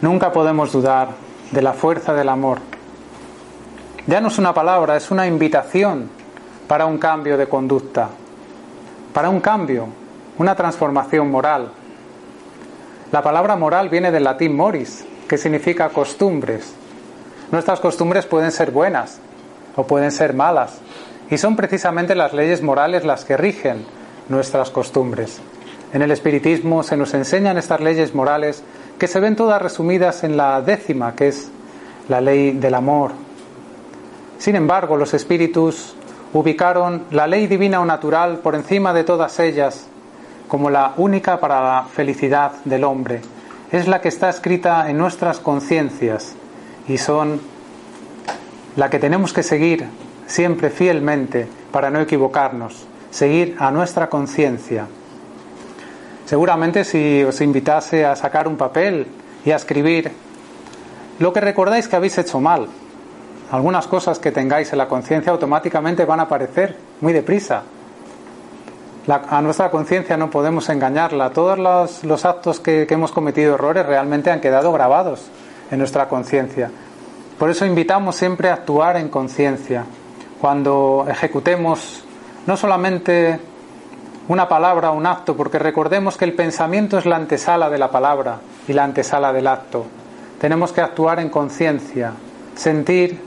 Nunca 0.00 0.30
podemos 0.30 0.70
dudar 0.70 1.08
de 1.50 1.62
la 1.62 1.72
fuerza 1.72 2.14
del 2.14 2.28
amor. 2.28 2.58
Ya 4.06 4.20
no 4.20 4.28
es 4.28 4.38
una 4.38 4.54
palabra, 4.54 4.96
es 4.96 5.10
una 5.10 5.26
invitación 5.26 6.08
para 6.68 6.86
un 6.86 6.96
cambio 6.96 7.36
de 7.36 7.48
conducta, 7.48 8.08
para 9.12 9.30
un 9.30 9.40
cambio, 9.40 9.88
una 10.38 10.54
transformación 10.54 11.28
moral. 11.28 11.72
La 13.10 13.24
palabra 13.24 13.56
moral 13.56 13.88
viene 13.88 14.12
del 14.12 14.22
latín 14.22 14.54
moris, 14.54 15.04
que 15.26 15.38
significa 15.38 15.88
costumbres. 15.88 16.72
Nuestras 17.50 17.80
costumbres 17.80 18.26
pueden 18.26 18.52
ser 18.52 18.70
buenas 18.70 19.18
o 19.74 19.88
pueden 19.88 20.12
ser 20.12 20.34
malas, 20.34 20.78
y 21.30 21.36
son 21.36 21.56
precisamente 21.56 22.14
las 22.14 22.32
leyes 22.32 22.62
morales 22.62 23.04
las 23.04 23.24
que 23.24 23.36
rigen 23.36 24.05
nuestras 24.28 24.70
costumbres. 24.70 25.40
En 25.92 26.02
el 26.02 26.10
espiritismo 26.10 26.82
se 26.82 26.96
nos 26.96 27.14
enseñan 27.14 27.58
estas 27.58 27.80
leyes 27.80 28.14
morales 28.14 28.62
que 28.98 29.06
se 29.06 29.20
ven 29.20 29.36
todas 29.36 29.62
resumidas 29.62 30.24
en 30.24 30.36
la 30.36 30.60
décima, 30.60 31.14
que 31.14 31.28
es 31.28 31.48
la 32.08 32.20
ley 32.20 32.52
del 32.52 32.74
amor. 32.74 33.12
Sin 34.38 34.56
embargo, 34.56 34.96
los 34.96 35.14
espíritus 35.14 35.94
ubicaron 36.32 37.04
la 37.10 37.26
ley 37.26 37.46
divina 37.46 37.80
o 37.80 37.84
natural 37.84 38.38
por 38.38 38.54
encima 38.54 38.92
de 38.92 39.04
todas 39.04 39.38
ellas 39.40 39.86
como 40.48 40.70
la 40.70 40.92
única 40.96 41.40
para 41.40 41.62
la 41.62 41.84
felicidad 41.84 42.52
del 42.64 42.84
hombre. 42.84 43.20
Es 43.72 43.88
la 43.88 44.00
que 44.00 44.08
está 44.08 44.28
escrita 44.28 44.88
en 44.90 44.98
nuestras 44.98 45.38
conciencias 45.38 46.34
y 46.88 46.98
son 46.98 47.40
la 48.76 48.90
que 48.90 48.98
tenemos 48.98 49.32
que 49.32 49.42
seguir 49.42 49.86
siempre 50.26 50.70
fielmente 50.70 51.48
para 51.72 51.90
no 51.90 52.00
equivocarnos 52.00 52.86
seguir 53.10 53.56
a 53.58 53.70
nuestra 53.70 54.08
conciencia. 54.08 54.86
Seguramente 56.26 56.84
si 56.84 57.22
os 57.22 57.40
invitase 57.40 58.04
a 58.04 58.16
sacar 58.16 58.48
un 58.48 58.56
papel 58.56 59.06
y 59.44 59.52
a 59.52 59.56
escribir 59.56 60.10
lo 61.18 61.32
que 61.32 61.40
recordáis 61.40 61.88
que 61.88 61.96
habéis 61.96 62.18
hecho 62.18 62.40
mal, 62.40 62.68
algunas 63.50 63.86
cosas 63.86 64.18
que 64.18 64.32
tengáis 64.32 64.72
en 64.72 64.78
la 64.78 64.88
conciencia 64.88 65.30
automáticamente 65.30 66.04
van 66.04 66.20
a 66.20 66.24
aparecer 66.24 66.76
muy 67.00 67.12
deprisa. 67.12 67.62
A 69.06 69.40
nuestra 69.40 69.70
conciencia 69.70 70.16
no 70.16 70.30
podemos 70.30 70.68
engañarla. 70.68 71.30
Todos 71.30 71.56
los, 71.56 72.02
los 72.02 72.24
actos 72.24 72.58
que, 72.58 72.88
que 72.88 72.94
hemos 72.94 73.12
cometido 73.12 73.54
errores 73.54 73.86
realmente 73.86 74.32
han 74.32 74.40
quedado 74.40 74.72
grabados 74.72 75.30
en 75.70 75.78
nuestra 75.78 76.08
conciencia. 76.08 76.72
Por 77.38 77.50
eso 77.50 77.64
invitamos 77.64 78.16
siempre 78.16 78.50
a 78.50 78.54
actuar 78.54 78.96
en 78.96 79.08
conciencia. 79.08 79.84
Cuando 80.40 81.06
ejecutemos 81.08 82.05
no 82.46 82.56
solamente 82.56 83.38
una 84.28 84.48
palabra 84.48 84.90
o 84.90 84.96
un 84.96 85.06
acto, 85.06 85.36
porque 85.36 85.58
recordemos 85.58 86.16
que 86.16 86.24
el 86.24 86.32
pensamiento 86.32 86.98
es 86.98 87.06
la 87.06 87.16
antesala 87.16 87.70
de 87.70 87.78
la 87.78 87.90
palabra 87.90 88.38
y 88.66 88.72
la 88.72 88.84
antesala 88.84 89.32
del 89.32 89.46
acto. 89.46 89.86
Tenemos 90.40 90.72
que 90.72 90.80
actuar 90.80 91.20
en 91.20 91.28
conciencia, 91.28 92.12
sentir 92.54 93.20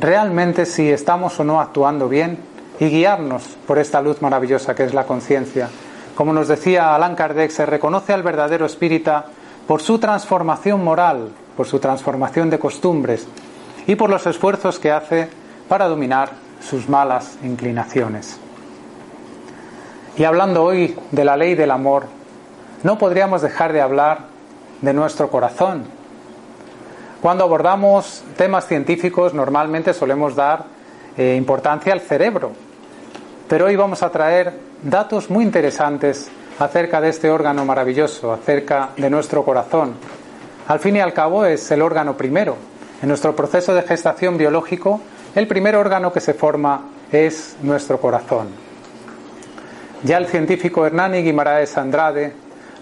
realmente 0.00 0.66
si 0.66 0.90
estamos 0.90 1.38
o 1.40 1.44
no 1.44 1.60
actuando 1.60 2.08
bien 2.08 2.38
y 2.78 2.86
guiarnos 2.86 3.44
por 3.66 3.78
esta 3.78 4.00
luz 4.00 4.22
maravillosa 4.22 4.74
que 4.74 4.84
es 4.84 4.94
la 4.94 5.04
conciencia. 5.04 5.68
Como 6.14 6.32
nos 6.32 6.48
decía 6.48 6.94
Allan 6.94 7.16
Kardec, 7.16 7.50
se 7.50 7.66
reconoce 7.66 8.12
al 8.12 8.22
verdadero 8.22 8.66
espírita 8.66 9.26
por 9.66 9.82
su 9.82 9.98
transformación 9.98 10.82
moral, 10.82 11.30
por 11.56 11.66
su 11.66 11.78
transformación 11.78 12.50
de 12.50 12.58
costumbres 12.58 13.26
y 13.86 13.96
por 13.96 14.10
los 14.10 14.26
esfuerzos 14.26 14.78
que 14.78 14.92
hace 14.92 15.28
para 15.68 15.88
dominar 15.88 16.43
sus 16.60 16.88
malas 16.88 17.38
inclinaciones. 17.42 18.38
Y 20.16 20.24
hablando 20.24 20.62
hoy 20.62 20.96
de 21.10 21.24
la 21.24 21.36
ley 21.36 21.54
del 21.54 21.70
amor, 21.70 22.06
no 22.82 22.98
podríamos 22.98 23.42
dejar 23.42 23.72
de 23.72 23.80
hablar 23.80 24.26
de 24.80 24.92
nuestro 24.92 25.28
corazón. 25.30 25.84
Cuando 27.20 27.44
abordamos 27.44 28.22
temas 28.36 28.66
científicos 28.66 29.32
normalmente 29.34 29.94
solemos 29.94 30.36
dar 30.36 30.66
eh, 31.16 31.34
importancia 31.36 31.92
al 31.92 32.00
cerebro, 32.00 32.52
pero 33.48 33.66
hoy 33.66 33.76
vamos 33.76 34.02
a 34.02 34.10
traer 34.10 34.52
datos 34.82 35.30
muy 35.30 35.44
interesantes 35.44 36.30
acerca 36.58 37.00
de 37.00 37.08
este 37.08 37.30
órgano 37.30 37.64
maravilloso, 37.64 38.32
acerca 38.32 38.90
de 38.96 39.10
nuestro 39.10 39.44
corazón. 39.44 39.94
Al 40.68 40.78
fin 40.78 40.96
y 40.96 41.00
al 41.00 41.12
cabo 41.12 41.44
es 41.44 41.70
el 41.70 41.82
órgano 41.82 42.16
primero. 42.16 42.56
En 43.02 43.08
nuestro 43.08 43.34
proceso 43.34 43.74
de 43.74 43.82
gestación 43.82 44.38
biológico, 44.38 45.00
el 45.34 45.46
primer 45.46 45.76
órgano 45.76 46.12
que 46.12 46.20
se 46.20 46.34
forma 46.34 46.88
es 47.10 47.56
nuestro 47.62 48.00
corazón. 48.00 48.48
Ya 50.02 50.18
el 50.18 50.26
científico 50.26 50.86
Hernani 50.86 51.22
Guimaraes 51.22 51.76
Andrade 51.76 52.32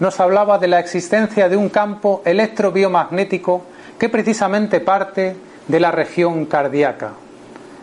nos 0.00 0.18
hablaba 0.20 0.58
de 0.58 0.68
la 0.68 0.80
existencia 0.80 1.48
de 1.48 1.56
un 1.56 1.68
campo 1.68 2.22
electrobiomagnético 2.24 3.62
que 3.98 4.08
precisamente 4.08 4.80
parte 4.80 5.36
de 5.68 5.80
la 5.80 5.92
región 5.92 6.46
cardíaca. 6.46 7.12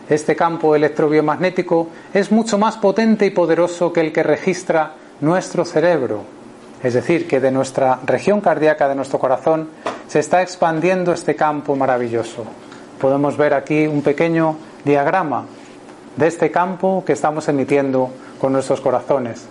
Este 0.08 0.36
campo 0.36 0.74
electrobiomagnético 0.74 1.88
es 2.12 2.30
mucho 2.30 2.58
más 2.58 2.76
potente 2.76 3.26
y 3.26 3.30
poderoso 3.30 3.92
que 3.92 4.00
el 4.00 4.12
que 4.12 4.22
registra 4.22 4.94
nuestro 5.20 5.64
cerebro. 5.64 6.22
Es 6.82 6.94
decir, 6.94 7.26
que 7.26 7.40
de 7.40 7.50
nuestra 7.50 8.00
región 8.04 8.40
cardíaca, 8.40 8.88
de 8.88 8.94
nuestro 8.94 9.18
corazón, 9.18 9.68
se 10.08 10.18
está 10.18 10.42
expandiendo 10.42 11.12
este 11.12 11.36
campo 11.36 11.76
maravilloso. 11.76 12.44
Podemos 13.00 13.36
ver 13.36 13.54
aquí 13.54 13.86
un 13.86 14.02
pequeño 14.02 14.56
diagrama 14.84 15.46
de 16.16 16.26
este 16.26 16.50
campo 16.50 17.02
que 17.06 17.14
estamos 17.14 17.48
emitiendo 17.48 18.10
con 18.38 18.52
nuestros 18.52 18.80
corazones. 18.80 19.46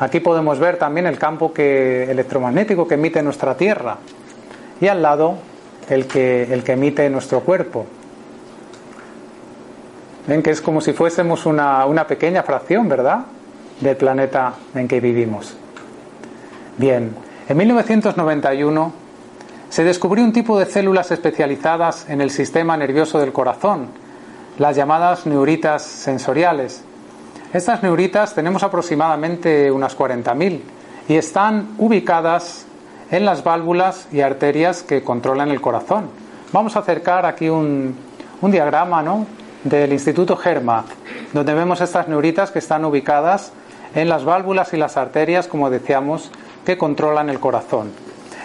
Aquí 0.00 0.18
podemos 0.18 0.58
ver 0.58 0.76
también 0.76 1.06
el 1.06 1.18
campo 1.18 1.52
electromagnético 1.56 2.88
que 2.88 2.94
emite 2.94 3.22
nuestra 3.22 3.56
Tierra 3.56 3.98
y 4.80 4.88
al 4.88 5.02
lado 5.02 5.36
el 5.88 6.06
que, 6.06 6.52
el 6.52 6.64
que 6.64 6.72
emite 6.72 7.08
nuestro 7.10 7.40
cuerpo. 7.40 7.86
Ven 10.26 10.42
que 10.42 10.50
es 10.50 10.60
como 10.60 10.80
si 10.80 10.92
fuésemos 10.92 11.46
una, 11.46 11.86
una 11.86 12.06
pequeña 12.06 12.42
fracción, 12.42 12.88
¿verdad?, 12.88 13.20
del 13.80 13.96
planeta 13.96 14.54
en 14.74 14.88
que 14.88 15.00
vivimos. 15.00 15.56
Bien, 16.76 17.14
en 17.48 17.56
1991 17.56 18.99
se 19.70 19.84
descubrió 19.84 20.24
un 20.24 20.32
tipo 20.32 20.58
de 20.58 20.66
células 20.66 21.10
especializadas 21.10 22.08
en 22.08 22.20
el 22.20 22.30
sistema 22.30 22.76
nervioso 22.76 23.18
del 23.18 23.32
corazón, 23.32 23.88
las 24.58 24.76
llamadas 24.76 25.24
neuritas 25.24 25.82
sensoriales, 25.82 26.84
estas 27.52 27.82
neuritas 27.82 28.32
tenemos 28.32 28.62
aproximadamente 28.62 29.72
unas 29.72 29.98
40.000 29.98 30.60
y 31.08 31.16
están 31.16 31.70
ubicadas 31.78 32.64
en 33.10 33.24
las 33.24 33.42
válvulas 33.42 34.06
y 34.12 34.20
arterias 34.20 34.84
que 34.84 35.02
controlan 35.02 35.50
el 35.50 35.60
corazón. 35.60 36.10
Vamos 36.52 36.76
a 36.76 36.78
acercar 36.78 37.26
aquí 37.26 37.48
un, 37.48 37.96
diagrama 38.40 39.02
¿no? 39.02 39.26
del 39.64 39.92
Instituto 39.92 40.36
Germa, 40.36 40.84
donde 41.32 41.52
vemos 41.54 41.80
estas 41.80 42.06
neuritas 42.06 42.52
que 42.52 42.60
están 42.60 42.84
ubicadas 42.84 43.52
en 43.96 44.08
las 44.08 44.24
válvulas 44.24 44.72
y 44.72 44.76
las 44.76 44.96
arterias, 44.96 45.48
como 45.48 45.70
decíamos, 45.70 46.30
que 46.64 46.78
controlan 46.78 47.30
el 47.30 47.40
corazón. 47.40 47.90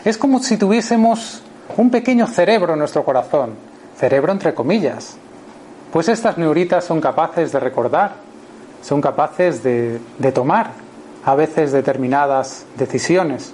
Es 0.06 0.20
como 0.20 0.38
si 0.38 0.56
tuviésemos 0.56 1.42
un 1.78 1.90
pequeño 1.90 2.28
cerebro 2.28 2.74
en 2.74 2.80
nuestro 2.80 3.04
corazón, 3.04 3.56
cerebro 3.98 4.32
entre 4.32 4.54
comillas, 4.54 5.18
pues 5.92 6.10
estas 6.10 6.38
neuritas 6.38 6.86
son 6.86 7.02
capaces 7.02 7.52
de 7.52 7.60
recordar, 7.60 8.14
son 8.84 9.02
capaces 9.02 9.64
de, 9.64 10.00
de 10.20 10.32
tomar 10.32 10.70
a 11.26 11.34
veces 11.34 11.72
determinadas 11.72 12.68
decisiones. 12.78 13.52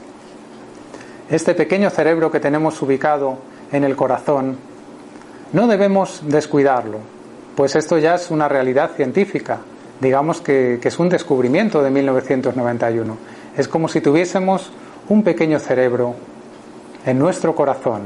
Este 1.30 1.56
pequeño 1.56 1.90
cerebro 1.90 2.30
que 2.30 2.42
tenemos 2.42 2.82
ubicado 2.82 3.38
en 3.72 3.86
el 3.86 3.96
corazón, 3.96 4.58
no 5.54 5.68
debemos 5.68 6.22
descuidarlo, 6.28 6.98
pues 7.56 7.78
esto 7.78 7.98
ya 7.98 8.16
es 8.16 8.30
una 8.30 8.50
realidad 8.50 8.92
científica, 8.98 9.60
digamos 10.02 10.42
que, 10.42 10.80
que, 10.82 10.90
es 10.90 11.00
un 11.00 11.08
descubrimiento 11.08 11.82
de 11.82 11.92
1991. 11.92 13.18
Es 13.56 13.70
como 13.70 13.88
si 13.88 14.02
tuviésemos 14.02 14.70
un 15.08 15.24
pequeño 15.24 15.58
cerebro 15.58 16.16
en 17.06 17.20
nuestro 17.20 17.56
corazón. 17.56 18.04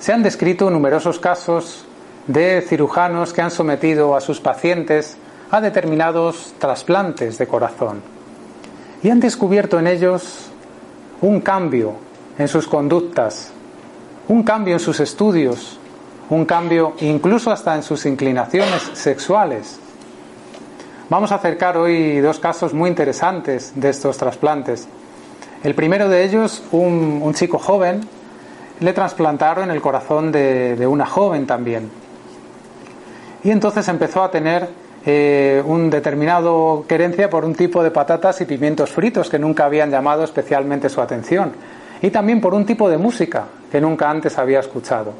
Se 0.00 0.12
han 0.12 0.22
descrito 0.22 0.70
numerosos 0.70 1.18
casos 1.18 1.84
de 2.26 2.64
cirujanos 2.66 3.32
que 3.32 3.42
han 3.42 3.50
sometido 3.50 4.16
a 4.16 4.20
sus 4.20 4.40
pacientes 4.40 5.16
a 5.50 5.60
determinados 5.60 6.54
trasplantes 6.58 7.38
de 7.38 7.46
corazón 7.46 8.00
y 9.02 9.10
han 9.10 9.20
descubierto 9.20 9.78
en 9.78 9.86
ellos 9.86 10.50
un 11.20 11.40
cambio 11.40 11.94
en 12.38 12.48
sus 12.48 12.66
conductas, 12.66 13.52
un 14.28 14.42
cambio 14.42 14.74
en 14.74 14.80
sus 14.80 15.00
estudios, 15.00 15.78
un 16.30 16.44
cambio 16.44 16.94
incluso 17.00 17.50
hasta 17.50 17.74
en 17.74 17.82
sus 17.82 18.06
inclinaciones 18.06 18.82
sexuales. 18.94 19.78
Vamos 21.10 21.32
a 21.32 21.34
acercar 21.34 21.76
hoy 21.76 22.20
dos 22.20 22.38
casos 22.38 22.72
muy 22.72 22.88
interesantes 22.88 23.72
de 23.74 23.90
estos 23.90 24.16
trasplantes. 24.16 24.88
El 25.62 25.76
primero 25.76 26.08
de 26.08 26.24
ellos, 26.24 26.62
un, 26.72 27.32
chico 27.34 27.56
joven, 27.58 28.00
le 28.80 28.92
trasplantaron 28.92 29.70
el 29.70 29.80
corazón 29.80 30.32
de, 30.32 30.86
una 30.88 31.06
joven 31.06 31.46
también. 31.46 31.88
Y 33.44 33.50
entonces 33.50 33.86
empezó 33.86 34.24
a 34.24 34.30
tener 34.30 34.68
eh, 35.06 35.62
un 35.64 35.88
determinado 35.88 36.84
querencia 36.88 37.30
por 37.30 37.44
un 37.44 37.54
tipo 37.54 37.82
de 37.84 37.92
patatas 37.92 38.40
y 38.40 38.44
pimientos 38.44 38.90
fritos 38.90 39.28
que 39.28 39.38
nunca 39.38 39.64
habían 39.64 39.90
llamado 39.90 40.24
especialmente 40.24 40.88
su 40.88 41.00
atención 41.00 41.52
y 42.02 42.10
también 42.10 42.40
por 42.40 42.54
un 42.54 42.66
tipo 42.66 42.88
de 42.88 42.98
música 42.98 43.44
que 43.70 43.80
nunca 43.80 44.10
antes 44.10 44.38
había 44.38 44.60
escuchado. 44.60 45.12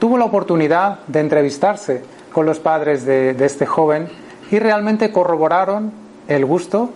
Tuvo 0.00 0.18
la 0.18 0.24
oportunidad 0.24 1.00
de 1.06 1.20
entrevistarse 1.20 2.02
con 2.32 2.46
los 2.46 2.58
padres 2.58 3.04
de 3.04 3.44
este 3.44 3.66
joven 3.66 4.08
y 4.50 4.58
realmente 4.58 5.10
corroboraron 5.12 5.92
el 6.28 6.44
gusto, 6.44 6.90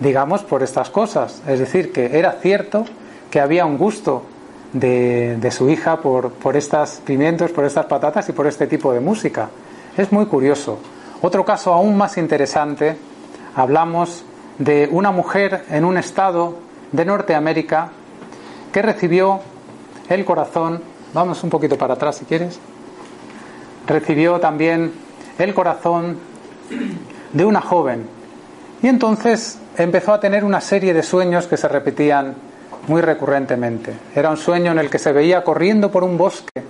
digamos, 0.00 0.42
por 0.42 0.62
estas 0.62 0.90
cosas. 0.90 1.42
Es 1.46 1.58
decir, 1.60 1.92
que 1.92 2.18
era 2.18 2.32
cierto 2.32 2.84
que 3.30 3.40
había 3.40 3.66
un 3.66 3.78
gusto 3.78 4.24
de, 4.72 5.36
de 5.36 5.50
su 5.50 5.68
hija 5.68 6.00
por, 6.00 6.32
por 6.32 6.56
estos 6.56 7.00
pimientos, 7.04 7.52
por 7.52 7.64
estas 7.64 7.86
patatas 7.86 8.28
y 8.28 8.32
por 8.32 8.46
este 8.46 8.66
tipo 8.66 8.92
de 8.92 9.00
música. 9.00 9.50
Es 9.96 10.10
muy 10.10 10.26
curioso. 10.26 10.78
Otro 11.22 11.44
caso 11.44 11.72
aún 11.72 11.96
más 11.96 12.16
interesante, 12.16 12.96
hablamos 13.54 14.24
de 14.58 14.88
una 14.90 15.10
mujer 15.10 15.64
en 15.70 15.84
un 15.84 15.98
estado 15.98 16.56
de 16.92 17.04
Norteamérica 17.04 17.90
que 18.72 18.82
recibió 18.82 19.40
el 20.08 20.24
corazón, 20.24 20.82
vamos 21.12 21.42
un 21.44 21.50
poquito 21.50 21.76
para 21.76 21.94
atrás 21.94 22.16
si 22.16 22.24
quieres, 22.24 22.58
recibió 23.86 24.40
también 24.40 24.92
el 25.38 25.54
corazón 25.54 26.18
de 27.32 27.44
una 27.44 27.60
joven 27.60 28.06
y 28.82 28.88
entonces 28.88 29.58
empezó 29.82 30.12
a 30.12 30.20
tener 30.20 30.44
una 30.44 30.60
serie 30.60 30.94
de 30.94 31.02
sueños 31.02 31.46
que 31.46 31.56
se 31.56 31.68
repetían 31.68 32.34
muy 32.88 33.00
recurrentemente. 33.00 33.92
Era 34.14 34.30
un 34.30 34.36
sueño 34.36 34.72
en 34.72 34.78
el 34.78 34.90
que 34.90 34.98
se 34.98 35.12
veía 35.12 35.44
corriendo 35.44 35.90
por 35.90 36.04
un 36.04 36.16
bosque 36.16 36.62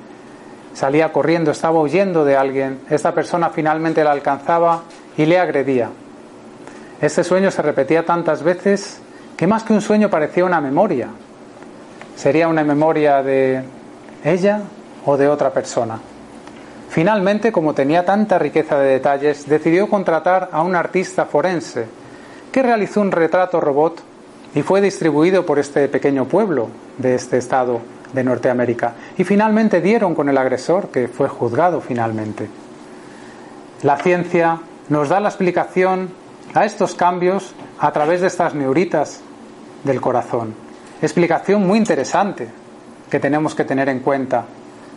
salía 0.74 1.12
corriendo, 1.12 1.50
estaba 1.50 1.80
huyendo 1.80 2.24
de 2.24 2.36
alguien, 2.36 2.80
esta 2.88 3.12
persona 3.12 3.50
finalmente 3.50 4.04
la 4.04 4.12
alcanzaba 4.12 4.82
y 5.16 5.26
le 5.26 5.38
agredía. 5.38 5.90
Este 7.00 7.24
sueño 7.24 7.50
se 7.50 7.62
repetía 7.62 8.04
tantas 8.04 8.42
veces 8.42 9.00
que 9.36 9.46
más 9.46 9.62
que 9.62 9.72
un 9.72 9.80
sueño 9.80 10.10
parecía 10.10 10.44
una 10.44 10.60
memoria. 10.60 11.08
Sería 12.16 12.48
una 12.48 12.62
memoria 12.62 13.22
de 13.22 13.62
ella 14.24 14.60
o 15.06 15.16
de 15.16 15.28
otra 15.28 15.50
persona. 15.50 15.98
Finalmente, 16.90 17.52
como 17.52 17.72
tenía 17.72 18.04
tanta 18.04 18.38
riqueza 18.38 18.78
de 18.78 18.92
detalles, 18.92 19.48
decidió 19.48 19.88
contratar 19.88 20.50
a 20.52 20.62
un 20.62 20.74
artista 20.74 21.24
forense 21.24 21.86
que 22.52 22.62
realizó 22.62 23.00
un 23.00 23.12
retrato 23.12 23.60
robot 23.60 24.02
y 24.54 24.62
fue 24.62 24.80
distribuido 24.80 25.46
por 25.46 25.58
este 25.58 25.88
pequeño 25.88 26.24
pueblo 26.26 26.68
de 26.98 27.14
este 27.14 27.38
estado 27.38 27.80
de 28.12 28.24
Norteamérica. 28.24 28.94
Y 29.16 29.24
finalmente 29.24 29.80
dieron 29.80 30.14
con 30.14 30.28
el 30.28 30.38
agresor, 30.38 30.88
que 30.88 31.08
fue 31.08 31.28
juzgado 31.28 31.80
finalmente. 31.80 32.48
La 33.82 33.96
ciencia 33.96 34.60
nos 34.88 35.08
da 35.08 35.20
la 35.20 35.28
explicación 35.28 36.10
a 36.54 36.64
estos 36.64 36.94
cambios 36.94 37.54
a 37.78 37.92
través 37.92 38.20
de 38.20 38.26
estas 38.26 38.54
neuritas 38.54 39.20
del 39.84 40.00
corazón. 40.00 40.54
Explicación 41.00 41.66
muy 41.66 41.78
interesante 41.78 42.48
que 43.08 43.20
tenemos 43.20 43.54
que 43.54 43.64
tener 43.64 43.88
en 43.88 44.00
cuenta. 44.00 44.44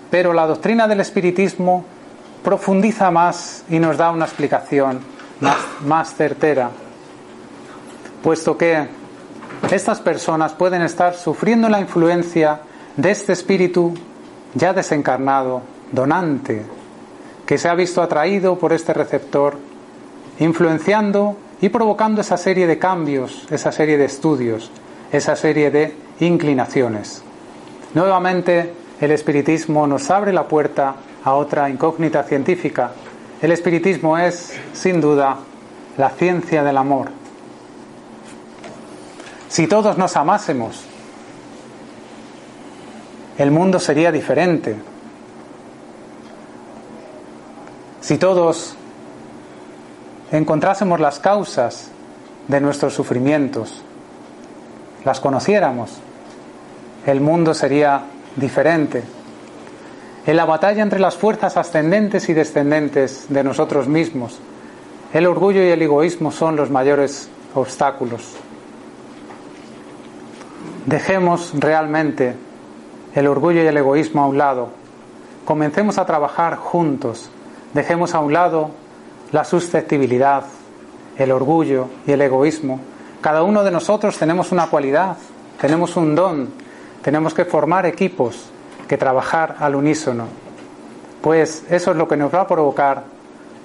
Pero 0.09 0.33
la 0.33 0.47
doctrina 0.47 0.87
del 0.87 0.99
espiritismo 0.99 1.85
profundiza 2.43 3.09
más 3.11 3.63
y 3.69 3.79
nos 3.79 3.97
da 3.97 4.11
una 4.11 4.25
explicación 4.25 4.99
más, 5.39 5.57
más 5.85 6.13
certera, 6.15 6.69
puesto 8.23 8.57
que 8.57 8.87
estas 9.69 9.99
personas 9.99 10.53
pueden 10.53 10.81
estar 10.81 11.13
sufriendo 11.13 11.69
la 11.69 11.81
influencia 11.81 12.61
de 12.95 13.11
este 13.11 13.33
espíritu 13.33 13.93
ya 14.55 14.73
desencarnado, 14.73 15.61
donante, 15.91 16.63
que 17.45 17.57
se 17.57 17.67
ha 17.67 17.75
visto 17.75 18.01
atraído 18.01 18.57
por 18.57 18.71
este 18.71 18.93
receptor, 18.93 19.57
influenciando 20.39 21.35
y 21.61 21.69
provocando 21.69 22.21
esa 22.21 22.37
serie 22.37 22.65
de 22.65 22.79
cambios, 22.79 23.45
esa 23.51 23.71
serie 23.71 23.97
de 23.97 24.05
estudios, 24.05 24.71
esa 25.11 25.35
serie 25.35 25.69
de 25.69 25.93
inclinaciones. 26.21 27.21
Nuevamente, 27.93 28.73
el 29.01 29.11
espiritismo 29.11 29.85
nos 29.85 30.09
abre 30.09 30.31
la 30.31 30.47
puerta 30.47 30.95
a 31.25 31.33
otra 31.33 31.69
incógnita 31.69 32.23
científica. 32.23 32.91
El 33.41 33.51
espiritismo 33.51 34.17
es, 34.17 34.57
sin 34.71 35.01
duda, 35.01 35.37
la 35.97 36.09
ciencia 36.11 36.63
del 36.63 36.77
amor. 36.77 37.22
Si 39.53 39.67
todos 39.67 39.99
nos 39.99 40.17
amásemos, 40.17 40.81
el 43.37 43.51
mundo 43.51 43.79
sería 43.79 44.11
diferente. 44.11 44.75
Si 48.01 48.17
todos 48.17 48.73
encontrásemos 50.31 50.99
las 50.99 51.19
causas 51.19 51.91
de 52.47 52.61
nuestros 52.61 52.95
sufrimientos, 52.95 53.83
las 55.05 55.19
conociéramos, 55.19 55.99
el 57.05 57.21
mundo 57.21 57.53
sería 57.53 58.05
diferente. 58.35 59.03
En 60.25 60.35
la 60.35 60.45
batalla 60.45 60.81
entre 60.81 60.97
las 60.97 61.15
fuerzas 61.15 61.57
ascendentes 61.57 62.27
y 62.27 62.33
descendentes 62.33 63.27
de 63.29 63.43
nosotros 63.43 63.87
mismos, 63.87 64.39
el 65.13 65.27
orgullo 65.27 65.61
y 65.61 65.67
el 65.67 65.83
egoísmo 65.83 66.31
son 66.31 66.55
los 66.55 66.71
mayores 66.71 67.29
obstáculos. 67.53 68.35
Dejemos 70.85 71.53
realmente 71.53 72.35
el 73.15 73.27
orgullo 73.27 73.63
y 73.63 73.67
el 73.67 73.77
egoísmo 73.77 74.21
a 74.21 74.27
un 74.27 74.37
lado. 74.37 74.69
Comencemos 75.45 75.97
a 75.97 76.05
trabajar 76.05 76.57
juntos. 76.57 77.29
Dejemos 77.73 78.13
a 78.13 78.19
un 78.19 78.33
lado 78.33 78.71
la 79.31 79.45
susceptibilidad, 79.45 80.43
el 81.17 81.31
orgullo 81.31 81.87
y 82.05 82.11
el 82.11 82.21
egoísmo. 82.21 82.81
Cada 83.21 83.43
uno 83.43 83.63
de 83.63 83.71
nosotros 83.71 84.17
tenemos 84.17 84.51
una 84.51 84.67
cualidad, 84.67 85.15
tenemos 85.59 85.95
un 85.95 86.15
don, 86.15 86.49
tenemos 87.01 87.33
que 87.33 87.45
formar 87.45 87.85
equipos, 87.85 88.49
que 88.85 88.97
trabajar 88.97 89.55
al 89.59 89.75
unísono. 89.75 90.25
Pues 91.21 91.63
eso 91.69 91.91
es 91.91 91.97
lo 91.97 92.09
que 92.09 92.17
nos 92.17 92.33
va 92.33 92.41
a 92.41 92.47
provocar 92.47 93.03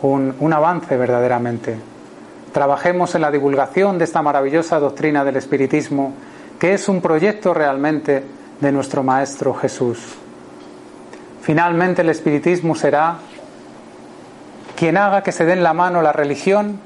un, 0.03 0.37
un 0.39 0.53
avance 0.53 0.97
verdaderamente. 0.97 1.77
Trabajemos 2.53 3.17
en 3.17 3.23
la 3.23 3.33
divulgación 3.33 3.99
de 3.99 4.05
esta 4.05 4.23
maravillosa 4.23 4.79
doctrina 4.79 5.25
del 5.25 5.37
espiritismo 5.37 6.13
que 6.59 6.75
es 6.75 6.89
un 6.89 7.01
proyecto 7.01 7.55
realmente 7.55 8.25
de 8.61 8.73
nuestro 8.73 9.03
Maestro 9.03 9.55
Jesús. 9.55 9.99
Finalmente 11.43 12.03
el 12.03 12.11
espiritismo 12.11 12.75
será 12.75 13.19
quien 14.77 14.97
haga 14.97 15.23
que 15.23 15.33
se 15.33 15.45
den 15.45 15.63
la 15.63 15.73
mano 15.73 16.03
la 16.03 16.13
religión 16.13 16.81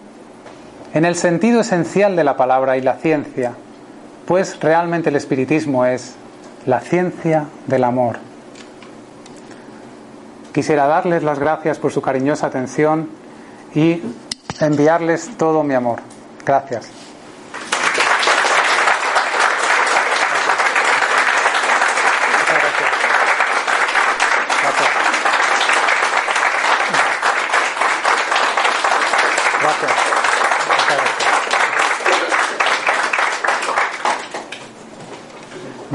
en 0.94 1.04
el 1.04 1.16
sentido 1.16 1.60
esencial 1.60 2.16
de 2.16 2.24
la 2.24 2.36
palabra 2.36 2.76
y 2.76 2.82
la 2.82 2.96
ciencia, 2.96 3.54
pues 4.26 4.60
realmente 4.60 5.08
el 5.08 5.16
espiritismo 5.16 5.86
es 5.86 6.14
la 6.66 6.80
ciencia 6.80 7.46
del 7.66 7.84
amor. 7.84 8.18
Quisiera 10.52 10.86
darles 10.86 11.22
las 11.22 11.38
gracias 11.38 11.78
por 11.78 11.92
su 11.92 12.02
cariñosa 12.02 12.46
atención 12.46 13.08
y 13.74 14.02
enviarles 14.60 15.36
todo 15.38 15.64
mi 15.64 15.74
amor. 15.74 16.00
Gracias. 16.44 17.11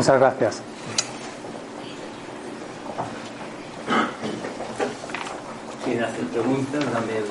Muchas 0.08 0.22
gracias. 0.22 0.62
¿Quieren 5.84 6.04
hacer 6.06 6.24
preguntas? 6.28 6.86
Dame 6.94 7.18
el, 7.18 7.26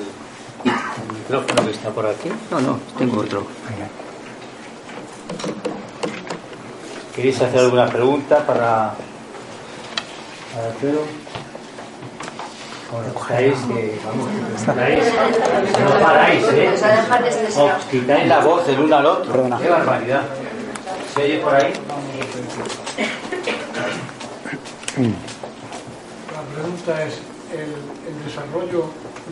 el 1.09 1.17
micrófono 1.17 1.65
que 1.65 1.71
está 1.71 1.89
por 1.89 2.05
aquí. 2.05 2.31
No, 2.51 2.59
no, 2.61 2.79
tengo 2.99 3.21
otro. 3.21 3.47
¿Queréis 7.15 7.41
hacer 7.41 7.61
alguna 7.61 7.87
pregunta 7.87 8.45
para, 8.45 8.93
para 10.53 10.67
Alfredo? 10.67 11.01
Bueno, 12.91 13.07
estáis 13.19 13.55
que, 13.55 13.99
vamos, 14.05 14.29
estáis, 14.55 15.03
no 15.83 15.99
paráis, 15.99 16.43
¿eh? 16.53 16.75
Os 17.57 17.85
quitáis 17.85 18.27
la 18.27 18.39
voz 18.41 18.67
del 18.67 18.81
uno 18.81 18.97
al 18.97 19.05
otro. 19.07 19.31
Perdona. 19.31 19.57
Qué 19.57 19.67
barbaridad. 19.67 20.21
¿Se 21.15 21.23
oye 21.23 21.39
por 21.39 21.55
ahí? 21.55 21.73
Pregunta 26.87 27.05
es, 27.05 27.19
¿el, 27.51 28.15
el 28.15 28.23
desarrollo 28.23 28.85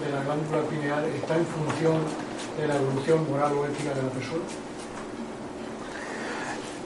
de 0.03 0.11
la 0.11 0.23
glándula 0.25 0.61
pineal 0.69 1.05
está 1.05 1.37
en 1.37 1.45
función 1.45 1.95
de 2.59 2.67
la 2.67 2.75
evolución 2.75 3.31
moral 3.31 3.53
o 3.53 3.65
ética 3.65 3.93
de 3.93 4.03
la 4.03 4.09
persona? 4.09 4.41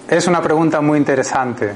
Es 0.07 0.28
una 0.28 0.43
pregunta 0.43 0.80
muy 0.80 0.99
interesante. 0.99 1.74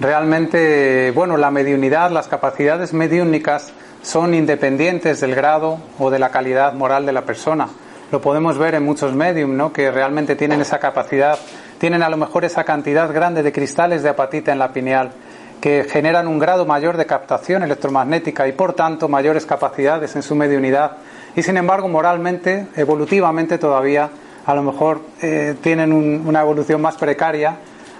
Realmente, 0.00 1.12
bueno, 1.14 1.36
la 1.36 1.50
mediunidad, 1.50 2.10
las 2.10 2.28
capacidades 2.28 2.94
mediúnicas 2.94 3.74
son 4.00 4.32
independientes 4.32 5.20
del 5.20 5.34
grado 5.34 5.78
o 5.98 6.08
de 6.08 6.18
la 6.18 6.30
calidad 6.30 6.72
moral 6.72 7.04
de 7.04 7.12
la 7.12 7.26
persona. 7.26 7.68
Lo 8.10 8.22
podemos 8.22 8.56
ver 8.56 8.74
en 8.74 8.86
muchos 8.86 9.12
medium, 9.12 9.54
¿no? 9.54 9.70
Que 9.70 9.90
realmente 9.90 10.34
tienen 10.34 10.62
esa 10.62 10.78
capacidad, 10.78 11.38
tienen 11.78 12.02
a 12.02 12.08
lo 12.08 12.16
mejor 12.16 12.46
esa 12.46 12.64
cantidad 12.64 13.12
grande 13.12 13.42
de 13.42 13.52
cristales 13.52 14.02
de 14.02 14.08
apatita 14.08 14.50
en 14.50 14.58
la 14.58 14.72
pineal 14.72 15.12
que 15.60 15.84
generan 15.90 16.26
un 16.28 16.38
grado 16.38 16.64
mayor 16.66 16.96
de 16.96 17.06
captación 17.06 17.62
electromagnética 17.62 18.48
y 18.48 18.52
por 18.52 18.72
tanto 18.72 19.08
mayores 19.08 19.44
capacidades 19.46 20.16
en 20.16 20.22
su 20.22 20.34
mediunidad 20.34 20.92
y 21.36 21.42
sin 21.42 21.56
embargo 21.56 21.86
moralmente, 21.88 22.66
evolutivamente 22.76 23.58
todavía 23.58 24.08
a 24.46 24.54
lo 24.54 24.62
mejor 24.62 25.00
eh, 25.22 25.54
tienen 25.62 25.92
un- 25.92 26.22
una 26.26 26.40
evolución 26.40 26.80
más 26.80 26.96
precaria, 26.96 27.56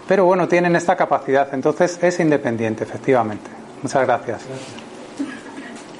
pero 0.08 0.24
bueno, 0.24 0.48
tienen 0.48 0.74
esta 0.74 0.96
capacidad, 0.96 1.52
entonces 1.52 1.98
es 2.02 2.18
independiente 2.18 2.82
efectivamente. 2.84 3.50
Muchas 3.82 4.06
gracias. 4.06 4.40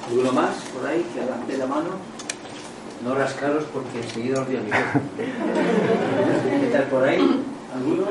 ¿Alguno 0.07 0.31
más 0.33 0.55
por 0.77 0.89
ahí 0.89 1.05
que 1.13 1.21
levante 1.21 1.57
la 1.57 1.65
mano? 1.67 1.89
No 3.05 3.15
rascaros 3.15 3.63
porque 3.73 3.99
enseguida 4.01 4.41
os 4.41 4.47
micrófono. 4.49 5.01
¿Qué 5.17 6.67
tal 6.71 6.83
por 6.83 7.03
ahí? 7.07 7.43
¿Alguno? 7.73 8.05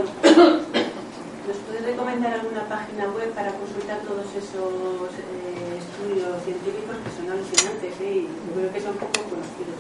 ¿Nos 1.90 1.98
puedes 1.98 2.10
recomendar 2.12 2.32
alguna 2.34 2.62
página 2.68 3.06
web 3.06 3.32
para 3.34 3.50
consultar 3.50 3.98
todos 4.06 4.26
esos 4.30 5.10
eh, 5.18 5.78
estudios 5.78 6.40
científicos 6.44 6.94
que 7.02 7.10
son 7.10 7.28
alucinantes 7.32 8.00
eh? 8.00 8.14
y 8.14 8.28
creo 8.54 8.72
que 8.72 8.80
son 8.80 8.94
poco 8.94 9.24
conocidos? 9.28 9.74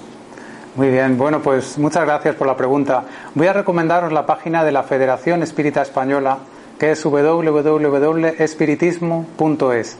Muy 0.74 0.88
bien, 0.88 1.16
bueno, 1.16 1.40
pues 1.40 1.78
muchas 1.78 2.04
gracias 2.04 2.34
por 2.34 2.48
la 2.48 2.56
pregunta. 2.56 3.04
Voy 3.34 3.46
a 3.46 3.52
recomendaros 3.52 4.10
la 4.12 4.26
página 4.26 4.64
de 4.64 4.72
la 4.72 4.82
Federación 4.82 5.44
Espírita 5.44 5.82
Española, 5.82 6.38
que 6.80 6.90
es 6.90 7.04
www.espiritismo.es. 7.04 9.96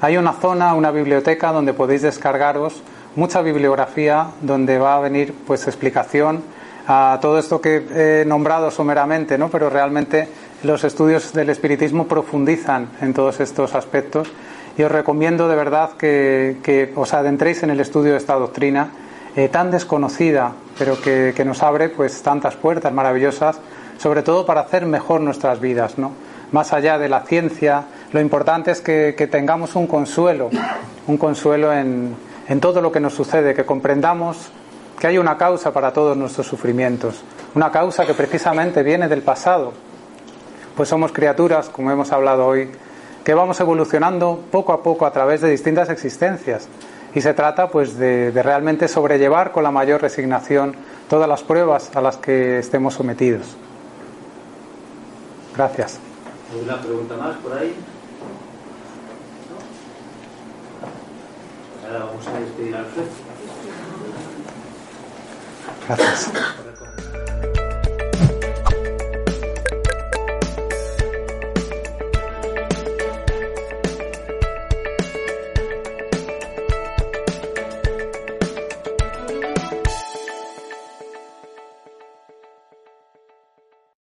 Hay 0.00 0.16
una 0.16 0.32
zona, 0.32 0.74
una 0.74 0.90
biblioteca 0.90 1.52
donde 1.52 1.74
podéis 1.74 2.02
descargaros 2.02 2.82
mucha 3.14 3.40
bibliografía 3.40 4.32
donde 4.40 4.78
va 4.78 4.96
a 4.96 5.00
venir 5.00 5.32
pues 5.46 5.68
explicación 5.68 6.42
a 6.86 7.18
todo 7.20 7.38
esto 7.38 7.60
que 7.60 7.84
he 7.94 8.24
nombrado 8.24 8.70
someramente, 8.70 9.38
¿no? 9.38 9.48
Pero 9.48 9.70
realmente 9.70 10.28
los 10.62 10.84
estudios 10.84 11.32
del 11.32 11.50
espiritismo 11.50 12.06
profundizan 12.06 12.88
en 13.00 13.14
todos 13.14 13.40
estos 13.40 13.74
aspectos 13.74 14.28
y 14.76 14.82
os 14.82 14.92
recomiendo 14.92 15.48
de 15.48 15.56
verdad 15.56 15.92
que, 15.92 16.92
os 16.94 17.12
adentréis 17.14 17.62
en 17.62 17.70
el 17.70 17.80
estudio 17.80 18.12
de 18.12 18.18
esta 18.18 18.34
doctrina 18.34 18.90
eh, 19.34 19.48
tan 19.48 19.70
desconocida, 19.70 20.52
pero 20.78 21.00
que, 21.00 21.34
nos 21.44 21.62
abre 21.62 21.88
pues 21.88 22.22
tantas 22.22 22.56
puertas 22.56 22.92
maravillosas, 22.92 23.58
sobre 23.98 24.22
todo 24.22 24.46
para 24.46 24.60
hacer 24.60 24.86
mejor 24.86 25.20
nuestras 25.20 25.60
vidas, 25.60 25.98
¿no? 25.98 26.12
Más 26.52 26.72
allá 26.72 26.98
de 26.98 27.08
la 27.08 27.20
ciencia, 27.22 27.84
lo 28.12 28.20
importante 28.20 28.70
es 28.70 28.80
que, 28.80 29.28
tengamos 29.30 29.74
un 29.74 29.86
consuelo, 29.86 30.50
un 31.06 31.16
consuelo 31.16 31.72
en 31.72 32.16
todo 32.60 32.80
lo 32.80 32.92
que 32.92 33.00
nos 33.00 33.14
sucede, 33.14 33.54
que 33.54 33.64
comprendamos 33.64 34.50
que 34.98 35.08
hay 35.08 35.18
una 35.18 35.36
causa 35.36 35.72
para 35.72 35.92
todos 35.92 36.16
nuestros 36.16 36.46
sufrimientos, 36.46 37.24
una 37.54 37.72
causa 37.72 38.06
que 38.06 38.14
precisamente 38.14 38.82
viene 38.82 39.08
del 39.08 39.22
pasado, 39.22 39.72
pues 40.76 40.88
somos 40.88 41.12
criaturas, 41.12 41.68
como 41.68 41.90
hemos 41.90 42.12
hablado 42.12 42.46
hoy, 42.46 42.70
que 43.24 43.34
vamos 43.34 43.60
evolucionando 43.60 44.42
poco 44.50 44.72
a 44.72 44.82
poco 44.82 45.06
a 45.06 45.12
través 45.12 45.40
de 45.40 45.50
distintas 45.50 45.88
existencias 45.90 46.68
y 47.14 47.20
se 47.20 47.34
trata 47.34 47.68
pues 47.68 47.96
de, 47.98 48.32
de 48.32 48.42
realmente 48.42 48.88
sobrellevar 48.88 49.52
con 49.52 49.62
la 49.62 49.70
mayor 49.70 50.02
resignación 50.02 50.74
todas 51.08 51.28
las 51.28 51.42
pruebas 51.42 51.94
a 51.94 52.00
las 52.00 52.16
que 52.16 52.58
estemos 52.58 52.94
sometidos. 52.94 53.56
Gracias. 55.54 55.98
¿Alguna 56.52 56.80
pregunta 56.80 57.16
más 57.16 57.36
por 57.36 57.52
ahí? 57.56 57.74
¿No? 61.82 61.88
Ahora 61.88 62.06
vamos 62.06 62.26
a 62.26 62.40
despedir 62.40 62.76
al. 62.76 62.86
Gracias. 65.88 66.32